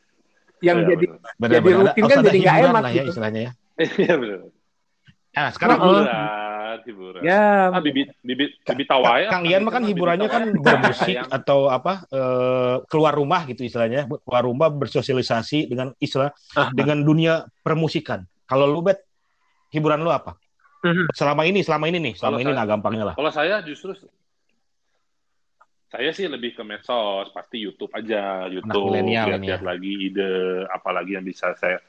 yang 0.64 0.82
iya, 0.82 0.88
jadi 0.90 1.06
bener. 1.06 1.36
Bener, 1.36 1.52
jadi 1.52 1.64
bener. 1.68 1.78
Rutin 1.84 2.02
harus 2.02 2.10
kan 2.10 2.18
jadi 2.24 2.38
nggak 2.40 2.58
enak 2.64 2.84
ya 2.86 2.94
gitu. 2.96 3.10
istilahnya 3.12 3.42
ya. 3.42 3.52
Iya 4.02 4.14
bener. 4.16 4.40
Nah, 5.36 5.50
sekarang 5.52 5.78
Heeh. 5.78 6.04
Hiburan, 6.76 6.80
hiburan. 6.86 7.22
ya 7.24 7.42
Ah, 7.70 7.82
bibit 7.82 8.08
bibit 8.20 8.52
bibit 8.62 8.86
tawa 8.86 9.16
ya. 9.18 9.28
Kang 9.28 9.44
Ian 9.44 9.64
mah 9.64 9.74
kan 9.74 9.84
hiburannya 9.84 10.28
kan 10.28 10.44
bermusik 10.56 11.16
atau 11.38 11.68
apa 11.68 12.08
eh, 12.10 12.76
keluar 12.86 13.12
rumah 13.12 13.44
gitu 13.44 13.62
istilahnya 13.62 14.08
keluar 14.22 14.44
rumah 14.44 14.68
bersosialisasi 14.70 15.68
dengan 15.68 15.92
istilah 15.98 16.32
Ah. 16.54 16.72
dengan 16.72 17.00
dunia 17.00 17.34
permusikan. 17.60 18.24
Kalau 18.44 18.66
lu 18.66 18.80
bet 18.82 19.04
hiburan 19.70 20.00
lu 20.00 20.10
apa? 20.10 20.40
Mhm. 20.86 21.06
Selama 21.12 21.42
ini 21.44 21.60
selama 21.60 21.86
ini 21.90 21.98
nih 22.00 22.14
selama 22.14 22.30
Kalau 22.32 22.40
ini 22.40 22.52
saya- 22.54 22.60
nah 22.62 22.66
gampangnya 22.70 23.06
lah. 23.10 23.16
Kalau 23.18 23.32
saya 23.34 23.56
justru 23.62 23.92
saya 25.86 26.12
sih 26.12 26.28
lebih 26.28 26.54
ke 26.54 26.62
medsos, 26.62 27.32
pasti 27.32 27.62
YouTube 27.62 27.94
aja, 27.94 28.46
YouTube, 28.46 28.92
lihat-lihat 28.92 29.42
ya. 29.42 29.64
lagi 29.64 29.94
ide 30.04 30.32
apalagi 30.68 31.16
yang 31.16 31.24
bisa 31.24 31.56
saya 31.56 31.80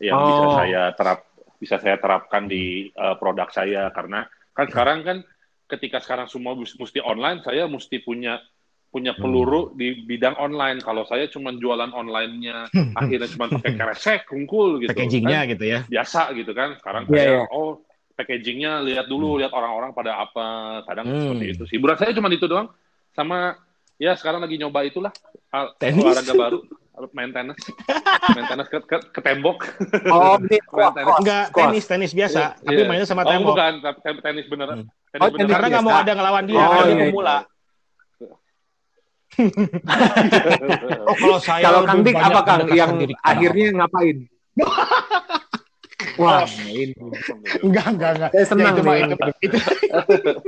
yang 0.00 0.16
Oh. 0.16 0.26
bisa 0.26 0.44
saya 0.58 0.82
terap 0.92 1.18
bisa 1.56 1.76
saya 1.78 1.94
terapkan 1.94 2.48
di 2.48 2.90
uh, 2.92 3.14
produk 3.14 3.46
saya 3.52 3.86
karena 3.92 4.26
kan 4.50 4.66
sekarang 4.66 4.98
kan 5.04 5.16
ketika 5.68 6.02
sekarang 6.02 6.26
semua 6.26 6.52
mesti 6.56 6.98
online, 7.00 7.40
saya 7.40 7.64
mesti 7.64 8.02
punya 8.02 8.40
punya 8.92 9.16
peluru 9.16 9.72
di 9.72 10.04
bidang 10.04 10.36
online. 10.36 10.76
Kalau 10.78 11.04
saya 11.04 11.24
cuma 11.26 11.48
jualan 11.48 11.88
online-nya, 11.88 12.68
akhirnya 12.98 13.24
cuma 13.26 13.48
pakai 13.48 13.72
kresek, 13.72 14.20
kungkul 14.28 14.80
gitu. 14.80 14.92
Packagingnya 14.92 15.38
kan 15.38 15.50
gitu 15.50 15.64
ya. 15.64 15.80
biasa 15.88 16.20
gitu 16.36 16.52
kan. 16.52 16.76
Sekarang 16.76 17.02
Iya, 17.08 17.16
saya 17.16 17.32
iya. 17.40 17.42
oh 17.48 17.80
packagingnya 18.22 18.78
lihat 18.80 19.10
dulu, 19.10 19.34
lihat 19.36 19.50
orang-orang 19.50 19.90
pada 19.90 20.14
apa. 20.16 20.46
Kadang 20.86 21.04
Hmm. 21.04 21.20
seperti 21.34 21.46
itu. 21.50 21.64
Hiburan 21.74 21.98
saya 21.98 22.14
cuma 22.14 22.30
itu 22.30 22.46
doang. 22.46 22.70
Sama 23.10 23.58
ya 23.98 24.14
sekarang 24.14 24.38
lagi 24.38 24.56
nyoba 24.56 24.82
itulah 24.82 25.10
Tenis. 25.76 26.00
olahraga 26.00 26.32
baru, 26.32 26.58
main 27.12 27.28
tenis, 27.28 27.58
main 28.36 28.46
tenis 28.46 28.66
ke, 28.66 28.78
ke, 28.80 28.96
ke 29.10 29.20
tembok. 29.20 29.58
oh 30.08 30.38
Main 30.72 30.94
tenis. 30.94 31.14
Enggak 31.18 31.44
tenis 31.50 31.84
tenis 31.84 32.12
biasa, 32.12 32.40
Iya, 32.56 32.64
tapi 32.64 32.78
iya. 32.78 32.88
mainnya 32.88 33.04
sama 33.04 33.22
Oh 33.22 33.30
tembok. 33.30 33.52
bukan, 33.52 33.72
tapi 33.80 33.98
ten- 34.00 34.22
tenis 34.22 34.46
beneran. 34.48 34.76
Hmm. 34.80 34.88
Tenis 35.10 35.20
Oh, 35.20 35.28
beneran. 35.28 35.38
tenis 35.38 35.52
Karena 35.52 35.66
nggak 35.68 35.84
mau 35.84 35.94
ada 35.94 36.12
ngelawan 36.14 36.44
dia, 36.46 36.56
Oh, 36.56 36.62
karena 36.64 36.80
iya, 36.80 36.94
iya. 36.94 37.04
pemula. 37.04 37.36
Oh, 41.08 41.16
kalau 41.16 41.38
saya 41.40 41.64
kalau 41.64 41.80
Kang 41.84 42.00
Dik 42.00 42.16
apa 42.16 42.40
Kang 42.44 42.68
yang 42.68 42.92
akhirnya 43.22 43.66
ngapain 43.74 44.28
wah 46.22 46.46
ini 46.70 46.94
Enggak, 47.62 47.86
enggak, 47.92 48.10
enggak. 48.16 48.30
saya 48.32 48.46
senang 48.50 48.64
Ya, 48.64 48.78
itu 48.78 48.82
mah 48.86 48.96
itu, 48.96 49.14
itu, 49.42 49.56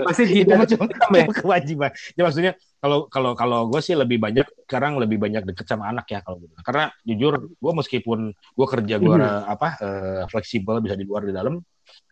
pasti 0.01 0.23
itu 0.25 0.33
jidat 0.47 0.57
mah 0.57 0.67
cuma 0.71 0.85
hitam 0.89 1.11
ya 1.13 1.25
kewajiban. 1.35 1.91
Ya 2.15 2.23
maksudnya 2.23 2.53
kalau 2.79 2.99
kalau 3.11 3.33
kalau 3.35 3.59
gue 3.69 3.81
sih 3.81 3.93
lebih 3.93 4.19
banyak 4.19 4.47
sekarang 4.65 4.97
lebih 4.97 5.19
banyak 5.19 5.43
deket 5.45 5.67
sama 5.67 5.91
anak 5.91 6.07
ya 6.09 6.23
kalau 6.23 6.39
gitu. 6.41 6.55
Karena 6.63 6.85
jujur 7.03 7.33
gue 7.53 7.73
meskipun 7.75 8.19
gue 8.33 8.67
kerja 8.71 8.95
gue 8.97 9.15
Mhm. 9.15 9.45
apa 9.45 9.69
eh, 9.81 10.23
fleksibel 10.31 10.79
bisa 10.79 10.95
di 10.95 11.05
luar 11.05 11.27
di 11.27 11.33
dalam, 11.33 11.59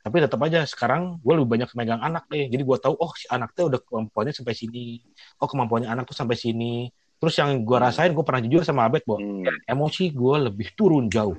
tapi 0.03 0.16
tetap 0.18 0.40
aja 0.42 0.66
sekarang 0.66 1.22
gue 1.22 1.33
lebih 1.38 1.48
banyak 1.48 1.70
megang 1.72 2.03
anak 2.03 2.27
deh. 2.29 2.51
Jadi 2.51 2.62
gue 2.62 2.77
tahu 2.79 2.94
oh 2.98 3.12
si 3.14 3.27
anak 3.31 3.55
tuh 3.55 3.70
udah 3.70 3.81
kemampuannya 3.81 4.35
sampai 4.35 4.55
sini. 4.55 5.01
Oh 5.38 5.48
kemampuannya 5.48 5.88
anak 5.88 6.05
tuh 6.11 6.16
sampai 6.16 6.35
sini. 6.35 6.90
Terus 7.16 7.38
yang 7.38 7.62
gue 7.62 7.79
rasain 7.79 8.11
gue 8.11 8.25
pernah 8.27 8.42
jujur 8.42 8.66
sama 8.66 8.90
Abed, 8.90 9.07
Bo, 9.07 9.14
Hmm. 9.14 9.46
emosi 9.62 10.11
gue 10.11 10.51
lebih 10.51 10.75
turun 10.75 11.07
jauh. 11.07 11.38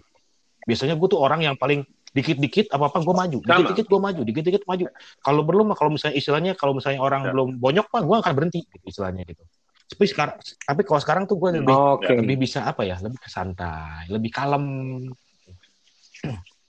Biasanya 0.64 0.96
gue 0.96 1.08
tuh 1.12 1.20
orang 1.20 1.44
yang 1.44 1.60
paling 1.60 1.84
dikit-dikit 2.14 2.70
apa-apa 2.70 3.02
gue 3.02 3.16
maju, 3.18 3.38
dikit-dikit 3.42 3.86
gue 3.90 4.00
maju, 4.00 4.22
dikit-dikit 4.22 4.64
maju. 4.70 4.86
Kalau 5.20 5.42
perlu 5.42 5.62
mah 5.66 5.74
kalau 5.74 5.92
misalnya 5.92 6.16
istilahnya 6.16 6.54
kalau 6.54 6.78
misalnya 6.78 7.02
orang 7.02 7.26
Ya. 7.26 7.34
belum 7.34 7.58
bonyok 7.58 7.88
mah 7.90 8.02
gue 8.06 8.16
akan 8.22 8.34
berhenti 8.38 8.62
gitu 8.70 8.86
istilahnya 8.86 9.26
gitu. 9.26 9.42
Tapi 9.84 10.06
sekarang 10.06 10.36
tapi 10.42 10.82
kalau 10.86 11.02
sekarang 11.02 11.24
tuh 11.26 11.42
gue 11.42 11.50
lebih 11.58 11.74
oke 11.74 12.14
lebih 12.14 12.38
bisa 12.46 12.70
apa 12.70 12.86
ya, 12.86 13.02
lebih 13.02 13.18
santai, 13.26 14.06
lebih 14.14 14.30
kalem. 14.30 14.66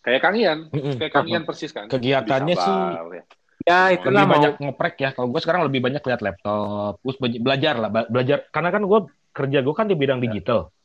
Kayak 0.04 0.20
Kang 0.20 0.36
Ian, 0.36 0.58
Mm-mm. 0.68 1.00
kayak 1.00 1.12
Kang 1.12 1.28
Ian 1.28 1.44
persis 1.48 1.72
kan. 1.72 1.88
Kegiatannya 1.88 2.56
Lebih 2.56 2.64
sih 2.64 2.76
ya. 2.76 3.22
ya 3.64 3.78
lebih 3.88 3.96
itulah 3.96 4.22
mau 4.28 4.32
banyak 4.36 4.52
ngoprek 4.60 4.94
ya. 5.00 5.10
Kalau 5.16 5.28
gue 5.32 5.40
sekarang 5.40 5.64
lebih 5.64 5.80
banyak 5.80 6.02
lihat 6.04 6.20
laptop, 6.20 7.00
terus 7.00 7.16
be- 7.16 7.40
belajar 7.40 7.74
lah, 7.80 7.88
belajar. 7.88 8.44
Karena 8.52 8.68
kan 8.68 8.84
gue 8.84 9.00
kerja 9.32 9.58
gue 9.64 9.74
kan 9.76 9.88
di 9.88 9.96
bidang 9.96 10.20
Ya. 10.20 10.28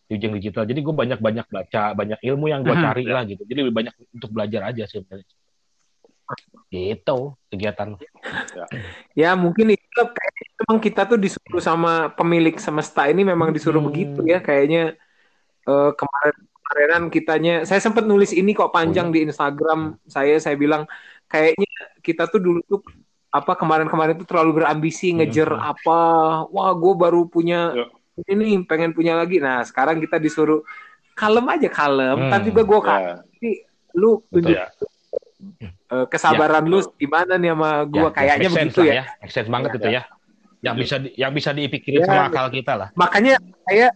Digital, 0.10 0.36
digital. 0.36 0.64
Jadi 0.66 0.80
gue 0.82 0.96
banyak 0.96 1.20
banyak 1.20 1.46
baca, 1.48 1.84
banyak 1.94 2.20
ilmu 2.20 2.46
yang 2.48 2.62
gue 2.62 2.74
cari 2.74 3.06
Ya. 3.06 3.14
lah 3.14 3.24
gitu. 3.24 3.46
Jadi 3.46 3.60
lebih 3.62 3.76
banyak 3.76 3.94
untuk 4.12 4.30
belajar 4.30 4.66
aja 4.66 4.84
sih. 4.84 5.00
sebenarnya. 5.00 5.28
Gitu 6.70 7.18
kegiatan. 7.50 7.98
ya 9.18 9.34
mungkin 9.34 9.74
itu 9.74 10.02
kayaknya 10.06 10.48
memang 10.62 10.78
kita 10.78 11.02
tuh 11.06 11.18
disuruh 11.18 11.58
sama 11.60 11.92
pemilik 12.12 12.54
semesta 12.56 13.10
ini 13.10 13.26
memang 13.26 13.50
disuruh 13.50 13.82
Hmm. 13.82 13.90
begitu 13.90 14.22
ya 14.24 14.38
kayaknya 14.38 14.94
eh, 15.66 15.92
kemarin 15.92 16.36
kemarinan 16.62 17.04
kitanya 17.10 17.56
saya 17.66 17.82
sempat 17.82 18.06
nulis 18.06 18.30
ini 18.30 18.54
kok 18.54 18.70
panjang 18.70 19.10
Oh, 19.10 19.12
di 19.12 19.26
Instagram 19.26 19.98
saya 20.06 20.38
saya 20.38 20.54
bilang 20.54 20.86
kayaknya 21.26 21.66
kita 22.00 22.30
tuh 22.30 22.38
dulu 22.38 22.62
tuh 22.64 22.86
apa 23.30 23.54
kemarin-kemarin 23.54 24.14
tuh 24.16 24.26
terlalu 24.26 24.62
berambisi 24.62 25.10
ngejar 25.12 25.50
Hmm. 25.50 25.74
apa 25.74 26.00
wah 26.46 26.70
gue 26.72 26.94
baru 26.96 27.26
punya 27.26 27.74
Ya. 27.74 27.86
Ini 28.26 28.60
pengen 28.64 28.92
punya 28.92 29.14
lagi 29.14 29.38
nah 29.38 29.62
sekarang 29.62 29.98
kita 29.98 30.18
disuruh 30.18 30.66
kalem 31.14 31.46
aja 31.46 31.70
kalem 31.70 32.18
Hmm. 32.18 32.32
tapi 32.32 32.46
juga 32.50 32.64
gue 32.64 32.80
Ya, 32.80 32.90
kasih 33.30 33.56
lu 33.92 34.12
tunjuk 34.28 34.54
ya. 34.54 34.68
eh, 35.90 36.06
kesabaran 36.08 36.64
lu 36.64 36.80
gimana 36.96 37.36
nih 37.36 37.52
sama 37.52 37.72
gue 37.84 38.02
Ya, 38.02 38.10
kayaknya 38.10 38.48
make 38.48 38.58
sense 38.58 38.66
begitu 38.70 38.82
lah 38.82 38.94
ya 38.94 39.04
Make 39.18 39.32
sense 39.32 39.50
banget 39.50 39.70
Ya. 39.70 39.76
itu 39.76 39.90
ya. 39.90 40.04
Yang 40.60 40.74
Setuju. 40.74 40.82
bisa 40.82 40.96
di- 41.00 41.14
yang 41.16 41.32
bisa 41.32 41.50
dipikirin 41.52 42.02
Ya. 42.02 42.06
sama 42.06 42.24
akal 42.26 42.46
kita 42.50 42.74
lah. 42.76 42.90
makanya 42.94 43.36
saya 43.64 43.88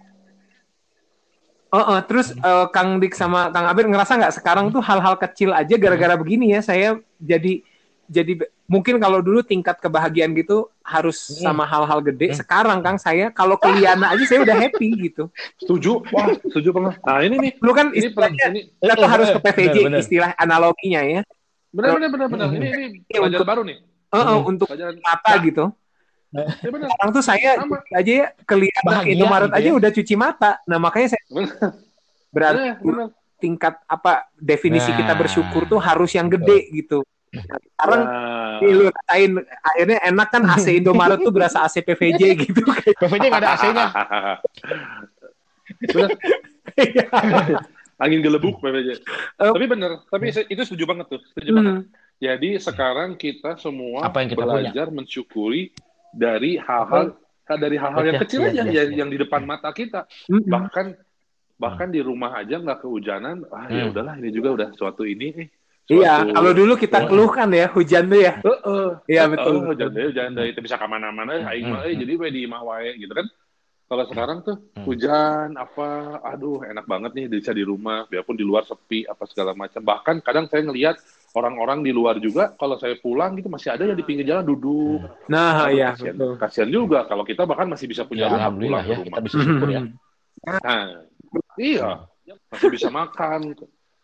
Oh, 1.70 1.82
oh, 1.89 2.00
terus 2.06 2.30
eh, 2.32 2.66
Kang 2.70 3.02
Dik 3.02 3.18
sama 3.18 3.50
Kang 3.50 3.66
Abir 3.66 3.89
ngerasa 3.89 4.14
nggak 4.14 4.36
sekarang 4.36 4.70
tuh 4.70 4.78
hal-hal 4.80 5.18
kecil 5.18 5.50
aja 5.52 5.74
gara-gara 5.74 6.14
begini 6.14 6.54
ya 6.54 6.62
saya 6.62 7.02
jadi 7.18 7.66
jadi 8.06 8.38
mungkin 8.66 9.02
kalau 9.02 9.20
dulu 9.20 9.41
tingkat 9.41 9.82
kebahagiaan 9.82 10.38
gitu 10.38 10.70
harus 10.84 11.18
Hmm. 11.32 11.40
sama 11.42 11.64
hal-hal 11.64 12.04
gede. 12.04 12.32
Hmm. 12.32 12.38
Sekarang 12.38 12.80
Kang 12.84 13.00
saya 13.00 13.32
kalau 13.32 13.56
ke 13.56 13.72
Liana 13.72 14.12
aja 14.12 14.24
saya 14.28 14.44
udah 14.44 14.56
happy 14.60 14.88
gitu. 15.02 15.32
Setuju? 15.56 16.04
Wah, 16.12 16.28
setuju 16.38 16.70
banget. 16.70 17.00
Nah 17.00 17.20
ini 17.24 17.36
nih, 17.40 17.52
Dulu 17.56 17.72
kan 17.72 17.88
ini 17.90 18.04
istilahnya 18.04 18.46
ini 18.52 18.62
kita 18.76 18.94
tuh 18.94 19.08
harus 19.10 19.28
ke 19.30 19.40
PVJ 19.40 19.68
Bener, 19.74 19.84
bener. 19.88 20.00
istilah 20.04 20.32
analoginya 20.36 21.02
ya. 21.02 21.22
Benar 21.72 21.90
benar 21.96 22.10
benar 22.12 22.28
benar. 22.28 22.48
Ini 22.52 22.68
ini 22.68 22.86
Iya, 23.08 23.18
pelajaran 23.18 23.32
untuk- 23.34 23.48
baru 23.48 23.62
nih. 23.64 23.78
Eh, 23.80 24.16
eh, 24.16 24.26
Hmm. 24.28 24.44
untuk 24.46 24.68
Pelajaran 24.68 24.96
mata 25.00 25.32
gitu. 25.40 25.66
ya 26.34 26.70
benar. 26.70 26.88
Sekarang 26.90 27.12
tuh 27.12 27.24
saya 27.24 27.50
Sama. 27.58 27.78
aja 27.94 28.12
ya 28.14 28.28
kelihatan 28.44 28.84
Bahagia 28.84 29.06
ke 29.06 29.14
Indomaret 29.16 29.50
gitu 29.50 29.58
aja 29.58 29.70
ya. 29.70 29.74
udah 29.74 29.90
cuci 29.94 30.14
mata. 30.16 30.52
Nah 30.66 30.78
makanya 30.78 31.08
saya 31.16 31.24
Benar. 31.26 31.54
berarti 32.30 32.68
Benar, 32.76 32.84
benar. 32.84 33.08
tingkat 33.40 33.74
apa 33.86 34.12
definisi 34.34 34.90
Nah. 34.90 34.98
kita 35.00 35.14
bersyukur 35.14 35.64
tuh 35.64 35.80
harus 35.80 36.12
yang 36.12 36.28
gede 36.28 36.68
gitu. 36.74 37.06
Sekarang 37.34 38.02
Nah, 38.54 38.62
Nih, 38.62 38.74
lu 38.78 38.86
rasain 38.94 39.32
akhirnya 39.66 39.98
enak 40.06 40.28
kan 40.30 40.44
AC 40.46 40.68
Indomaret 40.78 41.18
tuh 41.18 41.34
berasa 41.34 41.66
AC 41.66 41.82
PVJ 41.82 42.22
gitu. 42.46 42.62
PVJ 43.02 43.24
nggak 43.34 43.42
ada 43.42 43.50
AC-nya. 43.58 43.86
Iya. 46.78 47.06
Angin 48.04 48.20
gelebuk 48.22 48.62
PPJ. 48.62 49.00
Oh. 49.42 49.54
Tapi 49.58 49.66
benar, 49.70 50.06
tapi 50.10 50.30
itu 50.30 50.62
setuju 50.66 50.84
banget 50.86 51.18
tuh, 51.18 51.22
setuju 51.34 51.52
banget. 51.56 51.74
Hmm. 51.82 51.84
Jadi 52.22 52.50
sekarang 52.62 53.20
kita 53.20 53.58
semua 53.60 54.06
Apa 54.06 54.24
yang 54.24 54.30
kita 54.32 54.46
belajar 54.46 54.88
mensyukuri 54.94 55.74
dari 56.14 56.62
hal-hal 56.62 57.18
dari 57.44 57.76
hal-hal 57.76 58.04
yang 58.08 58.22
kecil 58.24 58.48
iya, 58.48 58.50
aja 58.50 58.62
iya, 58.64 58.64
yang, 58.64 58.90
iya. 58.92 58.98
yang 59.04 59.10
di 59.12 59.18
depan 59.20 59.44
mata 59.44 59.70
kita. 59.74 60.06
Hmm. 60.30 60.46
Bahkan 60.46 60.86
bahkan 61.58 61.90
di 61.94 62.02
rumah 62.04 62.34
aja 62.38 62.60
nggak 62.60 62.82
kehujanan, 62.82 63.46
ah 63.54 63.70
ya 63.72 63.88
Hmm. 63.88 63.92
udahlah 63.96 64.16
ini 64.20 64.30
juga 64.34 64.50
udah 64.58 64.70
suatu 64.76 65.08
ini 65.08 65.32
Iya, 65.92 66.24
suatu- 66.24 66.32
kalau 66.32 66.52
dulu 66.56 66.74
kita 66.80 66.98
keluhkan 67.12 67.50
ya 67.52 67.68
hujan 67.76 68.08
tuh 68.08 68.20
ya. 68.24 68.34
Heeh. 68.40 68.88
Iya 69.12 69.24
betul. 69.28 69.54
Oh, 69.68 69.76
jangan 69.76 69.92
deh, 69.92 70.12
jangan 70.16 70.32
deh, 70.40 70.46
itu 70.56 70.60
bisa 70.64 70.76
ke 70.80 70.88
mana-mana, 70.88 71.44
aing 71.52 71.68
mah, 71.68 71.84
eh, 71.84 71.92
Hmm. 71.92 72.02
jadi 72.08 72.14
we 72.16 72.28
di 72.32 72.40
imah 72.48 72.62
wae 72.64 72.96
gitu 72.96 73.12
kan. 73.12 73.28
Kalau 73.84 74.04
sekarang 74.08 74.38
tuh 74.48 74.56
Hmm. 74.80 74.88
hujan 74.88 75.48
apa, 75.60 76.18
aduh 76.24 76.64
enak 76.64 76.88
banget 76.88 77.12
nih 77.20 77.26
bisa 77.28 77.52
di 77.52 77.68
rumah, 77.68 78.08
biarpun 78.08 78.40
di 78.40 78.48
luar 78.48 78.64
sepi 78.64 79.04
apa 79.04 79.28
segala 79.28 79.52
macam. 79.52 79.84
Bahkan 79.84 80.24
kadang 80.24 80.48
saya 80.48 80.64
ngelihat 80.64 80.98
orang-orang 81.36 81.84
di 81.84 81.92
luar 81.92 82.16
juga, 82.18 82.56
kalau 82.56 82.80
saya 82.80 82.96
pulang 82.96 83.36
gitu 83.36 83.52
masih 83.52 83.76
ada 83.76 83.84
yang 83.84 84.00
di 84.00 84.08
pinggir 84.08 84.24
jalan 84.24 84.48
duduk. 84.48 85.04
Nah, 85.28 85.68
Aduh, 85.68 85.76
iya 85.78 85.88
kasihan, 85.94 86.16
betul. 86.16 86.34
kasihan 86.40 86.70
juga 86.72 87.00
kalau 87.12 87.28
kita 87.28 87.44
bahkan 87.44 87.68
masih 87.68 87.92
bisa 87.92 88.08
punya 88.08 88.26
Ya, 88.26 88.32
rumah 88.32 88.40
alhamdulillah 88.48 88.82
pulang 88.88 88.96
ya 88.96 89.04
ke 89.04 89.08
kita 89.12 89.20
bisa 89.20 89.38
syukur 89.44 89.68
ya. 89.68 89.82
Nah, 90.48 90.86
iya, 91.60 91.90
masih 92.50 92.70
bisa 92.72 92.88
makan. 92.88 93.40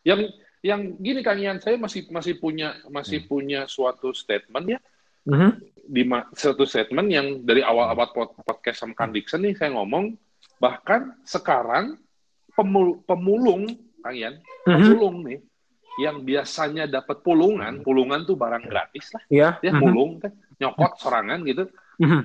Yang 0.03 0.19
yang 0.59 0.99
gini 0.99 1.23
Kang 1.23 1.39
Ian, 1.39 1.57
saya 1.63 1.79
masih 1.79 2.07
masih 2.11 2.35
punya 2.35 2.75
masih 2.91 3.23
punya 3.23 3.63
suatu 3.65 4.11
statement 4.11 4.75
ya 4.75 4.79
Mhm. 5.23 5.49
di 5.87 6.03
satu 6.35 6.63
statement 6.67 7.07
yang 7.07 7.27
dari 7.43 7.63
awal-awal 7.63 8.11
pod- 8.11 8.35
podcast 8.43 8.83
sama 8.83 8.93
Kang 8.95 9.15
Dixon 9.15 9.43
nih 9.43 9.55
saya 9.55 9.71
ngomong 9.75 10.15
bahkan 10.59 11.15
sekarang 11.23 11.95
pemul- 12.51 12.99
pemulung 13.07 13.67
Kang 14.03 14.15
Ian, 14.15 14.35
Mhm. 14.67 14.67
pemulung 14.67 15.15
nih 15.27 15.39
yang 15.99 16.23
biasanya 16.23 16.87
dapat 16.87 17.19
pulungan, 17.19 17.83
pulungan 17.83 18.23
tuh 18.23 18.35
barang 18.39 18.63
gratis 18.67 19.11
lah 19.15 19.23
Iya. 19.27 19.49
ya, 19.59 19.71
Mhm. 19.75 19.81
pulung 19.83 20.11
teh 20.23 20.31
nyokot 20.59 20.91
sorangan 20.99 21.39
gitu. 21.43 21.67
Mhm. 21.99 22.21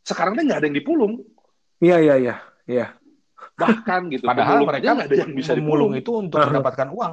Sekarang 0.00 0.32
tuh 0.36 0.44
nggak 0.44 0.58
ada 0.60 0.66
yang 0.68 0.76
dipulung, 0.76 1.12
Iya, 1.76 1.96
iya, 2.00 2.14
iya. 2.16 2.34
Iya. 2.64 2.86
bahkan 3.56 4.08
gitu. 4.12 4.24
Padahal 4.28 4.64
mereka 4.64 4.92
nggak 4.96 5.08
ada 5.08 5.16
yang 5.16 5.32
bisa 5.32 5.52
dipulung, 5.56 5.92
itu 5.96 6.12
untuk 6.12 6.40
mendapatkan 6.40 6.88
uang. 6.92 7.12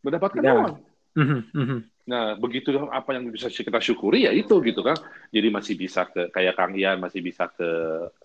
Mendapatkan 0.00 0.40
Ya. 0.40 0.54
uang. 0.54 0.74
Mhm. 1.10 1.38
Mhm. 1.52 1.78
Nah, 2.06 2.34
begitu 2.34 2.70
apa 2.86 3.14
yang 3.14 3.30
bisa 3.30 3.46
kita 3.46 3.78
syukuri 3.78 4.26
ya 4.26 4.32
itu 4.32 4.58
gitu 4.60 4.80
kan. 4.80 4.98
Jadi 5.30 5.48
masih 5.48 5.74
bisa 5.74 6.06
ke 6.06 6.26
kayak 6.28 6.54
Kang 6.54 6.74
Ian 6.74 6.98
masih 6.98 7.20
bisa 7.20 7.46
ke 7.46 7.66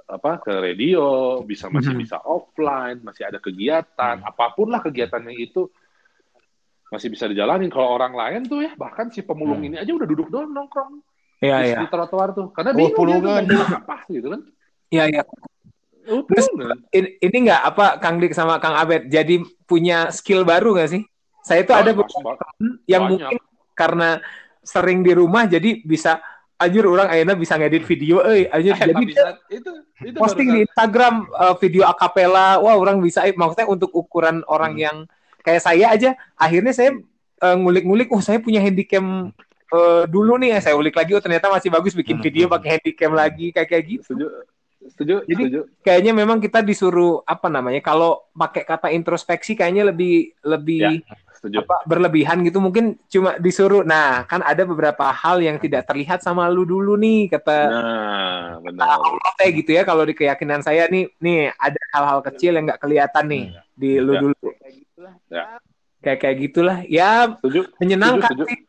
apa 0.05 0.37
ke 0.39 0.53
radio, 0.53 1.05
bisa 1.41 1.69
masih 1.69 1.93
Mhm. 1.93 2.01
bisa 2.01 2.17
offline, 2.19 3.01
masih 3.01 3.25
ada 3.25 3.37
kegiatan, 3.37 4.21
apa 4.21 4.45
pun 4.53 4.69
lah 4.69 4.81
kegiatannya 4.81 5.33
itu 5.35 5.69
masih 6.87 7.09
bisa 7.09 7.25
dijalanin. 7.25 7.69
Kalau 7.69 7.89
orang 7.91 8.13
lain 8.13 8.41
tuh 8.45 8.61
ya 8.61 8.73
bahkan 8.73 9.09
si 9.09 9.21
pemulung 9.21 9.61
Hmm. 9.61 9.67
ini 9.67 9.75
aja 9.77 9.91
udah 9.91 10.07
duduk 10.07 10.29
doang 10.29 10.49
nongkrong 10.49 11.01
Iya, 11.41 11.57
di, 11.59 11.67
iya. 11.67 11.79
di 11.81 11.87
trotoar 11.89 12.29
tuh. 12.31 12.47
Karena 12.53 12.71
Oh, 12.71 12.77
bingung 12.79 12.89
dia 12.89 12.97
pulungan. 12.97 13.43
apa 13.75 13.97
gitu 14.07 14.27
kan. 14.29 14.41
Iya, 14.89 15.03
iya. 15.09 15.21
Oh, 16.05 16.21
Terus-. 16.21 16.53
Ini, 16.93 17.17
ini 17.17 17.37
nggak 17.49 17.61
apa 17.65 17.97
Kang 17.97 18.21
Dik 18.21 18.33
sama 18.33 18.61
Kang 18.61 18.77
Abed 18.77 19.09
jadi 19.09 19.41
punya 19.65 20.09
skill 20.09 20.45
baru 20.45 20.77
nggak 20.77 20.89
sih? 20.89 21.01
Saya 21.45 21.61
tuh 21.61 21.77
ada 21.77 21.93
beberapa 21.93 22.33
yang 22.89 23.05
banyak. 23.05 23.21
mungkin 23.21 23.37
karena 23.71 24.09
sering 24.59 24.99
di 24.99 25.13
rumah 25.13 25.45
jadi 25.45 25.85
bisa 25.85 26.17
anjir 26.55 26.81
orang 26.83 27.05
akhirnya 27.05 27.35
bisa 27.35 27.53
ngedit 27.53 27.83
video 27.83 28.23
eh 28.23 28.49
anjir 28.49 28.73
Eh, 28.73 28.81
jadi 28.81 29.03
saat 29.13 29.37
itu 29.51 29.71
itu 30.01 30.17
posting 30.17 30.47
di 30.49 30.59
Instagram 30.65 31.27
uh, 31.29 31.53
video 31.53 31.85
akapela 31.85 32.57
wah 32.57 32.73
orang 32.73 32.97
bisa 32.97 33.21
eh, 33.23 33.35
maksudnya 33.35 33.67
untuk 33.67 33.91
ukuran 33.91 34.41
orang 34.47 34.73
Hmm. 34.73 34.81
yang 34.81 34.97
kayak 35.39 35.61
saya 35.61 35.93
aja 35.93 36.09
akhirnya 36.33 36.73
saya 36.73 36.97
uh, 37.43 37.53
ngulik-ngulik 37.53 38.09
oh 38.09 38.17
saya 38.17 38.39
punya 38.39 38.57
handycam 38.57 39.29
uh, 39.69 40.03
dulu 40.07 40.39
nih. 40.39 40.57
Saya 40.57 40.73
ulik 40.73 40.95
lagi 40.95 41.13
oh 41.13 41.21
ternyata 41.21 41.51
masih 41.51 41.69
bagus 41.69 41.93
bikin 41.93 42.17
Hmm. 42.17 42.25
video 42.25 42.49
pakai 42.49 42.79
handycam 42.79 43.11
lagi 43.13 43.51
kayak 43.51 43.69
kayak 43.69 43.83
gitu. 43.85 44.01
Setuju 44.15 44.27
setuju 44.85 45.15
Jadi- 45.25 45.45
setuju. 45.45 45.61
kayaknya 45.81 46.13
memang 46.15 46.37
kita 46.37 46.61
disuruh 46.61 47.19
apa 47.21 47.49
namanya 47.49 47.81
kalau 47.81 48.21
pakai 48.31 48.63
kata 48.63 48.89
introspeksi 48.89 49.53
kayaknya 49.53 49.89
lebih 49.89 50.33
lebih 50.41 51.01
setuju. 51.45 51.61
Apa 51.61 51.85
berlebihan 51.85 52.41
gitu 52.41 52.57
mungkin 52.57 52.97
cuma 53.05 53.37
disuruh. 53.37 53.85
Nah 53.85 54.25
kan 54.25 54.41
ada 54.41 54.65
beberapa 54.65 55.13
hal 55.13 55.37
yang 55.39 55.61
tidak 55.61 55.85
terlihat 55.85 56.25
sama 56.25 56.49
lu 56.49 56.65
dulu 56.65 56.97
nih 56.97 57.29
kata 57.29 57.57
nah 57.69 58.57
benar. 58.65 58.97
Teh 59.37 59.53
gitu 59.53 59.77
ya 59.77 59.85
kalau 59.85 60.01
di 60.01 60.17
keyakinan 60.17 60.65
saya 60.65 60.89
nih 60.89 61.05
nih 61.21 61.53
ada 61.53 61.77
hal-hal 61.93 62.19
kecil 62.25 62.57
yang 62.57 62.65
nggak 62.65 62.81
kelihatan 62.81 63.25
nih 63.29 63.43
di 63.77 64.01
lu 64.01 64.17
Ya. 64.17 64.19
dulu. 64.25 64.47
Ya. 65.29 65.43
kayak 66.01 66.19
kayak 66.21 66.37
gitulah. 66.41 66.77
Ya 66.89 67.37
setuju. 67.37 67.69
menyenangkan 67.77 68.33
Setuju, 68.33 68.49
sih. 68.49 68.59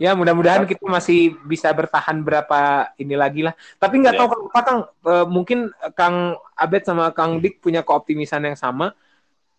Ya 0.00 0.18
mudah-mudahan 0.18 0.66
kita 0.66 0.82
masih 0.82 1.38
bisa 1.46 1.70
bertahan 1.70 2.20
berapa 2.20 2.90
ini 2.98 3.14
lagi 3.14 3.46
lah. 3.46 3.54
Tapi 3.78 4.02
nggak 4.02 4.14
Ya. 4.14 4.18
tahu 4.18 4.28
kenapa 4.34 4.60
Kang? 4.60 4.80
Eh, 5.06 5.26
mungkin 5.30 5.58
Kang 5.94 6.16
Abed 6.52 6.82
sama 6.82 7.14
Kang 7.14 7.38
Dik 7.38 7.62
punya 7.62 7.84
keoptimisan 7.86 8.42
yang 8.42 8.58
sama. 8.58 8.90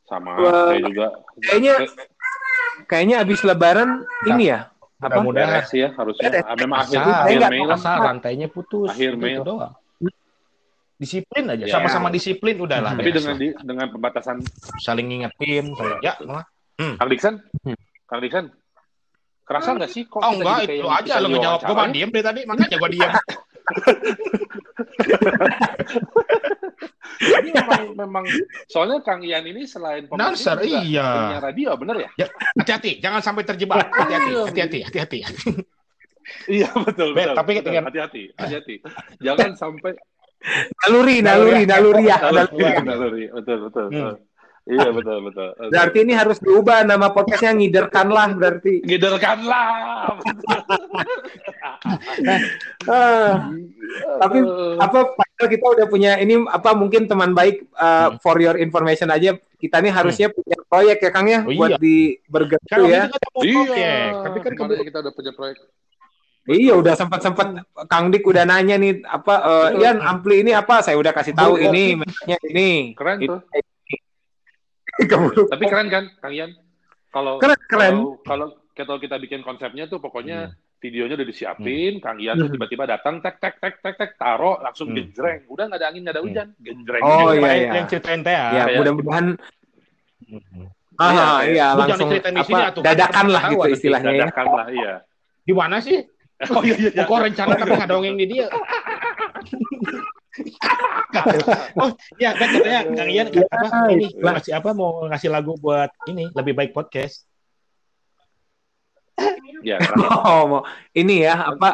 Sama. 0.03 0.35
Wah. 0.35 0.75
saya 0.75 0.83
juga. 0.83 1.07
kayaknya 1.39 1.73
kayaknya 2.85 3.21
abis 3.21 3.43
lebaran 3.43 4.05
ini 4.25 4.49
ya 4.49 4.69
apa 4.97 5.19
Mudah-mudahan 5.19 5.59
beres 5.59 5.71
ya 5.75 5.89
harusnya. 5.93 6.29
Ah, 6.41 6.55
memang 6.55 6.79
akhir 6.79 6.99
Mei 7.51 7.59
lah 7.59 7.77
rantainya 7.77 8.47
putus. 8.47 8.87
Akhir 8.87 9.13
Itu 9.13 9.19
Mei. 9.19 9.35
doang. 9.35 9.75
Disiplin 10.95 11.43
aja, 11.51 11.67
Ya. 11.67 11.75
sama-sama 11.75 12.07
disiplin 12.07 12.55
udahlah. 12.55 12.95
tapi 12.95 13.11
dengan 13.11 13.35
lah. 13.35 13.35
di, 13.35 13.51
dengan 13.59 13.91
pembatasan 13.91 14.39
saling 14.79 15.11
ngingetin, 15.11 15.75
saling- 15.75 15.99
ya, 15.99 16.15
malah. 16.23 16.47
Kang 16.79 17.09
Dixon 17.11 17.35
Hmm. 17.67 17.75
Kang 18.07 18.23
Dixon 18.23 18.45
kerasa 19.43 19.75
nggak 19.75 19.91
sih 19.91 20.07
kok 20.07 20.23
Oh 20.23 20.31
enggak, 20.31 20.71
itu 20.71 20.87
aja 20.87 21.19
lo 21.19 21.27
ngejawab. 21.27 21.59
Gue 21.61 21.75
mah 21.75 21.91
diem 21.91 22.07
dari 22.07 22.23
tadi, 22.23 22.41
makanya 22.47 22.79
gue 22.79 22.89
diem. 22.95 23.11
Ini 27.43 27.51
memang 27.53 27.81
memang 27.99 28.25
soalnya 28.65 29.03
Kang 29.03 29.19
Ian 29.19 29.43
ini 29.43 29.67
selain 29.67 30.07
pemain 30.07 30.31
juga 30.31 30.63
iya. 30.63 31.07
punya 31.27 31.39
radio 31.43 31.69
bener 31.75 31.95
ya 31.99 32.09
Hati-hati, 32.55 32.97
jangan 32.97 33.19
sampai 33.19 33.43
terjebak. 33.43 33.83
Hati-hati, 33.99 34.31
hati-hati, 34.47 34.79
hati-hati. 34.87 35.19
iya 36.47 36.71
betul 36.71 37.11
Ben, 37.11 37.29
betul 37.29 37.35
tapi 37.35 37.51
betul. 37.53 37.65
dengan- 37.67 37.85
hati-hati 37.91 38.23
hati-hati 38.33 38.75
jangan 39.19 39.51
sampai 39.53 39.91
naluri 40.83 41.19
naluri 41.19 41.63
naluri 41.63 42.03
ya 42.07 42.17
naluri 42.19 42.63
naluri. 42.63 42.87
naluri 42.87 43.23
betul 43.31 43.57
betul 43.67 43.85
Hmm. 43.91 44.15
Iya 44.63 44.87
betul 44.95 45.17
betul. 45.27 45.49
Berarti 45.69 45.97
ini 46.03 46.13
harus 46.15 46.37
diubah 46.39 46.87
nama 46.87 47.11
podcastnya 47.11 47.51
ngiderkan 47.51 48.07
lah 48.07 48.29
berarti. 48.31 48.79
Giderkanlah 48.83 49.67
Ah, 52.87 53.51
tapi 54.19 54.39
apa 54.79 54.99
padahal 55.15 55.47
kita 55.51 55.65
udah 55.75 55.85
punya 55.87 56.11
ini 56.19 56.39
apa 56.47 56.71
mungkin 56.75 57.07
teman 57.07 57.31
baik 57.35 57.67
uh, 57.75 58.15
for 58.23 58.39
your 58.39 58.55
information 58.59 59.07
aja 59.11 59.35
kita 59.59 59.79
nih 59.79 59.91
harusnya 59.91 60.27
punya 60.31 60.55
proyek 60.67 60.99
ya 61.03 61.11
Kang 61.11 61.27
ya 61.27 61.43
Oh, 61.43 61.51
buat 61.55 61.75
iya. 61.75 61.79
di 61.79 61.95
Burger 62.27 62.59
Kan 62.67 62.87
ya. 62.87 63.07
mau 63.07 63.43
iya. 63.43 64.19
tapi 64.23 64.37
kan 64.43 64.51
kemarin 64.55 64.83
kita 64.83 64.99
udah 65.03 65.13
punya 65.15 65.31
proyek. 65.35 65.57
Iya 66.43 66.73
udah 66.75 66.93
sempat 66.99 67.23
sempat 67.23 67.47
Kang 67.87 68.11
Dik 68.11 68.27
udah 68.27 68.43
nanya 68.43 68.75
nih 68.75 68.99
apa 69.07 69.33
eh, 69.39 69.67
Betul. 69.71 69.79
Ian 69.83 69.97
ampli 70.03 70.35
ini 70.43 70.51
apa? 70.51 70.83
Saya 70.83 70.99
udah 70.99 71.15
kasih 71.15 71.31
tahu 71.31 71.55
ini 71.55 71.95
mereknya 71.95 72.37
ini. 72.51 72.69
Keren 72.99 73.17
Ini. 73.23 73.27
tuh. 73.31 73.39
Tapi 75.49 75.63
keren 75.65 75.87
kan 75.89 76.03
Kang 76.21 76.33
Ian 76.33 76.51
kalau 77.09 77.41
keren 77.41 77.59
keren 77.65 77.95
kalau 78.21 78.47
kalau 78.73 78.95
kita 78.97 79.17
bikin 79.17 79.41
konsepnya 79.41 79.85
tuh 79.85 79.97
pokoknya 79.97 80.49
Hmm. 80.49 80.57
videonya 80.83 81.15
udah 81.15 81.27
disiapin, 81.29 82.03
Kang 82.03 82.19
Ian 82.19 82.35
tuh 82.35 82.51
Hmm. 82.51 82.55
tiba-tiba 82.59 82.83
datang, 82.83 83.23
tek 83.23 83.39
tek 83.39 83.55
tek 83.55 83.79
tek 83.79 83.95
tek, 83.95 84.11
taro 84.19 84.59
langsung 84.59 84.91
Hmm. 84.91 84.99
genjreng. 84.99 85.47
Udah 85.47 85.71
nggak 85.71 85.79
ada 85.79 85.87
angin 85.87 86.01
nggak 86.03 86.11
ada 86.11 86.19
Hmm. 86.19 86.27
hujan, 86.27 86.47
genjreng. 86.59 87.01
Oh, 87.07 87.31
iya, 87.31 87.39
yang, 87.39 87.55
iya. 87.55 87.71
yang 87.71 87.85
ceritain 87.87 88.19
teh 88.19 88.33
ya. 88.35 88.47
ya 88.51 88.65
mudah-mudahan 88.83 89.25
Hmm. 90.27 90.67
ah 90.99 91.39
Iya, 91.39 91.53
iya, 91.55 91.67
langsung 91.79 92.09
apa 92.11 92.57
atuh. 92.67 92.83
dadakan 92.83 93.25
lah 93.31 93.43
gitu 93.47 93.67
istilahnya 93.71 94.11
ya. 94.11 94.19
Dadakan 94.27 94.45
lah, 94.51 94.67
iya. 94.75 94.93
Di 95.47 95.53
mana 95.55 95.77
sih? 95.79 95.97
Oh 96.51 96.59
iya 96.59 96.75
iya. 96.75 96.89
iya. 96.91 97.07
Pokok 97.07 97.31
rencana 97.31 97.55
tapi 97.55 97.71
nggak 97.79 97.87
dongeng 97.87 98.15
di 98.19 98.25
dia. 98.27 98.47
oh 101.81 101.89
ya 102.17 102.33
kan 102.33 102.47
katanya 102.49 102.81
Kang 102.89 103.09
Ian 103.09 103.27
apa 103.29 103.65
Ya, 103.69 103.93
ini 103.93 104.07
ngasih 104.17 104.53
apa 104.57 104.69
mau 104.73 105.05
ngasih 105.05 105.29
lagu 105.29 105.53
buat 105.57 105.93
ini 106.09 106.29
lebih 106.33 106.53
baik 106.53 106.71
podcast. 106.73 107.25
Ya. 109.63 109.79
Oh, 110.27 110.43
mau 110.43 110.61
ini 110.91 111.23
ya 111.23 111.53
apa 111.53 111.69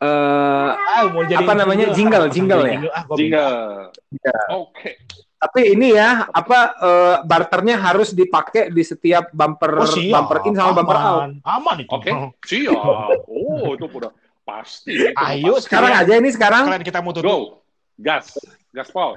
eh 0.00 0.70
Ah, 0.72 1.04
mau 1.12 1.26
jadi 1.26 1.44
Apa 1.44 1.52
namanya? 1.52 1.92
Jingle, 1.92 2.30
jingle 2.32 2.64
ya? 2.64 2.78
Ah, 2.88 3.02
gua 3.04 3.16
bingung. 3.18 3.92
Jingle. 4.08 4.42
Oke. 4.54 4.90
tapi 5.36 5.76
ini 5.76 5.92
ya 5.92 6.24
apa 6.24 6.58
eh, 6.80 7.16
barternya 7.20 7.76
harus 7.76 8.16
dipakai 8.16 8.72
di 8.72 8.80
setiap 8.80 9.28
bumper 9.28 9.76
Oh, 9.76 9.84
siap. 9.84 10.24
bumper 10.24 10.38
in 10.48 10.56
sama 10.56 10.72
bumper 10.72 10.96
out. 10.96 11.04
Aman. 11.04 11.30
Aman 11.44 11.76
itu. 11.84 11.90
Oke. 11.92 12.10
Siap. 12.48 13.28
Oh, 13.28 13.76
itu 13.76 13.84
udah 13.84 14.08
pasti. 14.40 14.92
itu 14.94 15.12
Ayo, 15.12 15.60
pasti. 15.60 15.64
Sekarang 15.68 15.92
aja 15.92 16.12
ini 16.16 16.30
sekarang 16.32 16.64
Kalian 16.64 16.80
kita 16.80 17.04
mau 17.04 17.12
tutup. 17.12 17.28
Go. 17.28 17.63
Gas. 17.96 18.34
Gaspol. 18.70 19.14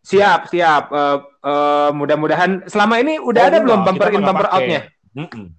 siap 0.00 0.48
siap 0.48 0.88
Eh, 0.88 1.18
eh, 1.44 1.90
mudah-mudahan 1.92 2.64
selama 2.64 2.96
ini 2.96 3.18
udah 3.18 3.42
Oh, 3.42 3.48
ada 3.48 3.58
belum 3.60 3.80
bumper 3.82 4.08
in 4.10 4.22
bumper 4.22 4.48
outnya 4.48 4.80
Mm-mm. 5.12 5.52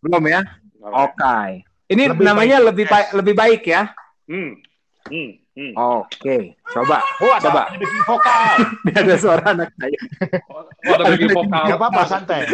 belum 0.00 0.22
ya 0.26 0.40
oke 0.82 1.38
ini 1.86 2.04
Lebih 2.08 2.24
namanya 2.24 2.56
baik 2.58 2.66
lebih 2.66 2.86
baik 2.86 3.08
lebih 3.14 3.34
baik 3.34 3.62
ya 3.64 3.82
Hmm. 4.26 4.58
Hmm. 5.06 5.30
Hmm. 5.52 5.72
oke 5.76 6.36
coba 6.66 6.98
Oh, 7.18 7.30
ada 7.30 7.42
Coba. 7.42 7.62
backing 7.70 8.02
vokal. 8.02 8.54
Ini 8.86 8.92
ada 8.96 9.14
suara 9.16 9.44
anak 9.50 9.70
saya 9.72 9.98
Oh, 10.48 10.62
ada 10.88 11.04
bagi 11.06 11.26
vokal. 11.28 11.62
Gak 11.66 11.78
apa-apa, 11.78 12.02
santai. 12.06 12.40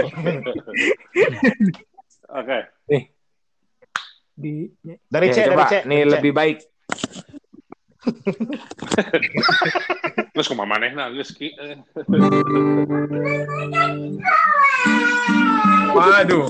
Oke. 2.29 2.59
di 4.35 4.69
Dari 5.07 5.29
Oke, 5.29 5.33
C, 5.33 5.39
dari 5.39 5.55
coba. 5.55 5.65
C. 5.67 5.75
nih 5.83 5.97
dari 5.97 6.03
C. 6.03 6.13
lebih 6.13 6.33
baik 6.35 6.59
Terus 10.35 10.47
kumaha 10.49 10.69
manehna 10.69 11.09
geus 11.13 11.33
ki. 11.33 11.49
waduh 15.97 16.45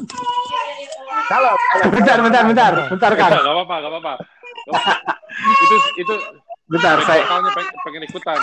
kalau 1.27 1.53
bentar 1.95 2.19
bentar 2.19 2.43
bentar 2.47 2.73
bentar 2.91 3.13
kan 3.15 3.31
Enggak 3.31 3.47
apa-apa, 3.47 3.75
enggak 3.79 3.93
apa-apa. 3.95 4.13
itu 5.63 5.77
itu 6.03 6.15
bentar 6.67 6.97
saya 7.07 7.23
pengen, 7.31 7.53
pengen 7.87 8.03
ikutan. 8.11 8.39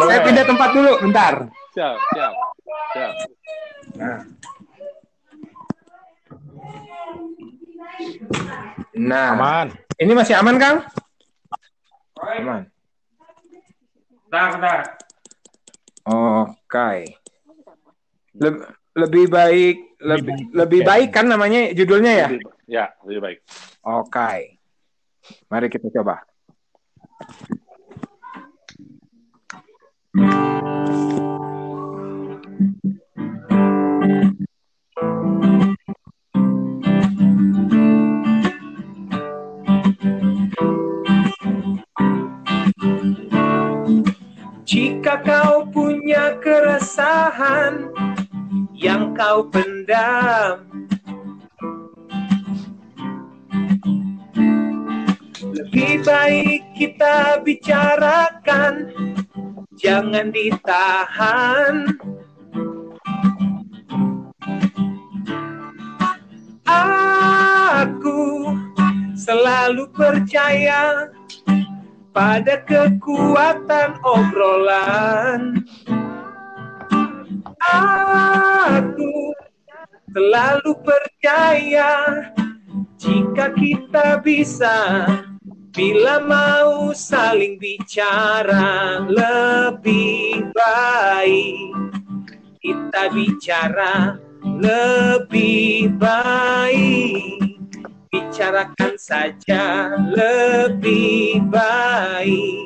Saya 0.00 0.20
pindah 0.24 0.44
tempat 0.48 0.68
dulu 0.72 0.92
bentar 1.04 1.34
Siap, 1.72 1.96
siap. 2.12 2.32
Siap. 2.92 3.12
nah 8.92 9.26
Aman. 9.32 9.68
Ini 9.98 10.12
masih 10.12 10.34
aman 10.38 10.56
kang? 10.56 10.76
Aman. 12.16 12.62
Bentar, 14.26 14.46
bentar. 14.54 14.78
oke. 16.06 16.90
Leb- 18.32 18.64
lebih 18.92 19.24
baik 19.28 19.76
lebih 20.02 20.34
lebih 20.52 20.80
baik 20.82 21.08
kan 21.12 21.28
namanya 21.28 21.72
judulnya 21.72 22.12
ya? 22.12 22.28
Lebih- 22.28 22.50
Ya, 22.64 22.88
lebih 23.04 23.20
baik. 23.20 23.38
oke. 23.84 24.32
Mari 25.46 25.66
kita 25.68 25.92
coba 25.92 26.24
Jika 44.72 45.20
kau 45.20 45.68
punya 45.68 46.40
keresahan 46.40 47.92
yang 48.72 49.12
kau 49.12 49.44
pendam, 49.52 50.64
lebih 55.44 56.00
baik 56.08 56.64
kita 56.72 57.44
bicarakan, 57.44 58.88
jangan 59.76 60.32
ditahan. 60.32 61.92
Aku 66.64 68.56
selalu 69.20 69.84
percaya 69.92 71.11
pada 72.12 72.60
kekuatan 72.68 73.96
obrolan. 74.04 75.64
Aku 77.72 79.32
selalu 80.12 80.72
percaya 80.84 81.92
jika 83.00 83.56
kita 83.56 84.20
bisa 84.20 85.08
bila 85.72 86.20
mau 86.20 86.92
saling 86.92 87.56
bicara 87.56 89.00
lebih 89.08 90.52
baik 90.52 91.72
kita 92.60 93.08
bicara 93.08 94.20
lebih 94.44 95.96
baik 95.96 97.41
bicarakan 98.32 98.96
saja 98.96 99.92
lebih 100.08 101.44
baik. 101.52 102.64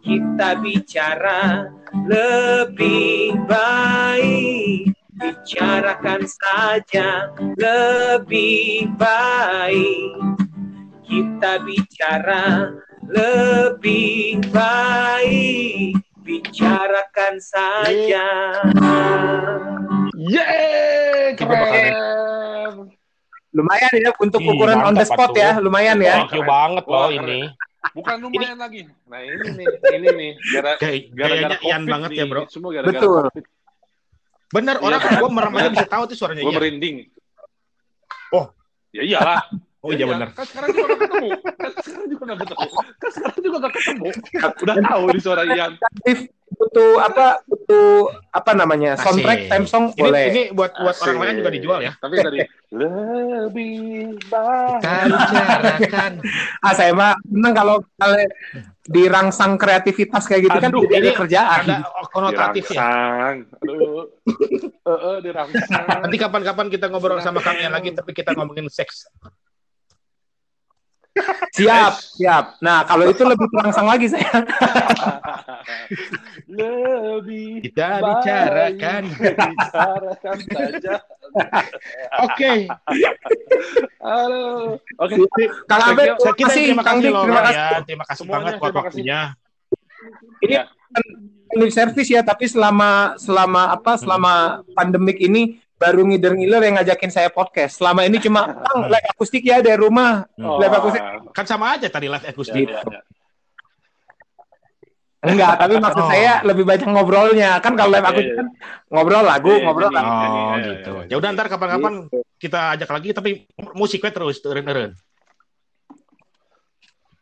Kita 0.00 0.56
bicara 0.56 1.68
lebih 2.08 3.36
baik. 3.44 4.88
Bicarakan 5.20 6.24
saja 6.24 7.28
lebih 7.60 8.88
baik. 8.96 10.16
Kita 11.04 11.60
bicara 11.60 12.72
lebih 13.04 14.40
baik. 14.48 15.92
Bicarakan 16.24 17.36
saja. 17.36 18.28
Yeay, 20.16 21.36
bakal- 21.36 21.68
keren. 21.68 22.39
Lumayan 23.50 23.92
ya 23.98 24.10
untuk 24.16 24.40
Ih, 24.40 24.50
ukuran 24.54 24.78
on 24.80 24.94
the 24.94 25.02
spot 25.02 25.34
ya 25.34 25.58
lumayan 25.58 25.98
ya 25.98 26.22
Thank 26.22 26.38
you 26.38 26.44
banget 26.46 26.84
loh 26.86 27.10
ini. 27.10 27.50
Bukan 27.90 28.16
lumayan 28.20 28.60
lagi. 28.60 28.84
Nah, 29.08 29.20
ini 29.24 29.46
nih, 29.56 29.66
ini 29.96 30.08
nih. 30.12 30.30
Gara- 30.52 30.76
Gara-gara 30.76 31.26
kayaknya 31.32 31.58
Ian 31.64 31.82
COVID 31.82 31.90
banget 31.90 32.10
ya, 32.12 32.24
Bro. 32.28 32.42
Semua 32.46 32.70
gara-gara 32.76 32.92
Betul. 32.92 33.22
COVID. 33.26 33.44
Bener, 34.50 34.76
Iya, 34.76 34.84
orang 34.84 35.00
kan? 35.00 35.12
gua 35.16 35.30
merem 35.30 35.54
aja 35.56 35.68
bisa 35.70 35.86
tahu 35.88 36.02
tuh 36.04 36.16
suaranya 36.18 36.42
Gue 36.44 36.52
Ian. 36.52 36.58
merinding. 36.60 36.96
Oh. 38.30 38.46
Ya 38.90 39.02
iyalah. 39.02 39.40
Oh 39.80 39.96
iya 39.96 40.04
bener. 40.04 40.28
Kan 40.36 40.44
sekarang 40.44 40.76
juga 40.76 40.92
gak 40.92 41.00
ketemu. 41.00 41.28
Kan 41.56 41.70
sekarang 41.80 42.06
juga 42.12 42.22
gak 42.28 42.38
ketemu. 42.44 42.68
Kan 43.00 43.10
sekarang 43.16 43.38
juga 43.40 43.56
gak 43.56 43.72
ketemu. 43.72 44.06
Udah 44.68 44.76
tahu 44.84 45.04
di 45.08 45.20
suara 45.24 45.42
Ian. 45.48 45.72
Butuh 46.60 47.00
apa 47.00 47.40
butuh 47.48 48.12
apa 48.36 48.52
namanya 48.52 48.92
Asik. 48.92 49.04
soundtrack 49.08 49.40
time 49.48 49.64
song 49.64 49.84
Ini, 49.96 50.00
boleh 50.04 50.24
ini 50.28 50.42
buat 50.52 50.76
buat 50.76 50.92
Asik. 50.92 51.08
orang 51.08 51.20
lain 51.24 51.34
juga 51.40 51.50
dijual 51.56 51.80
ya. 51.80 51.92
Tapi 51.96 52.14
tadi 52.20 52.38
lebih 52.70 54.20
baik. 54.28 54.80
bicarakan. 54.84 56.12
ah 56.68 56.72
saya 56.76 56.92
mah 56.92 57.16
seneng 57.24 57.54
kalau 57.56 57.76
kalau 57.96 58.16
dirangsang 58.90 59.56
kreativitas 59.56 60.26
kayak 60.28 60.50
gitu 60.50 60.58
kan 60.60 60.68
Aduh, 60.68 60.82
jadi 60.84 60.94
ada 60.98 61.00
ini 61.00 61.10
kerjaan 61.16 61.60
Ada 61.64 61.76
konotatif 62.12 62.64
ya. 62.68 62.76
Dirangsang. 62.76 63.36
Aduh. 63.64 64.04
Eh, 64.80 64.90
eh, 64.90 65.16
dirangsang. 65.22 65.86
Nanti 66.02 66.16
kapan-kapan 66.18 66.66
kita 66.66 66.90
ngobrol 66.90 67.22
sama 67.22 67.38
Kang 67.38 67.54
Ian 67.62 67.70
lagi, 67.70 67.94
tapi 67.94 68.10
kita 68.10 68.34
ngomongin 68.34 68.66
seks. 68.66 69.06
Siap 71.56 71.92
siap 72.16 72.44
nah 72.60 72.84
kalau 72.84 73.08
itu 73.08 73.22
lebih 73.22 73.46
terangsang 73.50 73.86
lagi 73.88 74.06
saya 74.08 74.28
lebih 76.50 77.62
Kita 77.70 78.02
bicarakan. 78.02 79.02
bicarakan 79.06 80.36
saja. 80.50 80.94
Oke. 82.26 82.52
Aduh. 84.02 84.80
Oke. 84.98 85.14
Kang 85.70 85.82
Abed 85.94 86.18
Saya 86.18 86.34
kita 86.34 86.48
kasih 86.50 86.62
terima 86.74 86.82
Kang 86.82 86.98
kasih 86.98 87.10
loh, 87.14 87.22
terima 87.24 87.42
kasih 87.46 87.60
Ian. 87.62 87.82
Terima 87.86 88.04
kasih 88.08 88.18
Semuanya, 88.18 88.34
banget 88.34 88.52
buat 88.58 88.70
terima 88.72 88.80
waktunya. 88.82 89.20
ini 90.40 90.54
Ya. 90.56 90.62
lip 91.54 91.70
service 91.70 92.10
ya 92.10 92.22
tapi 92.24 92.48
selama 92.48 93.14
selama 93.20 93.62
apa 93.70 93.92
selama 93.94 94.34
pandemik 94.74 95.18
ini 95.20 95.60
baru 95.80 96.04
ngider-ngiler 96.04 96.60
yang 96.60 96.74
ngajakin 96.76 97.08
saya 97.08 97.28
podcast 97.28 97.80
selama 97.80 98.04
ini 98.04 98.20
cuma 98.20 98.44
Kang 98.68 98.84
live 98.84 99.08
akustik 99.10 99.40
ya 99.40 99.58
dari 99.58 99.74
rumah 99.74 100.28
Hmm. 100.36 100.60
live 100.60 100.76
akustik 100.76 101.02
Kan 101.32 101.44
sama 101.44 101.72
aja 101.72 101.88
tadi 101.88 102.04
live 102.06 102.20
akustik. 102.22 102.68
ya, 102.68 102.84
ya. 102.84 103.00
enggak 105.22 105.52
tapi 105.56 105.74
maksud 105.76 106.00
Oh. 106.00 106.08
saya 106.08 106.40
lebih 106.42 106.64
banyak 106.64 106.84
ngobrolnya 106.86 107.60
kan 107.60 107.72
kalau 107.74 107.92
live 107.92 108.00
Iya, 108.00 108.10
akustik 108.10 108.32
iya. 108.32 108.40
kan 108.40 108.48
ngobrol 108.88 109.20
lagu 109.22 109.52
Iya, 109.52 109.62
ngobrol 109.64 109.90
lagu 109.90 110.12
Oh 110.12 110.56
gitu. 110.58 110.92
Ya 111.08 111.16
udah 111.16 111.28
ntar 111.30 111.46
kapan-kapan 111.46 111.94
kita 112.36 112.60
ajak 112.72 112.88
lagi 112.88 113.08
tapi 113.12 113.30
musiknya 113.72 114.10
terus 114.10 114.40
eren-eren. 114.42 114.96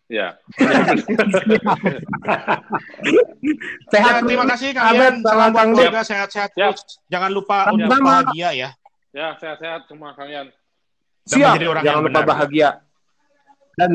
Ya. 0.08 0.40
sehat 3.92 4.12
Ya, 4.16 4.24
terima 4.24 4.44
kasih 4.48 4.68
Kang 4.72 4.96
Abed 4.96 5.04
Ian. 5.04 5.16
sama 5.20 5.28
Salam 5.28 5.52
buat 5.52 5.66
keluarga 5.68 6.00
sehat-sehat 6.00 6.50
terus. 6.56 6.80
Jangan 7.12 7.30
lupa 7.32 7.68
untuk 7.68 7.92
bahagia 8.00 8.48
ya. 8.56 8.70
Ya, 9.12 9.36
sehat-sehat 9.36 9.84
semua 9.84 10.16
kalian. 10.16 10.48
Dan 11.28 11.36
Siap, 11.36 11.52
menjadi 11.52 11.68
orang 11.68 11.82
jangan 11.84 11.92
yang 11.92 12.06
lupa 12.08 12.20
benar. 12.24 12.30
bahagia. 12.32 12.68
Dan 13.76 13.90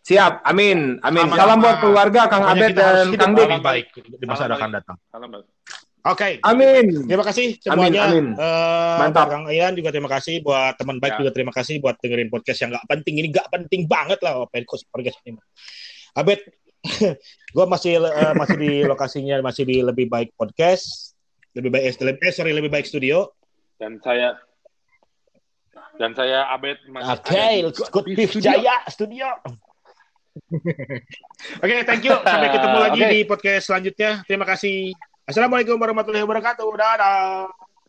siap, 0.00 0.32
amin, 0.48 0.96
amin. 1.04 1.24
Sama-sama. 1.28 1.44
Salam 1.44 1.58
buat 1.60 1.76
keluarga 1.84 2.20
Kang 2.32 2.44
Abed 2.48 2.72
dan 2.72 3.06
Kang 3.12 3.32
Dik. 3.36 3.44
lebih 3.44 3.60
baik 3.60 3.86
di 4.00 4.24
masa 4.24 4.48
Salam 4.48 4.56
akan 4.56 4.70
datang. 4.80 4.96
Salam, 5.12 5.28
Oke. 6.06 6.38
Amin. 6.46 7.10
Terima 7.10 7.24
kasih 7.26 7.58
semuanya. 7.58 8.06
Amin, 8.06 8.32
amin. 8.32 8.38
Eh, 8.38 8.96
Mantap. 9.02 9.26
Kang 9.28 9.46
Ian 9.50 9.74
juga 9.74 9.90
terima 9.90 10.10
kasih. 10.10 10.40
Buat 10.46 10.78
teman 10.78 11.02
baik 11.02 11.18
Ya. 11.18 11.18
juga 11.26 11.30
terima 11.34 11.52
kasih. 11.52 11.82
Buat 11.82 11.98
dengerin 11.98 12.30
podcast 12.30 12.58
yang 12.62 12.70
nggak 12.70 12.86
penting 12.86 13.14
ini 13.18 13.28
nggak 13.34 13.48
penting 13.50 13.82
banget 13.90 14.18
lah 14.22 14.46
podcast 14.46 14.86
podcast 14.94 15.18
ini. 15.26 15.42
Abed, 16.14 16.40
gue 17.56 17.66
masih 17.66 17.98
eh, 17.98 18.34
masih 18.38 18.56
di 18.56 18.72
lokasinya 18.86 19.42
masih 19.42 19.66
di 19.66 19.82
lebih 19.82 20.06
baik 20.06 20.32
podcast, 20.38 21.14
lebih 21.58 21.74
baik 21.74 21.98
eh, 21.98 22.32
sorry 22.32 22.54
lebih 22.54 22.70
baik 22.70 22.86
studio. 22.86 23.34
Dan 23.78 23.98
saya 24.02 24.38
dan 25.98 26.14
saya 26.14 26.46
Abed 26.54 26.78
masih 26.88 27.10
Oke, 27.10 27.34
ada 27.34 27.50
di 27.50 27.60
let's 27.66 27.78
God 27.82 27.90
go 27.90 28.00
Beef 28.06 28.16
Beef 28.16 28.30
Studio. 28.30 28.54
Jaya 28.54 28.76
Studio. 28.86 29.28
Oke, 31.62 31.74
thank 31.82 32.06
you. 32.06 32.14
Sampai 32.22 32.48
ketemu 32.54 32.78
lagi 32.78 33.00
Oke. 33.02 33.10
di 33.10 33.18
podcast 33.26 33.64
selanjutnya. 33.66 34.22
Terima 34.22 34.46
kasih. 34.46 34.94
Assalamualaikum 35.28 35.76
warahmatullahi 35.76 36.24
wabarakatuh. 36.24 36.68
Dadah. 36.72 37.67